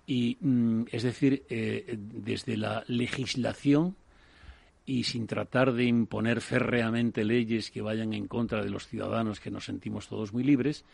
Y, 0.06 0.36
mm, 0.40 0.84
es 0.90 1.02
decir, 1.02 1.44
eh, 1.48 1.96
desde 1.98 2.56
la 2.56 2.84
legislación 2.88 3.96
y 4.86 5.04
sin 5.04 5.26
tratar 5.26 5.72
de 5.72 5.84
imponer 5.84 6.42
férreamente 6.42 7.24
leyes 7.24 7.70
que 7.70 7.80
vayan 7.80 8.12
en 8.12 8.28
contra 8.28 8.62
de 8.62 8.70
los 8.70 8.86
ciudadanos 8.86 9.40
que 9.40 9.50
nos 9.50 9.64
sentimos 9.64 10.08
todos 10.08 10.32
muy 10.34 10.44
libres, 10.44 10.84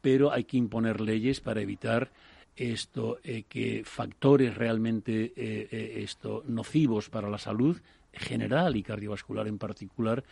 pero 0.00 0.32
hay 0.32 0.44
que 0.44 0.56
imponer 0.56 1.00
leyes 1.00 1.40
para 1.40 1.62
evitar 1.62 2.12
esto 2.54 3.18
eh, 3.24 3.44
que 3.48 3.82
factores 3.84 4.54
realmente 4.54 5.32
eh, 5.34 6.02
esto 6.04 6.44
nocivos 6.46 7.10
para 7.10 7.28
la 7.28 7.38
salud 7.38 7.80
general 8.12 8.76
y 8.76 8.84
cardiovascular 8.84 9.48
en 9.48 9.58
particular 9.58 10.22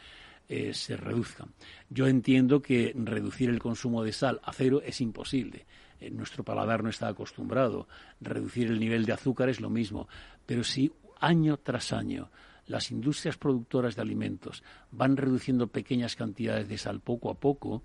se 0.72 0.98
reduzcan. 0.98 1.48
Yo 1.88 2.06
entiendo 2.06 2.60
que 2.60 2.92
reducir 2.94 3.48
el 3.48 3.58
consumo 3.58 4.04
de 4.04 4.12
sal 4.12 4.38
a 4.44 4.52
cero 4.52 4.82
es 4.84 5.00
imposible. 5.00 5.64
Nuestro 6.10 6.44
paladar 6.44 6.82
no 6.82 6.90
está 6.90 7.08
acostumbrado. 7.08 7.86
Reducir 8.20 8.68
el 8.68 8.80
nivel 8.80 9.04
de 9.04 9.12
azúcar 9.12 9.48
es 9.48 9.60
lo 9.60 9.70
mismo. 9.70 10.08
Pero 10.46 10.64
si 10.64 10.92
año 11.20 11.56
tras 11.58 11.92
año 11.92 12.30
las 12.66 12.90
industrias 12.90 13.36
productoras 13.36 13.96
de 13.96 14.02
alimentos 14.02 14.62
van 14.90 15.16
reduciendo 15.16 15.66
pequeñas 15.66 16.16
cantidades 16.16 16.68
de 16.68 16.78
sal 16.78 17.00
poco 17.00 17.30
a 17.30 17.34
poco, 17.34 17.82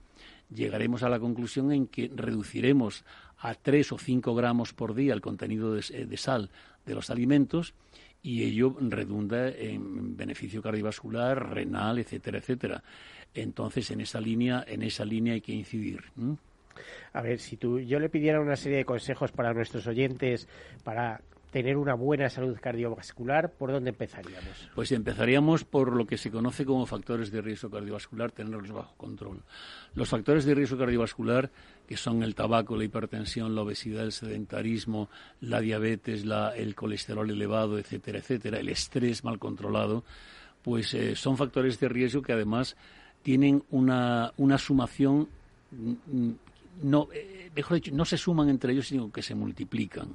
llegaremos 0.54 1.04
a 1.04 1.10
la 1.10 1.20
conclusión 1.20 1.72
en 1.72 1.88
que 1.88 2.12
reduciremos 2.14 3.04
a 3.40 3.54
3 3.56 3.92
o 3.92 3.98
5 3.98 4.36
gramos 4.36 4.74
por 4.74 4.94
día 4.96 5.14
el 5.14 5.22
contenido 5.22 5.74
de, 5.74 6.06
de 6.06 6.18
sal 6.18 6.52
de 6.86 6.96
los 6.96 7.10
alimentos 7.10 7.74
y 8.22 8.44
ello 8.44 8.76
redunda 8.80 9.50
en 9.50 10.18
beneficio 10.18 10.62
cardiovascular, 10.62 11.54
renal, 11.54 12.00
etcétera, 12.00 12.40
etcétera. 12.40 12.84
Entonces, 13.34 13.92
en 13.92 14.02
esa 14.02 14.20
línea, 14.20 14.64
en 14.68 14.82
esa 14.82 15.06
línea 15.06 15.34
hay 15.34 15.42
que 15.42 15.54
incidir. 15.54 16.02
A 17.14 17.22
ver, 17.22 17.40
si 17.40 17.58
tú, 17.58 17.80
yo 17.80 18.00
le 18.00 18.10
pidiera 18.10 18.40
una 18.40 18.56
serie 18.56 18.80
de 18.80 18.86
consejos 18.86 19.32
para 19.32 19.54
nuestros 19.54 19.86
oyentes 19.88 20.48
para 20.84 21.22
tener 21.52 21.78
una 21.78 21.94
buena 21.94 22.30
salud 22.30 22.58
cardiovascular, 22.62 23.52
¿por 23.52 23.72
dónde 23.72 23.92
empezaríamos? 23.92 24.70
Pues 24.76 24.92
empezaríamos 24.92 25.64
por 25.64 25.96
lo 25.96 26.06
que 26.06 26.18
se 26.18 26.30
conoce 26.30 26.66
como 26.66 26.86
factores 26.86 27.32
de 27.32 27.42
riesgo 27.42 27.70
cardiovascular, 27.70 28.32
tenerlos 28.32 28.72
bajo 28.72 28.96
control. 28.98 29.42
Los 29.96 30.10
factores 30.10 30.46
de 30.46 30.56
riesgo 30.56 30.78
cardiovascular, 30.78 31.50
que 31.88 31.96
son 31.96 32.22
el 32.24 32.36
tabaco, 32.36 32.76
la 32.76 32.84
hipertensión, 32.84 33.56
la 33.56 33.62
obesidad, 33.62 34.04
el 34.04 34.12
sedentarismo, 34.12 35.10
la 35.42 35.62
diabetes, 35.62 36.26
el 36.56 36.76
colesterol 36.76 37.30
elevado, 37.30 37.80
etcétera, 37.80 38.20
etcétera, 38.20 38.60
el 38.60 38.70
estrés 38.70 39.24
mal 39.24 39.40
controlado, 39.40 40.04
pues 40.64 40.94
eh, 40.94 41.16
son 41.16 41.38
factores 41.38 41.80
de 41.80 41.88
riesgo 41.88 42.22
que 42.22 42.34
además 42.34 42.76
tienen 43.24 43.64
una, 43.72 44.34
una 44.38 44.58
sumación 44.58 45.30
mm, 45.72 46.32
no, 46.82 47.10
eh, 47.14 47.50
mejor 47.56 47.76
dicho, 47.76 47.92
no 47.94 48.06
se 48.06 48.18
suman 48.18 48.50
entre 48.50 48.74
ellos, 48.74 48.88
sino 48.88 49.12
que 49.12 49.22
se 49.22 49.36
multiplican 49.36 50.10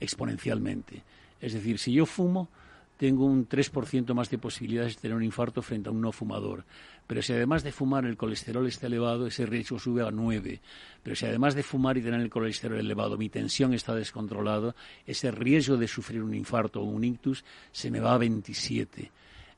exponencialmente. 0.00 1.02
Es 1.40 1.52
decir, 1.52 1.78
si 1.78 1.92
yo 1.92 2.06
fumo, 2.06 2.48
tengo 2.96 3.26
un 3.26 3.48
3% 3.48 4.14
más 4.14 4.30
de 4.30 4.38
posibilidades 4.38 4.96
de 4.96 5.02
tener 5.02 5.16
un 5.16 5.24
infarto 5.24 5.62
frente 5.62 5.88
a 5.88 5.92
un 5.92 6.00
no 6.00 6.12
fumador. 6.12 6.64
Pero 7.06 7.22
si 7.22 7.32
además 7.32 7.62
de 7.62 7.72
fumar 7.72 8.06
el 8.06 8.16
colesterol 8.16 8.66
está 8.66 8.86
elevado, 8.86 9.26
ese 9.26 9.46
riesgo 9.46 9.78
sube 9.78 10.02
a 10.02 10.10
9. 10.10 10.60
Pero 11.02 11.16
si 11.16 11.26
además 11.26 11.54
de 11.54 11.62
fumar 11.62 11.98
y 11.98 12.02
tener 12.02 12.20
el 12.20 12.30
colesterol 12.30 12.78
elevado, 12.78 13.18
mi 13.18 13.28
tensión 13.28 13.74
está 13.74 13.94
descontrolada, 13.94 14.74
ese 15.06 15.30
riesgo 15.30 15.76
de 15.76 15.88
sufrir 15.88 16.22
un 16.22 16.34
infarto 16.34 16.80
o 16.80 16.84
un 16.84 17.04
ictus 17.04 17.44
se 17.72 17.90
me 17.90 18.00
va 18.00 18.14
a 18.14 18.18
27. 18.18 19.10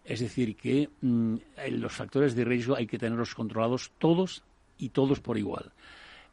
Es 0.05 0.21
decir, 0.21 0.57
que 0.57 0.89
mm, 1.01 1.37
los 1.73 1.93
factores 1.93 2.35
de 2.35 2.45
riesgo 2.45 2.77
hay 2.77 2.87
que 2.87 2.99
tenerlos 2.99 3.35
controlados 3.35 3.93
todos 3.99 4.43
y 4.79 4.89
todos 4.89 5.21
por 5.21 5.37
igual 5.39 5.73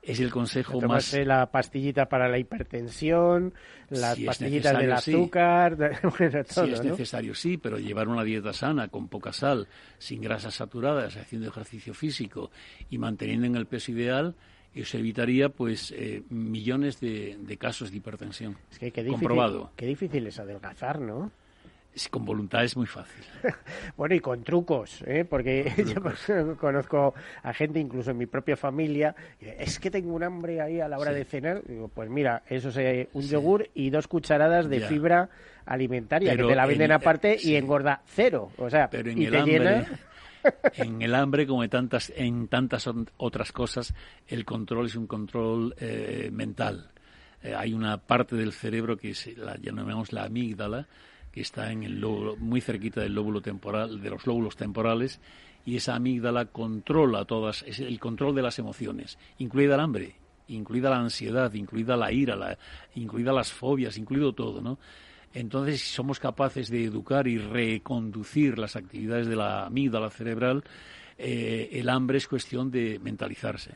es 0.04 0.20
el 0.20 0.30
consejo 0.30 0.82
más. 0.82 1.14
la 1.14 1.50
pastillita 1.50 2.08
para 2.08 2.28
la 2.28 2.38
hipertensión, 2.38 3.54
las 3.90 4.20
pastillitas 4.20 4.78
del 4.78 4.92
azúcar, 4.92 6.02
Si 6.48 6.72
es 6.72 6.84
necesario, 6.84 7.34
sí, 7.34 7.58
pero 7.58 7.78
llevar 7.78 8.08
una 8.08 8.24
dieta 8.24 8.54
sana, 8.54 8.90
con 8.90 9.08
poca 9.08 9.32
sal, 9.32 9.68
sin 9.98 10.22
grasas 10.22 10.56
saturadas, 10.56 11.16
haciendo 11.16 11.48
ejercicio 11.48 11.94
físico 11.94 12.52
y 12.90 12.98
manteniendo 12.98 13.48
en 13.48 13.56
el 13.56 13.66
peso 13.66 13.92
ideal, 13.92 14.36
eso 14.76 14.98
evitaría 14.98 15.50
pues 15.50 15.94
eh, 15.96 16.24
millones 16.30 17.00
de, 17.00 17.58
casos 17.60 17.92
de 17.92 17.98
hipertensión. 17.98 18.58
Es 18.72 18.80
que 18.80 18.92
qué 18.92 19.06
comprobado. 19.06 19.72
Qué 19.76 19.86
difícil 19.86 20.28
es 20.28 20.40
adelgazar, 20.40 21.00
¿no? 21.00 21.32
Con 22.10 22.26
voluntad 22.26 22.64
es 22.64 22.76
muy 22.76 22.88
fácil. 22.88 23.24
bueno, 23.98 24.16
y 24.16 24.20
con 24.20 24.44
trucos, 24.44 25.04
¿eh? 25.06 25.26
porque 25.26 25.72
yo 26.36 26.58
conozco 26.58 27.14
a 27.42 27.54
gente, 27.54 27.80
incluso 27.80 28.12
en 28.12 28.18
mi 28.18 28.26
propia 28.26 28.56
familia, 28.56 29.16
es 29.40 29.80
que 29.80 29.92
tengo 29.92 30.14
un 30.14 30.24
hambre 30.24 30.62
ahí 30.62 30.80
a 30.80 30.88
la 30.88 30.98
hora 30.98 31.12
de 31.12 31.26
cenar. 31.26 31.64
Digo, 31.66 31.88
pues 31.88 32.10
mira, 32.10 32.44
eso 32.48 32.70
es 32.70 33.08
un 33.14 33.24
yogur 33.24 33.70
y 33.74 33.90
dos 33.90 34.08
cucharadas 34.08 34.70
de 34.70 34.82
fibra 34.82 35.30
alimentaria, 35.66 36.36
que 36.36 36.44
te 36.44 36.56
la 36.56 36.66
venden 36.66 36.92
aparte 36.92 37.38
y 37.40 37.56
engorda 37.56 38.02
cero. 38.06 38.52
O 38.58 38.70
sea, 38.70 38.90
Pero 38.90 39.10
en 39.10 39.22
y 39.22 39.26
el 39.26 39.32
te 39.32 39.38
hambre, 39.38 39.60
llena... 39.60 39.88
en 40.76 41.02
el 41.02 41.16
hambre, 41.16 41.48
como 41.48 41.64
en 41.64 41.70
tantas, 41.70 42.12
en 42.16 42.48
tantas 42.48 42.90
otras 43.18 43.52
cosas, 43.52 43.94
el 44.28 44.46
control 44.46 44.88
es 44.88 44.96
un 44.96 45.08
control 45.08 45.74
eh, 45.80 46.30
mental. 46.32 46.90
Eh, 47.44 47.54
hay 47.56 47.74
una 47.74 47.98
parte 47.98 48.36
del 48.36 48.54
cerebro 48.54 48.98
que 48.98 49.14
se 49.14 49.36
la 49.36 49.58
llamamos 49.58 50.14
la 50.14 50.24
amígdala, 50.24 50.88
que 51.34 51.42
está 51.42 51.72
en 51.72 51.82
el 51.84 52.00
lóbulo, 52.00 52.38
muy 52.38 52.62
cerquita 52.62 53.02
del 53.02 53.16
lóbulo 53.16 53.42
temporal, 53.42 54.02
de 54.02 54.10
los 54.12 54.28
lóbulos 54.28 54.56
temporales, 54.56 55.20
y 55.66 55.76
esa 55.76 55.96
amígdala 55.96 56.46
controla 56.46 57.26
todas, 57.26 57.64
es 57.64 57.80
el 57.80 58.00
control 58.00 58.36
de 58.36 58.44
las 58.44 58.60
emociones, 58.60 59.18
incluida 59.40 59.74
el 59.74 59.82
hambre, 59.82 60.16
incluida 60.48 60.92
la 60.92 61.00
ansiedad, 61.00 61.52
incluida 61.54 61.98
la 61.98 62.12
ira, 62.12 62.36
la, 62.36 62.58
incluida 62.94 63.34
las 63.34 63.52
fobias, 63.52 63.98
incluido 63.98 64.34
todo, 64.34 64.62
¿no? 64.62 64.78
Entonces, 65.34 65.82
si 65.82 65.96
somos 65.96 66.20
capaces 66.20 66.70
de 66.70 66.84
educar 66.84 67.28
y 67.28 67.40
reconducir 67.40 68.60
las 68.60 68.76
actividades 68.76 69.26
de 69.26 69.36
la 69.36 69.66
amígdala 69.66 70.12
cerebral, 70.12 70.64
eh, 71.18 71.70
el 71.72 71.90
hambre 71.90 72.20
es 72.20 72.28
cuestión 72.28 72.70
de 72.70 73.00
mentalizarse 73.00 73.72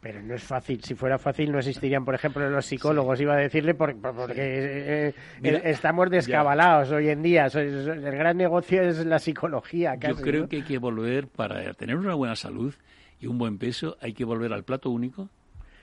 pero 0.00 0.22
no 0.22 0.34
es 0.34 0.42
fácil. 0.42 0.82
Si 0.82 0.94
fuera 0.94 1.18
fácil, 1.18 1.52
no 1.52 1.58
existirían, 1.58 2.04
por 2.04 2.14
ejemplo, 2.14 2.48
los 2.48 2.64
psicólogos, 2.66 3.20
iba 3.20 3.34
a 3.34 3.38
decirle, 3.38 3.74
porque, 3.74 3.98
eh, 4.36 5.14
eh, 5.42 5.62
estamos 5.64 6.10
descabalados 6.10 6.90
hoy 6.90 7.08
en 7.08 7.22
día. 7.22 7.46
El 7.46 8.00
gran 8.00 8.36
negocio 8.36 8.82
es 8.82 9.04
la 9.04 9.18
psicología. 9.18 9.94
Yo 9.96 10.16
creo 10.16 10.48
que 10.48 10.56
hay 10.56 10.62
que 10.62 10.78
volver, 10.78 11.28
para 11.28 11.72
tener 11.74 11.96
una 11.96 12.14
buena 12.14 12.36
salud 12.36 12.74
y 13.20 13.26
un 13.26 13.38
buen 13.38 13.58
peso, 13.58 13.96
hay 14.00 14.12
que 14.12 14.24
volver 14.24 14.52
al 14.52 14.64
plato 14.64 14.90
único, 14.90 15.28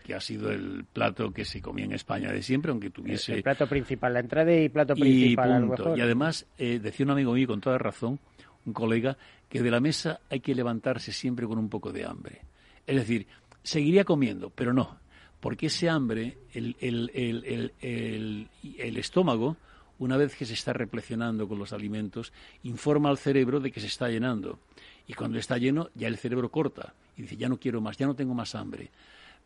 que 0.06 0.16
ha 0.16 0.20
sido 0.20 0.52
el 0.52 0.86
plato 0.92 1.32
que 1.32 1.46
se 1.46 1.62
comía 1.62 1.86
en 1.86 1.94
España 1.94 2.32
de 2.32 2.42
siempre, 2.42 2.72
aunque 2.72 2.90
tuviese... 2.90 3.36
El, 3.36 3.44
plato 3.44 3.68
principal, 3.68 4.14
la 4.14 4.20
entrada 4.22 4.54
y 4.54 4.68
plato 4.70 4.96
principal. 4.96 5.70
Y, 5.96 6.00
y 6.00 6.02
además, 6.02 6.48
eh, 6.58 6.80
decía 6.80 7.06
un 7.06 7.12
amigo 7.12 7.34
mío 7.34 7.48
con 7.48 7.62
toda 7.62 7.78
razón, 7.78 8.20
un 8.66 8.74
colega, 8.74 9.18
que 9.48 9.62
de 9.62 9.72
la 9.72 9.80
mesa 9.80 10.20
hay 10.30 10.40
que 10.40 10.54
levantarse 10.56 11.12
siempre 11.12 11.46
con 11.46 11.58
un 11.58 11.70
poco 11.70 11.92
de 11.92 12.06
hambre. 12.06 12.42
Es 12.86 12.96
decir, 12.96 13.28
seguiría 13.64 14.04
comiendo, 14.04 14.50
pero 14.50 14.74
no, 14.74 14.98
porque 15.40 15.68
ese 15.68 15.90
hambre, 15.90 16.38
el, 16.54 18.50
estómago, 18.98 19.58
una 19.98 20.18
vez 20.18 20.36
que 20.36 20.46
se 20.46 20.54
está 20.54 20.74
replecionando 20.74 21.48
con 21.48 21.60
los 21.60 21.74
alimentos, 21.74 22.34
informa 22.64 23.10
al 23.10 23.18
cerebro 23.18 23.60
de 23.60 23.72
que 23.72 23.80
se 23.80 23.88
está 23.88 24.10
llenando. 24.10 24.60
Y 25.08 25.14
cuando 25.14 25.40
está 25.40 25.58
lleno, 25.58 25.90
ya 25.96 26.08
el 26.08 26.18
cerebro 26.18 26.50
corta 26.50 26.94
y 27.18 27.24
dice, 27.24 27.38
ya 27.38 27.50
no 27.50 27.58
quiero 27.58 27.82
más, 27.82 27.98
ya 27.98 28.06
no 28.06 28.16
tengo 28.16 28.34
más 28.34 28.54
hambre. 28.56 28.92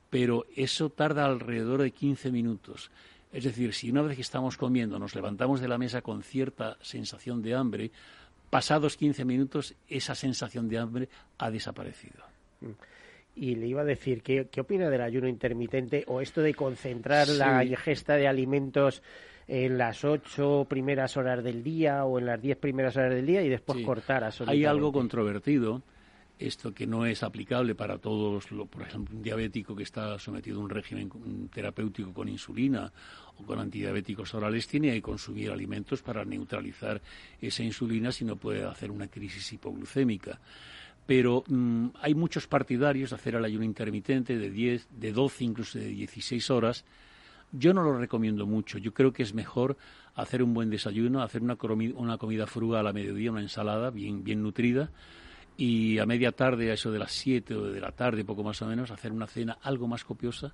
Pero 0.10 0.46
eso 0.56 0.90
tarda 0.90 1.26
alrededor 1.26 1.82
de 1.82 1.92
15 1.92 2.32
minutos. 2.32 2.92
Es 3.32 3.44
decir, 3.46 3.74
si 3.74 3.90
una 3.90 4.04
vez 4.04 4.16
que 4.16 4.22
estamos 4.22 4.58
comiendo 4.58 5.00
nos 5.00 5.16
levantamos 5.16 5.60
de 5.60 5.68
la 5.68 5.78
mesa 5.80 6.02
con 6.02 6.22
cierta 6.22 6.78
sensación 6.82 7.42
de 7.42 7.56
hambre, 7.56 7.92
pasados 8.50 8.98
15 8.98 9.26
minutos 9.26 9.74
esa 9.88 10.14
sensación 10.14 10.70
de 10.70 10.78
hambre 10.78 11.10
ha 11.40 11.50
desaparecido. 11.50 12.24
Mm 12.62 12.93
y 13.36 13.56
le 13.56 13.68
iba 13.68 13.82
a 13.82 13.86
decir, 13.86 14.22
¿qué, 14.22 14.48
qué 14.52 14.62
opina 14.62 14.90
del 14.90 15.02
ayuno 15.02 15.28
intermitente 15.28 16.04
o 16.08 16.22
esto 16.22 16.42
de 16.42 16.54
concentrar 16.54 17.28
la 17.28 17.64
ingesta 17.64 18.16
de 18.16 18.28
alimentos 18.28 19.02
en 19.48 19.78
las 19.78 20.04
ocho 20.04 20.66
primeras 20.70 21.18
horas 21.18 21.44
del 21.44 21.64
día 21.64 22.06
o 22.06 22.20
en 22.20 22.26
las 22.26 22.42
diez 22.42 22.58
primeras 22.58 22.96
horas 22.96 23.14
del 23.14 23.26
día 23.26 23.42
y 23.42 23.50
después 23.50 23.84
cortar 23.84 24.30
Hay 24.48 24.66
algo 24.66 24.92
controvertido, 24.92 25.82
esto 26.40 26.74
que 26.74 26.88
no 26.88 27.06
es 27.06 27.24
aplicable 27.24 27.76
para 27.76 27.98
todos, 27.98 28.48
por 28.70 28.82
ejemplo, 28.82 29.16
un 29.16 29.24
diabético 29.24 29.76
que 29.76 29.84
está 29.84 30.18
sometido 30.18 30.60
a 30.60 30.64
un 30.64 30.70
régimen 30.70 31.10
terapéutico 31.54 32.14
con 32.14 32.30
insulina 32.30 32.92
o 33.38 33.44
con 33.44 33.60
antidiabéticos 33.60 34.34
orales 34.34 34.68
tiene 34.68 34.92
que 34.94 35.02
consumir 35.02 35.52
alimentos 35.52 36.02
para 36.02 36.24
neutralizar 36.24 37.02
esa 37.42 37.64
insulina 37.64 38.12
si 38.12 38.26
no 38.26 38.36
puede 38.36 38.64
hacer 38.64 38.92
una 38.92 39.08
crisis 39.08 39.54
hipoglucémica 39.54 40.40
pero 41.06 41.44
mm, 41.48 41.88
hay 42.02 42.16
muchos 42.16 42.48
partidarios 42.48 43.12
de 43.12 43.16
hacer 43.16 43.36
el 43.36 43.46
ayuno 43.46 43.66
intermitente 43.66 44.38
de 44.38 44.50
10, 44.50 44.88
de 44.92 45.12
12, 45.12 45.44
incluso 45.44 45.80
de 45.80 45.88
16 45.88 46.50
horas. 46.50 46.86
Yo 47.52 47.74
no 47.74 47.84
lo 47.84 47.98
recomiendo 47.98 48.46
mucho. 48.48 48.78
Yo 48.78 48.94
creo 48.94 49.14
que 49.14 49.24
es 49.24 49.34
mejor 49.34 49.78
hacer 50.16 50.42
un 50.42 50.54
buen 50.54 50.70
desayuno, 50.70 51.22
hacer 51.22 51.42
una, 51.42 51.58
una 51.96 52.18
comida 52.18 52.48
frugal 52.48 52.88
a 52.88 52.94
mediodía, 52.94 53.32
una 53.32 53.42
ensalada 53.42 53.90
bien, 53.90 54.24
bien 54.24 54.42
nutrida, 54.42 54.92
y 55.56 56.00
a 56.00 56.06
media 56.06 56.32
tarde, 56.32 56.72
a 56.72 56.74
eso 56.74 56.92
de 56.92 57.00
las 57.00 57.12
7 57.12 57.54
o 57.56 57.64
de 57.66 57.80
la 57.80 57.92
tarde, 57.92 58.26
poco 58.26 58.44
más 58.44 58.62
o 58.62 58.66
menos, 58.66 58.90
hacer 58.90 59.12
una 59.12 59.28
cena 59.28 59.58
algo 59.62 59.88
más 59.88 60.04
copiosa 60.04 60.54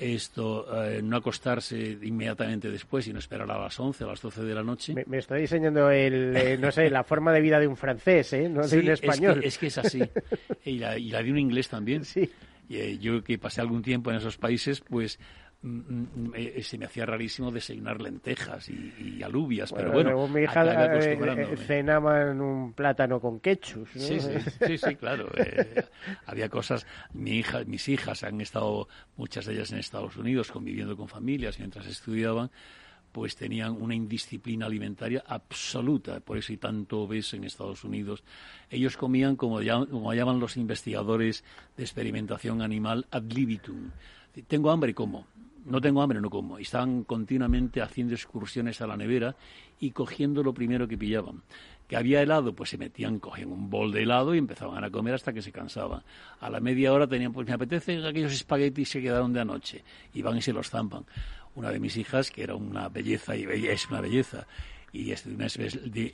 esto, 0.00 0.66
eh, 0.84 1.02
no 1.02 1.18
acostarse 1.18 1.98
inmediatamente 2.02 2.70
después, 2.70 3.04
sino 3.04 3.18
esperar 3.18 3.50
a 3.50 3.58
las 3.58 3.78
11, 3.78 4.04
a 4.04 4.06
las 4.06 4.20
12 4.20 4.42
de 4.42 4.54
la 4.54 4.62
noche. 4.62 4.94
Me, 5.06 5.18
estoy 5.18 5.42
diseñando 5.42 5.90
el, 5.90 6.34
eh, 6.36 6.58
no 6.58 6.72
sé, 6.72 6.88
la 6.88 7.04
forma 7.04 7.32
de 7.32 7.40
vida 7.40 7.60
de 7.60 7.66
un 7.66 7.76
francés, 7.76 8.32
¿eh? 8.32 8.48
no 8.48 8.66
de 8.66 8.78
un 8.78 8.88
español. 8.88 9.40
Es 9.44 9.58
que, 9.58 9.66
es 9.66 9.78
así. 9.78 10.02
y, 10.64 10.78
la, 10.78 10.98
y 10.98 11.10
la 11.10 11.22
de 11.22 11.30
un 11.30 11.38
inglés 11.38 11.68
también. 11.68 12.04
Sí. 12.04 12.28
Y, 12.68 12.98
yo 12.98 13.22
que 13.22 13.36
pasé 13.38 13.60
algún 13.60 13.82
tiempo 13.82 14.10
en 14.10 14.16
esos 14.16 14.38
países, 14.38 14.80
pues 14.80 15.16
eh, 15.16 15.20
se 15.62 16.78
me 16.78 16.86
hacía 16.86 17.04
rarísimo 17.04 17.50
desayunar 17.50 18.00
lentejas 18.00 18.70
y, 18.70 19.22
alubias, 19.22 19.70
pero 19.72 19.92
bueno, 19.92 20.26
mi 20.26 20.42
hija 20.42 20.64
eh, 20.64 21.52
eh, 21.52 21.56
cenaban 21.58 22.40
un 22.40 22.72
plátano 22.72 23.20
con 23.20 23.40
ketchup. 23.40 23.86
Sí, 23.94 24.18
sí, 24.20 24.78
sí, 24.78 24.96
claro. 24.96 25.28
había 26.26 26.48
cosas, 26.48 26.86
mi 27.12 27.32
hija, 27.32 27.64
mis 27.66 27.86
hijas 27.90 28.24
han 28.24 28.40
estado, 28.40 28.88
muchas 29.16 29.44
de 29.44 29.52
ellas 29.52 29.70
en 29.72 29.78
Estados 29.78 30.16
Unidos, 30.16 30.50
conviviendo 30.50 30.96
con 30.96 31.08
familias 31.08 31.58
mientras 31.58 31.86
estudiaban, 31.86 32.50
pues 33.12 33.36
tenían 33.36 33.72
una 33.72 33.94
indisciplina 33.94 34.64
alimentaria 34.64 35.22
absoluta, 35.26 36.20
por 36.20 36.38
eso 36.38 36.52
hay 36.52 36.56
tanto 36.56 37.02
obeso 37.02 37.36
en 37.36 37.44
Estados 37.44 37.84
Unidos. 37.84 38.24
Ellos 38.70 38.96
comían, 38.96 39.36
como, 39.36 39.60
como 39.90 40.14
llaman 40.14 40.40
los 40.40 40.56
investigadores 40.56 41.44
de 41.76 41.82
experimentación 41.82 42.62
animal, 42.62 43.06
ad 43.10 43.24
libitum. 43.24 43.90
Tengo 44.46 44.70
hambre 44.70 44.92
y 44.92 44.94
como 44.94 45.26
no 45.70 45.80
tengo 45.80 46.02
hambre, 46.02 46.20
no 46.20 46.30
como. 46.30 46.58
Y 46.58 46.62
estaban 46.62 47.04
continuamente 47.04 47.80
haciendo 47.80 48.14
excursiones 48.14 48.80
a 48.80 48.86
la 48.86 48.96
nevera 48.96 49.36
y 49.78 49.92
cogiendo 49.92 50.42
lo 50.42 50.52
primero 50.52 50.86
que 50.86 50.98
pillaban. 50.98 51.42
Que 51.88 51.96
había 51.96 52.22
helado, 52.22 52.54
pues 52.54 52.70
se 52.70 52.78
metían, 52.78 53.18
cogían 53.18 53.50
un 53.50 53.70
bol 53.70 53.92
de 53.92 54.02
helado 54.02 54.34
y 54.34 54.38
empezaban 54.38 54.84
a 54.84 54.90
comer 54.90 55.14
hasta 55.14 55.32
que 55.32 55.42
se 55.42 55.52
cansaban. 55.52 56.02
A 56.40 56.50
la 56.50 56.60
media 56.60 56.92
hora 56.92 57.06
tenían, 57.06 57.32
pues 57.32 57.46
me 57.46 57.54
apetece 57.54 58.06
aquellos 58.06 58.32
espaguetis 58.32 58.88
se 58.88 59.00
quedaron 59.00 59.32
de 59.32 59.40
anoche. 59.40 59.84
Y 60.14 60.22
van 60.22 60.36
y 60.36 60.42
se 60.42 60.52
los 60.52 60.70
zampan. 60.70 61.04
Una 61.54 61.70
de 61.70 61.80
mis 61.80 61.96
hijas, 61.96 62.30
que 62.30 62.42
era 62.42 62.54
una 62.54 62.88
belleza 62.88 63.34
y 63.36 63.44
es 63.66 63.88
una 63.88 64.00
belleza, 64.00 64.46
y 64.92 65.12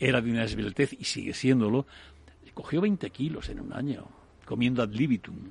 era 0.01 0.21
de 0.21 0.31
una 0.31 0.45
esbeltez 0.45 0.93
y 0.99 1.05
sigue 1.05 1.35
siéndolo, 1.35 1.87
cogió 2.55 2.81
20 2.81 3.11
kilos 3.11 3.49
en 3.51 3.61
un 3.61 3.73
año, 3.73 4.07
comiendo 4.47 4.83
ad 4.83 4.91
libitum. 4.91 5.51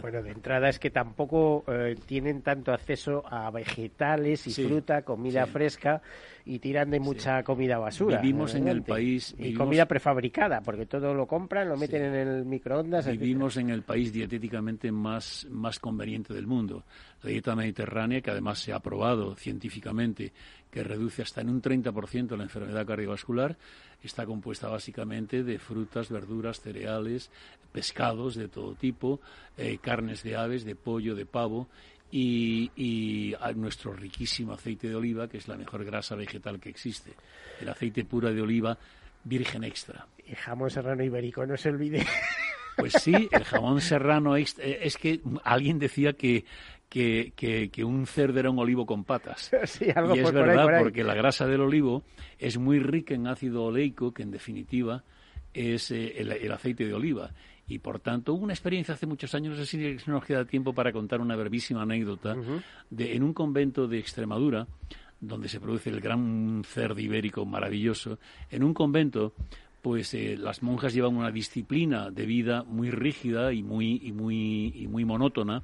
Bueno, 0.00 0.22
de 0.22 0.30
entrada 0.30 0.68
es 0.68 0.78
que 0.78 0.90
tampoco 0.90 1.64
eh, 1.66 1.96
tienen 2.06 2.42
tanto 2.42 2.72
acceso 2.72 3.24
a 3.28 3.50
vegetales 3.50 4.46
y 4.46 4.52
fruta, 4.52 5.02
comida 5.02 5.44
fresca, 5.46 6.00
y 6.44 6.60
tiran 6.60 6.90
de 6.90 7.00
mucha 7.00 7.42
comida 7.42 7.78
basura. 7.78 8.20
Vivimos 8.20 8.54
en 8.54 8.68
el 8.68 8.82
país... 8.82 9.34
Y 9.38 9.52
comida 9.54 9.86
prefabricada, 9.86 10.60
porque 10.60 10.86
todo 10.86 11.14
lo 11.14 11.26
compran, 11.26 11.68
lo 11.68 11.76
meten 11.76 12.04
en 12.04 12.14
el 12.14 12.44
microondas. 12.44 13.06
Vivimos 13.06 13.56
en 13.56 13.70
el 13.70 13.82
país 13.82 14.12
dietéticamente 14.12 14.92
más, 14.92 15.46
más 15.50 15.78
conveniente 15.78 16.32
del 16.32 16.46
mundo. 16.46 16.84
La 17.22 17.30
dieta 17.30 17.56
mediterránea, 17.56 18.20
que 18.20 18.30
además 18.30 18.60
se 18.60 18.72
ha 18.72 18.78
probado 18.78 19.34
científicamente 19.34 20.32
que 20.70 20.84
reduce 20.84 21.22
hasta 21.22 21.40
en 21.40 21.48
un 21.50 21.60
30% 21.60 22.36
la 22.36 22.44
enfermedad 22.44 22.86
cardiovascular, 22.86 23.56
está 24.02 24.26
compuesta 24.26 24.68
básicamente 24.68 25.42
de 25.42 25.58
frutas, 25.58 26.08
verduras, 26.10 26.60
cereales, 26.60 27.30
pescados 27.72 28.34
de 28.34 28.48
todo 28.48 28.74
tipo, 28.74 29.20
eh, 29.56 29.78
carnes 29.80 30.22
de 30.22 30.36
aves, 30.36 30.64
de 30.64 30.74
pollo, 30.74 31.14
de 31.14 31.26
pavo 31.26 31.68
y, 32.10 33.34
nuestro 33.54 33.92
riquísimo 33.92 34.52
aceite 34.52 34.88
de 34.88 34.94
oliva, 34.94 35.28
que 35.28 35.38
es 35.38 35.48
la 35.48 35.56
mejor 35.56 35.84
grasa 35.84 36.14
vegetal 36.14 36.60
que 36.60 36.70
existe. 36.70 37.12
El 37.60 37.68
aceite 37.68 38.04
puro 38.04 38.32
de 38.32 38.40
oliva 38.40 38.78
virgen 39.24 39.64
extra. 39.64 40.06
Y 40.26 40.34
jamón 40.34 40.70
serrano 40.70 41.02
ibérico, 41.02 41.44
no 41.46 41.56
se 41.56 41.68
olvide. 41.68 42.06
Pues 42.76 42.92
sí, 42.92 43.28
el 43.32 43.44
jamón 43.44 43.80
serrano 43.80 44.36
extra. 44.36 44.64
Eh, 44.64 44.78
es 44.82 44.96
que 44.96 45.20
alguien 45.42 45.80
decía 45.80 46.12
que 46.12 46.44
que, 46.88 47.32
que, 47.70 47.84
un 47.84 48.06
cerdo 48.06 48.40
era 48.40 48.50
un 48.50 48.58
olivo 48.58 48.86
con 48.86 49.04
patas. 49.04 49.50
Sí, 49.66 49.86
algo 49.94 50.16
y 50.16 50.20
es 50.20 50.32
verdad, 50.32 50.80
porque 50.80 51.04
la 51.04 51.14
grasa 51.14 51.46
del 51.46 51.60
olivo 51.60 52.02
es 52.38 52.58
muy 52.58 52.78
rica 52.78 53.14
en 53.14 53.26
ácido 53.26 53.64
oleico, 53.64 54.12
que 54.12 54.22
en 54.22 54.30
definitiva 54.30 55.04
es 55.52 55.90
eh, 55.90 56.14
el, 56.18 56.52
aceite 56.52 56.86
de 56.86 56.94
oliva. 56.94 57.30
Y 57.66 57.80
por 57.80 58.00
tanto, 58.00 58.32
hubo 58.32 58.44
una 58.44 58.54
experiencia 58.54 58.94
hace 58.94 59.06
muchos 59.06 59.34
años, 59.34 59.58
no 59.58 59.64
sé 59.64 59.66
si 59.66 60.10
nos 60.10 60.24
queda 60.24 60.46
tiempo 60.46 60.72
para 60.72 60.90
contar 60.90 61.20
una 61.20 61.36
brevísima 61.36 61.82
anécdota, 61.82 62.34
de, 62.88 63.14
en 63.14 63.22
un 63.22 63.34
convento 63.34 63.86
de 63.86 63.98
Extremadura, 63.98 64.66
donde 65.20 65.48
se 65.48 65.60
produce 65.60 65.90
el 65.90 66.00
gran 66.00 66.62
cerdo 66.64 67.00
ibérico 67.00 67.44
maravilloso, 67.44 68.18
en 68.50 68.64
un 68.64 68.72
convento 68.72 69.34
pues 69.82 70.12
eh, 70.14 70.36
las 70.36 70.62
monjas 70.62 70.92
llevan 70.92 71.16
una 71.16 71.30
disciplina 71.30 72.10
de 72.10 72.26
vida 72.26 72.64
muy 72.64 72.90
rígida 72.90 73.52
y 73.52 73.62
muy 73.62 74.00
y 74.02 74.12
muy 74.12 74.72
y 74.74 74.88
muy 74.88 75.04
monótona 75.04 75.62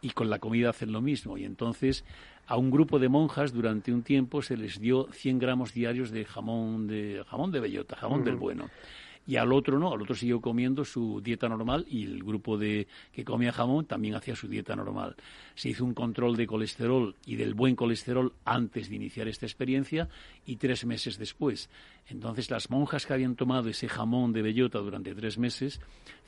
y 0.00 0.10
con 0.10 0.30
la 0.30 0.38
comida 0.38 0.70
hacen 0.70 0.92
lo 0.92 1.00
mismo. 1.00 1.38
Y 1.38 1.44
entonces 1.44 2.04
a 2.46 2.56
un 2.56 2.70
grupo 2.70 2.98
de 2.98 3.08
monjas 3.08 3.52
durante 3.52 3.92
un 3.92 4.02
tiempo 4.02 4.42
se 4.42 4.56
les 4.56 4.80
dio 4.80 5.08
100 5.12 5.38
gramos 5.38 5.74
diarios 5.74 6.10
de 6.10 6.24
jamón 6.24 6.86
de 6.86 7.22
jamón 7.28 7.52
de 7.52 7.60
bellota, 7.60 7.96
jamón 7.96 8.24
del 8.24 8.36
bueno. 8.36 8.70
Y 9.28 9.36
al 9.36 9.52
otro 9.52 9.78
no, 9.78 9.92
al 9.92 10.00
otro 10.00 10.14
siguió 10.14 10.40
comiendo 10.40 10.86
su 10.86 11.20
dieta 11.20 11.50
normal 11.50 11.84
y 11.86 12.06
el 12.06 12.24
grupo 12.24 12.56
de 12.56 12.88
que 13.12 13.26
comía 13.26 13.52
jamón 13.52 13.84
también 13.84 14.14
hacía 14.14 14.34
su 14.34 14.48
dieta 14.48 14.74
normal. 14.74 15.16
Se 15.54 15.68
hizo 15.68 15.84
un 15.84 15.92
control 15.92 16.34
de 16.34 16.46
colesterol 16.46 17.14
y 17.26 17.36
del 17.36 17.52
buen 17.52 17.76
colesterol 17.76 18.32
antes 18.46 18.88
de 18.88 18.96
iniciar 18.96 19.28
esta 19.28 19.44
experiencia 19.44 20.08
y 20.46 20.56
tres 20.56 20.86
meses 20.86 21.18
después. 21.18 21.68
Entonces 22.06 22.50
las 22.50 22.70
monjas 22.70 23.04
que 23.04 23.12
habían 23.12 23.36
tomado 23.36 23.68
ese 23.68 23.86
jamón 23.86 24.32
de 24.32 24.40
bellota 24.40 24.78
durante 24.78 25.14
tres 25.14 25.36
meses, 25.36 25.78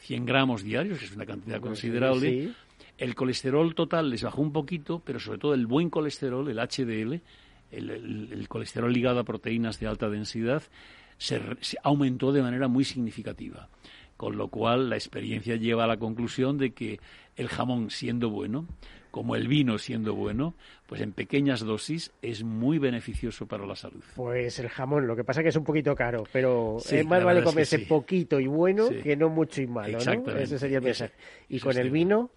100 0.01 0.27
gramos 0.27 0.63
diarios, 0.63 0.99
que 0.99 1.07
es 1.07 1.17
una 1.17 1.25
cantidad 1.25 1.59
considerable, 1.59 2.53
el 3.01 3.15
colesterol 3.15 3.75
total 3.75 4.11
les 4.11 4.23
bajó 4.23 4.43
un 4.43 4.53
poquito, 4.53 5.01
pero 5.03 5.19
sobre 5.19 5.39
todo 5.39 5.55
el 5.55 5.67
buen 5.67 5.89
colesterol, 5.89 6.47
el 6.51 6.59
HDL, 6.59 7.23
el, 7.71 8.47
colesterol 8.47 8.93
ligado 8.93 9.21
a 9.21 9.25
proteínas 9.25 9.81
de 9.81 9.87
alta 9.87 10.11
densidad, 10.11 10.63
se, 11.17 11.41
aumentó 11.83 12.31
de 12.31 12.43
manera 12.43 12.69
muy 12.69 12.85
significativa. 12.85 13.69
Con 14.19 14.37
lo 14.37 14.49
cual, 14.49 14.91
la 14.91 14.97
experiencia 14.97 15.57
lleva 15.57 15.85
a 15.85 15.87
la 15.87 15.97
conclusión 15.97 16.59
de 16.59 16.73
que 16.73 17.01
el 17.37 17.49
jamón, 17.49 17.89
siendo 17.89 18.29
bueno, 18.29 18.67
como 19.11 19.35
el 19.35 19.49
vino 19.49 19.79
siendo 19.79 20.15
bueno, 20.15 20.55
pues 20.87 21.01
en 21.01 21.13
pequeñas 21.13 21.61
dosis 21.61 22.13
es 22.21 22.45
muy 22.45 22.79
beneficioso 22.79 23.47
para 23.47 23.67
la 23.67 23.77
salud. 23.77 24.03
Pues 24.15 24.59
el 24.59 24.69
jamón, 24.69 25.07
lo 25.07 25.17
que 25.17 25.25
pasa 25.25 25.41
es 25.41 25.45
que 25.45 25.49
es 25.49 25.57
un 25.57 25.65
poquito 25.65 25.95
caro, 25.97 26.25
pero 26.33 26.77
es 26.79 27.07
más 27.07 27.25
vale 27.25 27.43
comerse 27.43 27.81
poquito 27.81 28.39
y 28.39 28.47
bueno 28.47 28.89
que 29.03 29.17
no 29.17 29.31
mucho 29.31 29.63
y 29.63 29.67
malo, 29.67 29.99
¿no? 30.05 30.37
Ese 30.37 30.59
sería 30.59 30.79
el 30.79 30.85
mensaje. 30.85 31.15
Y 31.49 31.59
con 31.61 31.77
el 31.77 31.91
vino, 31.91 32.31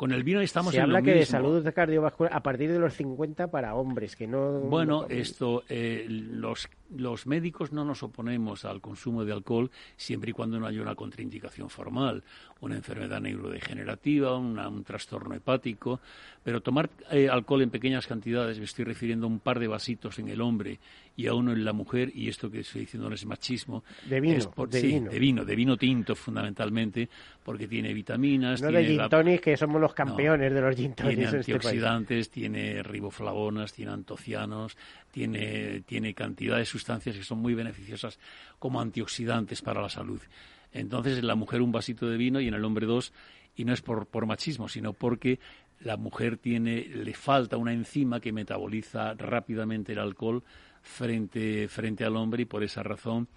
con 0.00 0.12
el 0.12 0.24
vino 0.24 0.40
estamos 0.40 0.72
Se 0.72 0.80
habla 0.80 1.02
que 1.02 1.12
de 1.12 1.26
salud 1.26 1.62
cardiovascular 1.74 2.34
a 2.34 2.42
partir 2.42 2.72
de 2.72 2.78
los 2.78 2.94
50 2.94 3.50
para 3.50 3.74
hombres, 3.74 4.16
que 4.16 4.26
no... 4.26 4.60
Bueno, 4.60 5.04
esto, 5.10 5.62
eh, 5.68 6.06
los, 6.08 6.70
los 6.96 7.26
médicos 7.26 7.72
no 7.72 7.84
nos 7.84 8.02
oponemos 8.02 8.64
al 8.64 8.80
consumo 8.80 9.24
de 9.24 9.32
alcohol 9.32 9.70
siempre 9.96 10.30
y 10.30 10.32
cuando 10.32 10.58
no 10.58 10.66
haya 10.66 10.82
una 10.82 10.94
contraindicación 10.94 11.70
formal, 11.70 12.22
una 12.60 12.76
enfermedad 12.76 13.20
neurodegenerativa, 13.20 14.36
un 14.36 14.84
trastorno 14.84 15.34
hepático, 15.34 16.00
pero 16.42 16.60
tomar 16.60 16.90
eh, 17.10 17.28
alcohol 17.28 17.62
en 17.62 17.70
pequeñas 17.70 18.06
cantidades, 18.06 18.58
me 18.58 18.64
estoy 18.64 18.84
refiriendo 18.84 19.26
a 19.26 19.30
un 19.30 19.40
par 19.40 19.58
de 19.58 19.68
vasitos 19.68 20.18
en 20.18 20.28
el 20.28 20.40
hombre 20.40 20.78
y 21.16 21.26
a 21.26 21.34
uno 21.34 21.52
en 21.52 21.64
la 21.64 21.72
mujer, 21.72 22.10
y 22.14 22.28
esto 22.28 22.50
que 22.50 22.60
estoy 22.60 22.82
diciendo 22.82 23.08
no 23.08 23.14
es 23.14 23.26
machismo. 23.26 23.84
De 24.08 24.20
vino, 24.20 24.38
de, 24.68 24.82
vino. 24.82 25.10
de 25.10 25.18
vino. 25.18 25.44
de 25.44 25.54
vino 25.54 25.76
tinto 25.76 26.14
fundamentalmente, 26.14 27.08
porque 27.44 27.68
tiene 27.68 27.92
vitaminas. 27.92 28.62
No 28.62 28.68
tiene 28.68 28.96
de 28.96 29.24
gin 29.24 29.38
que 29.38 29.56
somos 29.56 29.80
los 29.80 29.92
campeones 29.92 30.52
de 30.52 30.60
los 30.60 30.74
gin 30.74 30.94
Tiene 30.94 31.24
este 31.24 31.36
antioxidantes, 31.38 32.30
tiene 32.30 32.82
riboflavonas, 32.82 33.72
tiene 33.72 33.92
antocianos, 33.92 34.78
tiene, 35.10 35.82
tiene 35.82 36.14
cantidad 36.14 36.58
de 36.58 36.64
sustancias 36.64 37.16
que 37.16 37.24
son 37.24 37.38
muy 37.38 37.54
beneficiosas 37.54 38.18
como 38.58 38.80
antioxidantes 38.80 39.62
para 39.62 39.82
la 39.82 39.88
salud. 39.88 40.20
Entonces, 40.72 41.18
en 41.18 41.26
la 41.26 41.34
mujer 41.34 41.62
un 41.62 41.72
vasito 41.72 42.08
de 42.08 42.16
vino 42.16 42.40
y 42.40 42.48
en 42.48 42.54
el 42.54 42.64
hombre 42.64 42.86
dos, 42.86 43.12
y 43.56 43.64
no 43.64 43.72
es 43.72 43.82
por, 43.82 44.06
por 44.06 44.26
machismo, 44.26 44.68
sino 44.68 44.92
porque 44.92 45.40
la 45.80 45.96
mujer 45.96 46.36
tiene, 46.36 46.82
le 46.82 47.14
falta 47.14 47.56
una 47.56 47.72
enzima 47.72 48.20
que 48.20 48.32
metaboliza 48.32 49.14
rápidamente 49.14 49.92
el 49.92 49.98
alcohol 49.98 50.44
frente, 50.82 51.68
frente 51.68 52.04
al 52.04 52.16
hombre 52.16 52.42
y 52.42 52.46
por 52.46 52.62
esa 52.62 52.82
razón 52.82 53.28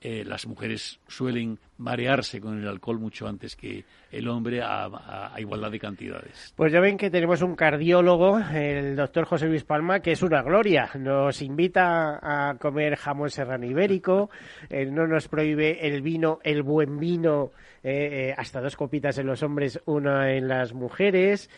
eh, 0.00 0.24
las 0.24 0.46
mujeres 0.46 0.98
suelen 1.06 1.60
marearse 1.82 2.40
con 2.40 2.58
el 2.58 2.68
alcohol 2.68 2.98
mucho 2.98 3.26
antes 3.26 3.56
que 3.56 3.84
el 4.10 4.28
hombre 4.28 4.60
a, 4.62 5.32
igualdad 5.38 5.70
de 5.70 5.78
cantidades. 5.78 6.52
Pues 6.56 6.72
ya 6.72 6.80
ven 6.80 6.96
que 6.96 7.10
tenemos 7.10 7.42
un 7.42 7.56
cardiólogo, 7.56 8.38
el 8.38 8.94
doctor 8.94 9.24
José 9.24 9.46
Luis 9.46 9.64
Palma, 9.64 10.00
que 10.00 10.12
es 10.12 10.22
una 10.22 10.42
gloria. 10.42 10.90
Nos 10.98 11.42
invita 11.42 12.20
a 12.22 12.56
comer 12.58 12.96
jamón 12.96 13.30
serrano 13.30 13.66
ibérico, 13.66 14.30
eh, 14.68 14.86
no 14.86 15.06
nos 15.06 15.28
prohíbe 15.28 15.86
el 15.86 16.02
vino, 16.02 16.38
el 16.44 16.62
buen 16.62 16.98
vino, 16.98 17.50
eh, 17.82 18.32
hasta 18.36 18.60
dos 18.60 18.76
copitas 18.76 19.18
en 19.18 19.26
los 19.26 19.42
hombres, 19.42 19.80
una 19.86 20.32
en 20.32 20.46
las 20.46 20.72
mujeres, 20.72 21.50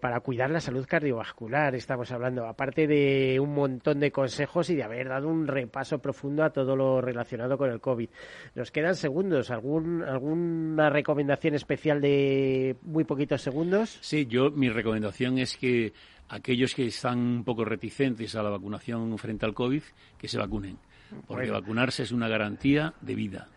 para 0.00 0.20
cuidar 0.20 0.50
la 0.50 0.60
salud 0.60 0.86
cardiovascular. 0.86 1.74
Estamos 1.74 2.12
hablando, 2.12 2.46
aparte 2.46 2.86
de 2.86 3.38
un 3.40 3.54
montón 3.54 4.00
de 4.00 4.10
consejos 4.10 4.68
y 4.70 4.76
de 4.76 4.82
haber 4.82 5.08
dado 5.08 5.28
un 5.28 5.46
repaso 5.46 5.98
profundo 5.98 6.44
a 6.44 6.50
todo 6.50 6.76
lo 6.76 7.00
relacionado 7.00 7.56
con 7.56 7.70
el 7.70 7.80
COVID. 7.80 8.08
Nos 8.54 8.70
quedan 8.70 8.94
segundos. 8.94 9.50
¿Algún, 9.54 10.02
¿Alguna 10.02 10.90
recomendación 10.90 11.54
especial 11.54 12.00
de 12.00 12.76
muy 12.82 13.04
poquitos 13.04 13.40
segundos? 13.40 13.98
Sí, 14.00 14.26
yo 14.26 14.50
mi 14.50 14.68
recomendación 14.68 15.38
es 15.38 15.56
que 15.56 15.92
aquellos 16.28 16.74
que 16.74 16.86
están 16.86 17.18
un 17.18 17.44
poco 17.44 17.64
reticentes 17.64 18.34
a 18.34 18.42
la 18.42 18.50
vacunación 18.50 19.16
frente 19.18 19.46
al 19.46 19.54
COVID, 19.54 19.82
que 20.18 20.28
se 20.28 20.38
vacunen. 20.38 20.78
Porque 21.26 21.50
vacunarse 21.50 22.02
es 22.02 22.12
una 22.12 22.28
garantía 22.28 22.94
de 23.00 23.14
vida. 23.14 23.48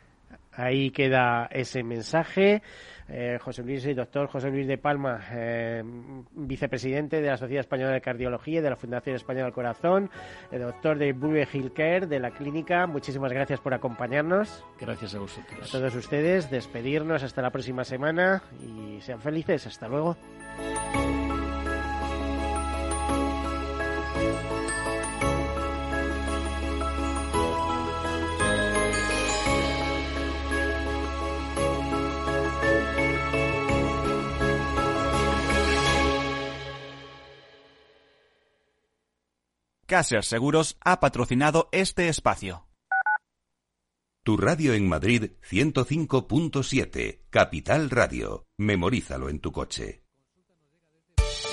Ahí 0.53 0.91
queda 0.91 1.47
ese 1.51 1.83
mensaje. 1.83 2.61
Eh, 3.09 3.39
José 3.41 3.63
Luis, 3.63 3.85
el 3.85 3.95
doctor 3.95 4.27
José 4.27 4.49
Luis 4.49 4.67
de 4.67 4.77
Palma, 4.77 5.21
eh, 5.31 5.81
vicepresidente 6.33 7.21
de 7.21 7.27
la 7.27 7.37
Sociedad 7.37 7.61
Española 7.61 7.91
de 7.91 8.01
Cardiología 8.01 8.59
y 8.59 8.61
de 8.61 8.69
la 8.69 8.75
Fundación 8.75 9.15
Española 9.15 9.45
del 9.45 9.53
Corazón, 9.53 10.09
el 10.51 10.61
doctor 10.61 10.97
de 10.97 11.13
Bulle 11.13 11.47
Hill 11.51 11.71
Care 11.73 12.07
de 12.07 12.19
la 12.19 12.31
clínica. 12.31 12.85
Muchísimas 12.85 13.31
gracias 13.31 13.59
por 13.59 13.73
acompañarnos. 13.73 14.63
Gracias 14.79 15.15
a 15.15 15.19
vosotros. 15.19 15.69
A 15.69 15.77
todos 15.77 15.95
ustedes, 15.95 16.51
despedirnos 16.51 17.23
hasta 17.23 17.41
la 17.41 17.51
próxima 17.51 17.83
semana 17.83 18.43
y 18.61 18.99
sean 19.01 19.21
felices. 19.21 19.65
Hasta 19.67 19.87
luego. 19.87 20.17
Caser 39.87 40.25
Seguros 40.25 40.77
ha 40.83 40.99
patrocinado 40.99 41.69
este 41.71 42.09
espacio. 42.09 42.67
Tu 44.21 44.35
radio 44.35 44.73
en 44.73 44.85
Madrid 44.85 45.31
105.7, 45.49 47.21
Capital 47.29 47.89
Radio. 47.89 48.45
Memorízalo 48.57 49.29
en 49.29 49.39
tu 49.39 49.53
coche. 49.53 50.03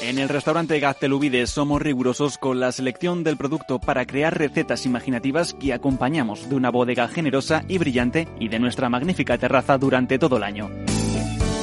En 0.02 0.18
el 0.18 0.28
restaurante 0.28 0.80
Gaztelubides 0.80 1.50
somos 1.50 1.80
rigurosos 1.80 2.36
con 2.36 2.58
la 2.58 2.72
selección 2.72 3.22
del 3.22 3.36
producto 3.36 3.78
para 3.78 4.04
crear 4.04 4.36
recetas 4.36 4.84
imaginativas 4.84 5.54
que 5.54 5.72
acompañamos 5.72 6.48
de 6.48 6.56
una 6.56 6.70
bodega 6.70 7.06
generosa 7.06 7.64
y 7.68 7.78
brillante 7.78 8.26
y 8.40 8.48
de 8.48 8.58
nuestra 8.58 8.88
magnífica 8.88 9.38
terraza 9.38 9.78
durante 9.78 10.18
todo 10.18 10.38
el 10.38 10.42
año. 10.42 10.68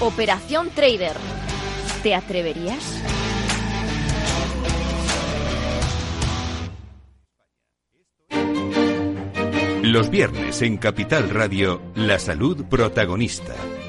Operación 0.00 0.70
Trader. 0.70 1.14
¿Te 2.02 2.14
atreverías? 2.14 2.82
Los 9.82 10.08
viernes 10.08 10.62
en 10.62 10.78
Capital 10.78 11.28
Radio, 11.28 11.82
la 11.94 12.18
salud 12.18 12.64
protagonista. 12.64 13.54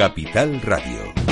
Capital 0.00 0.58
Radio. 0.62 1.29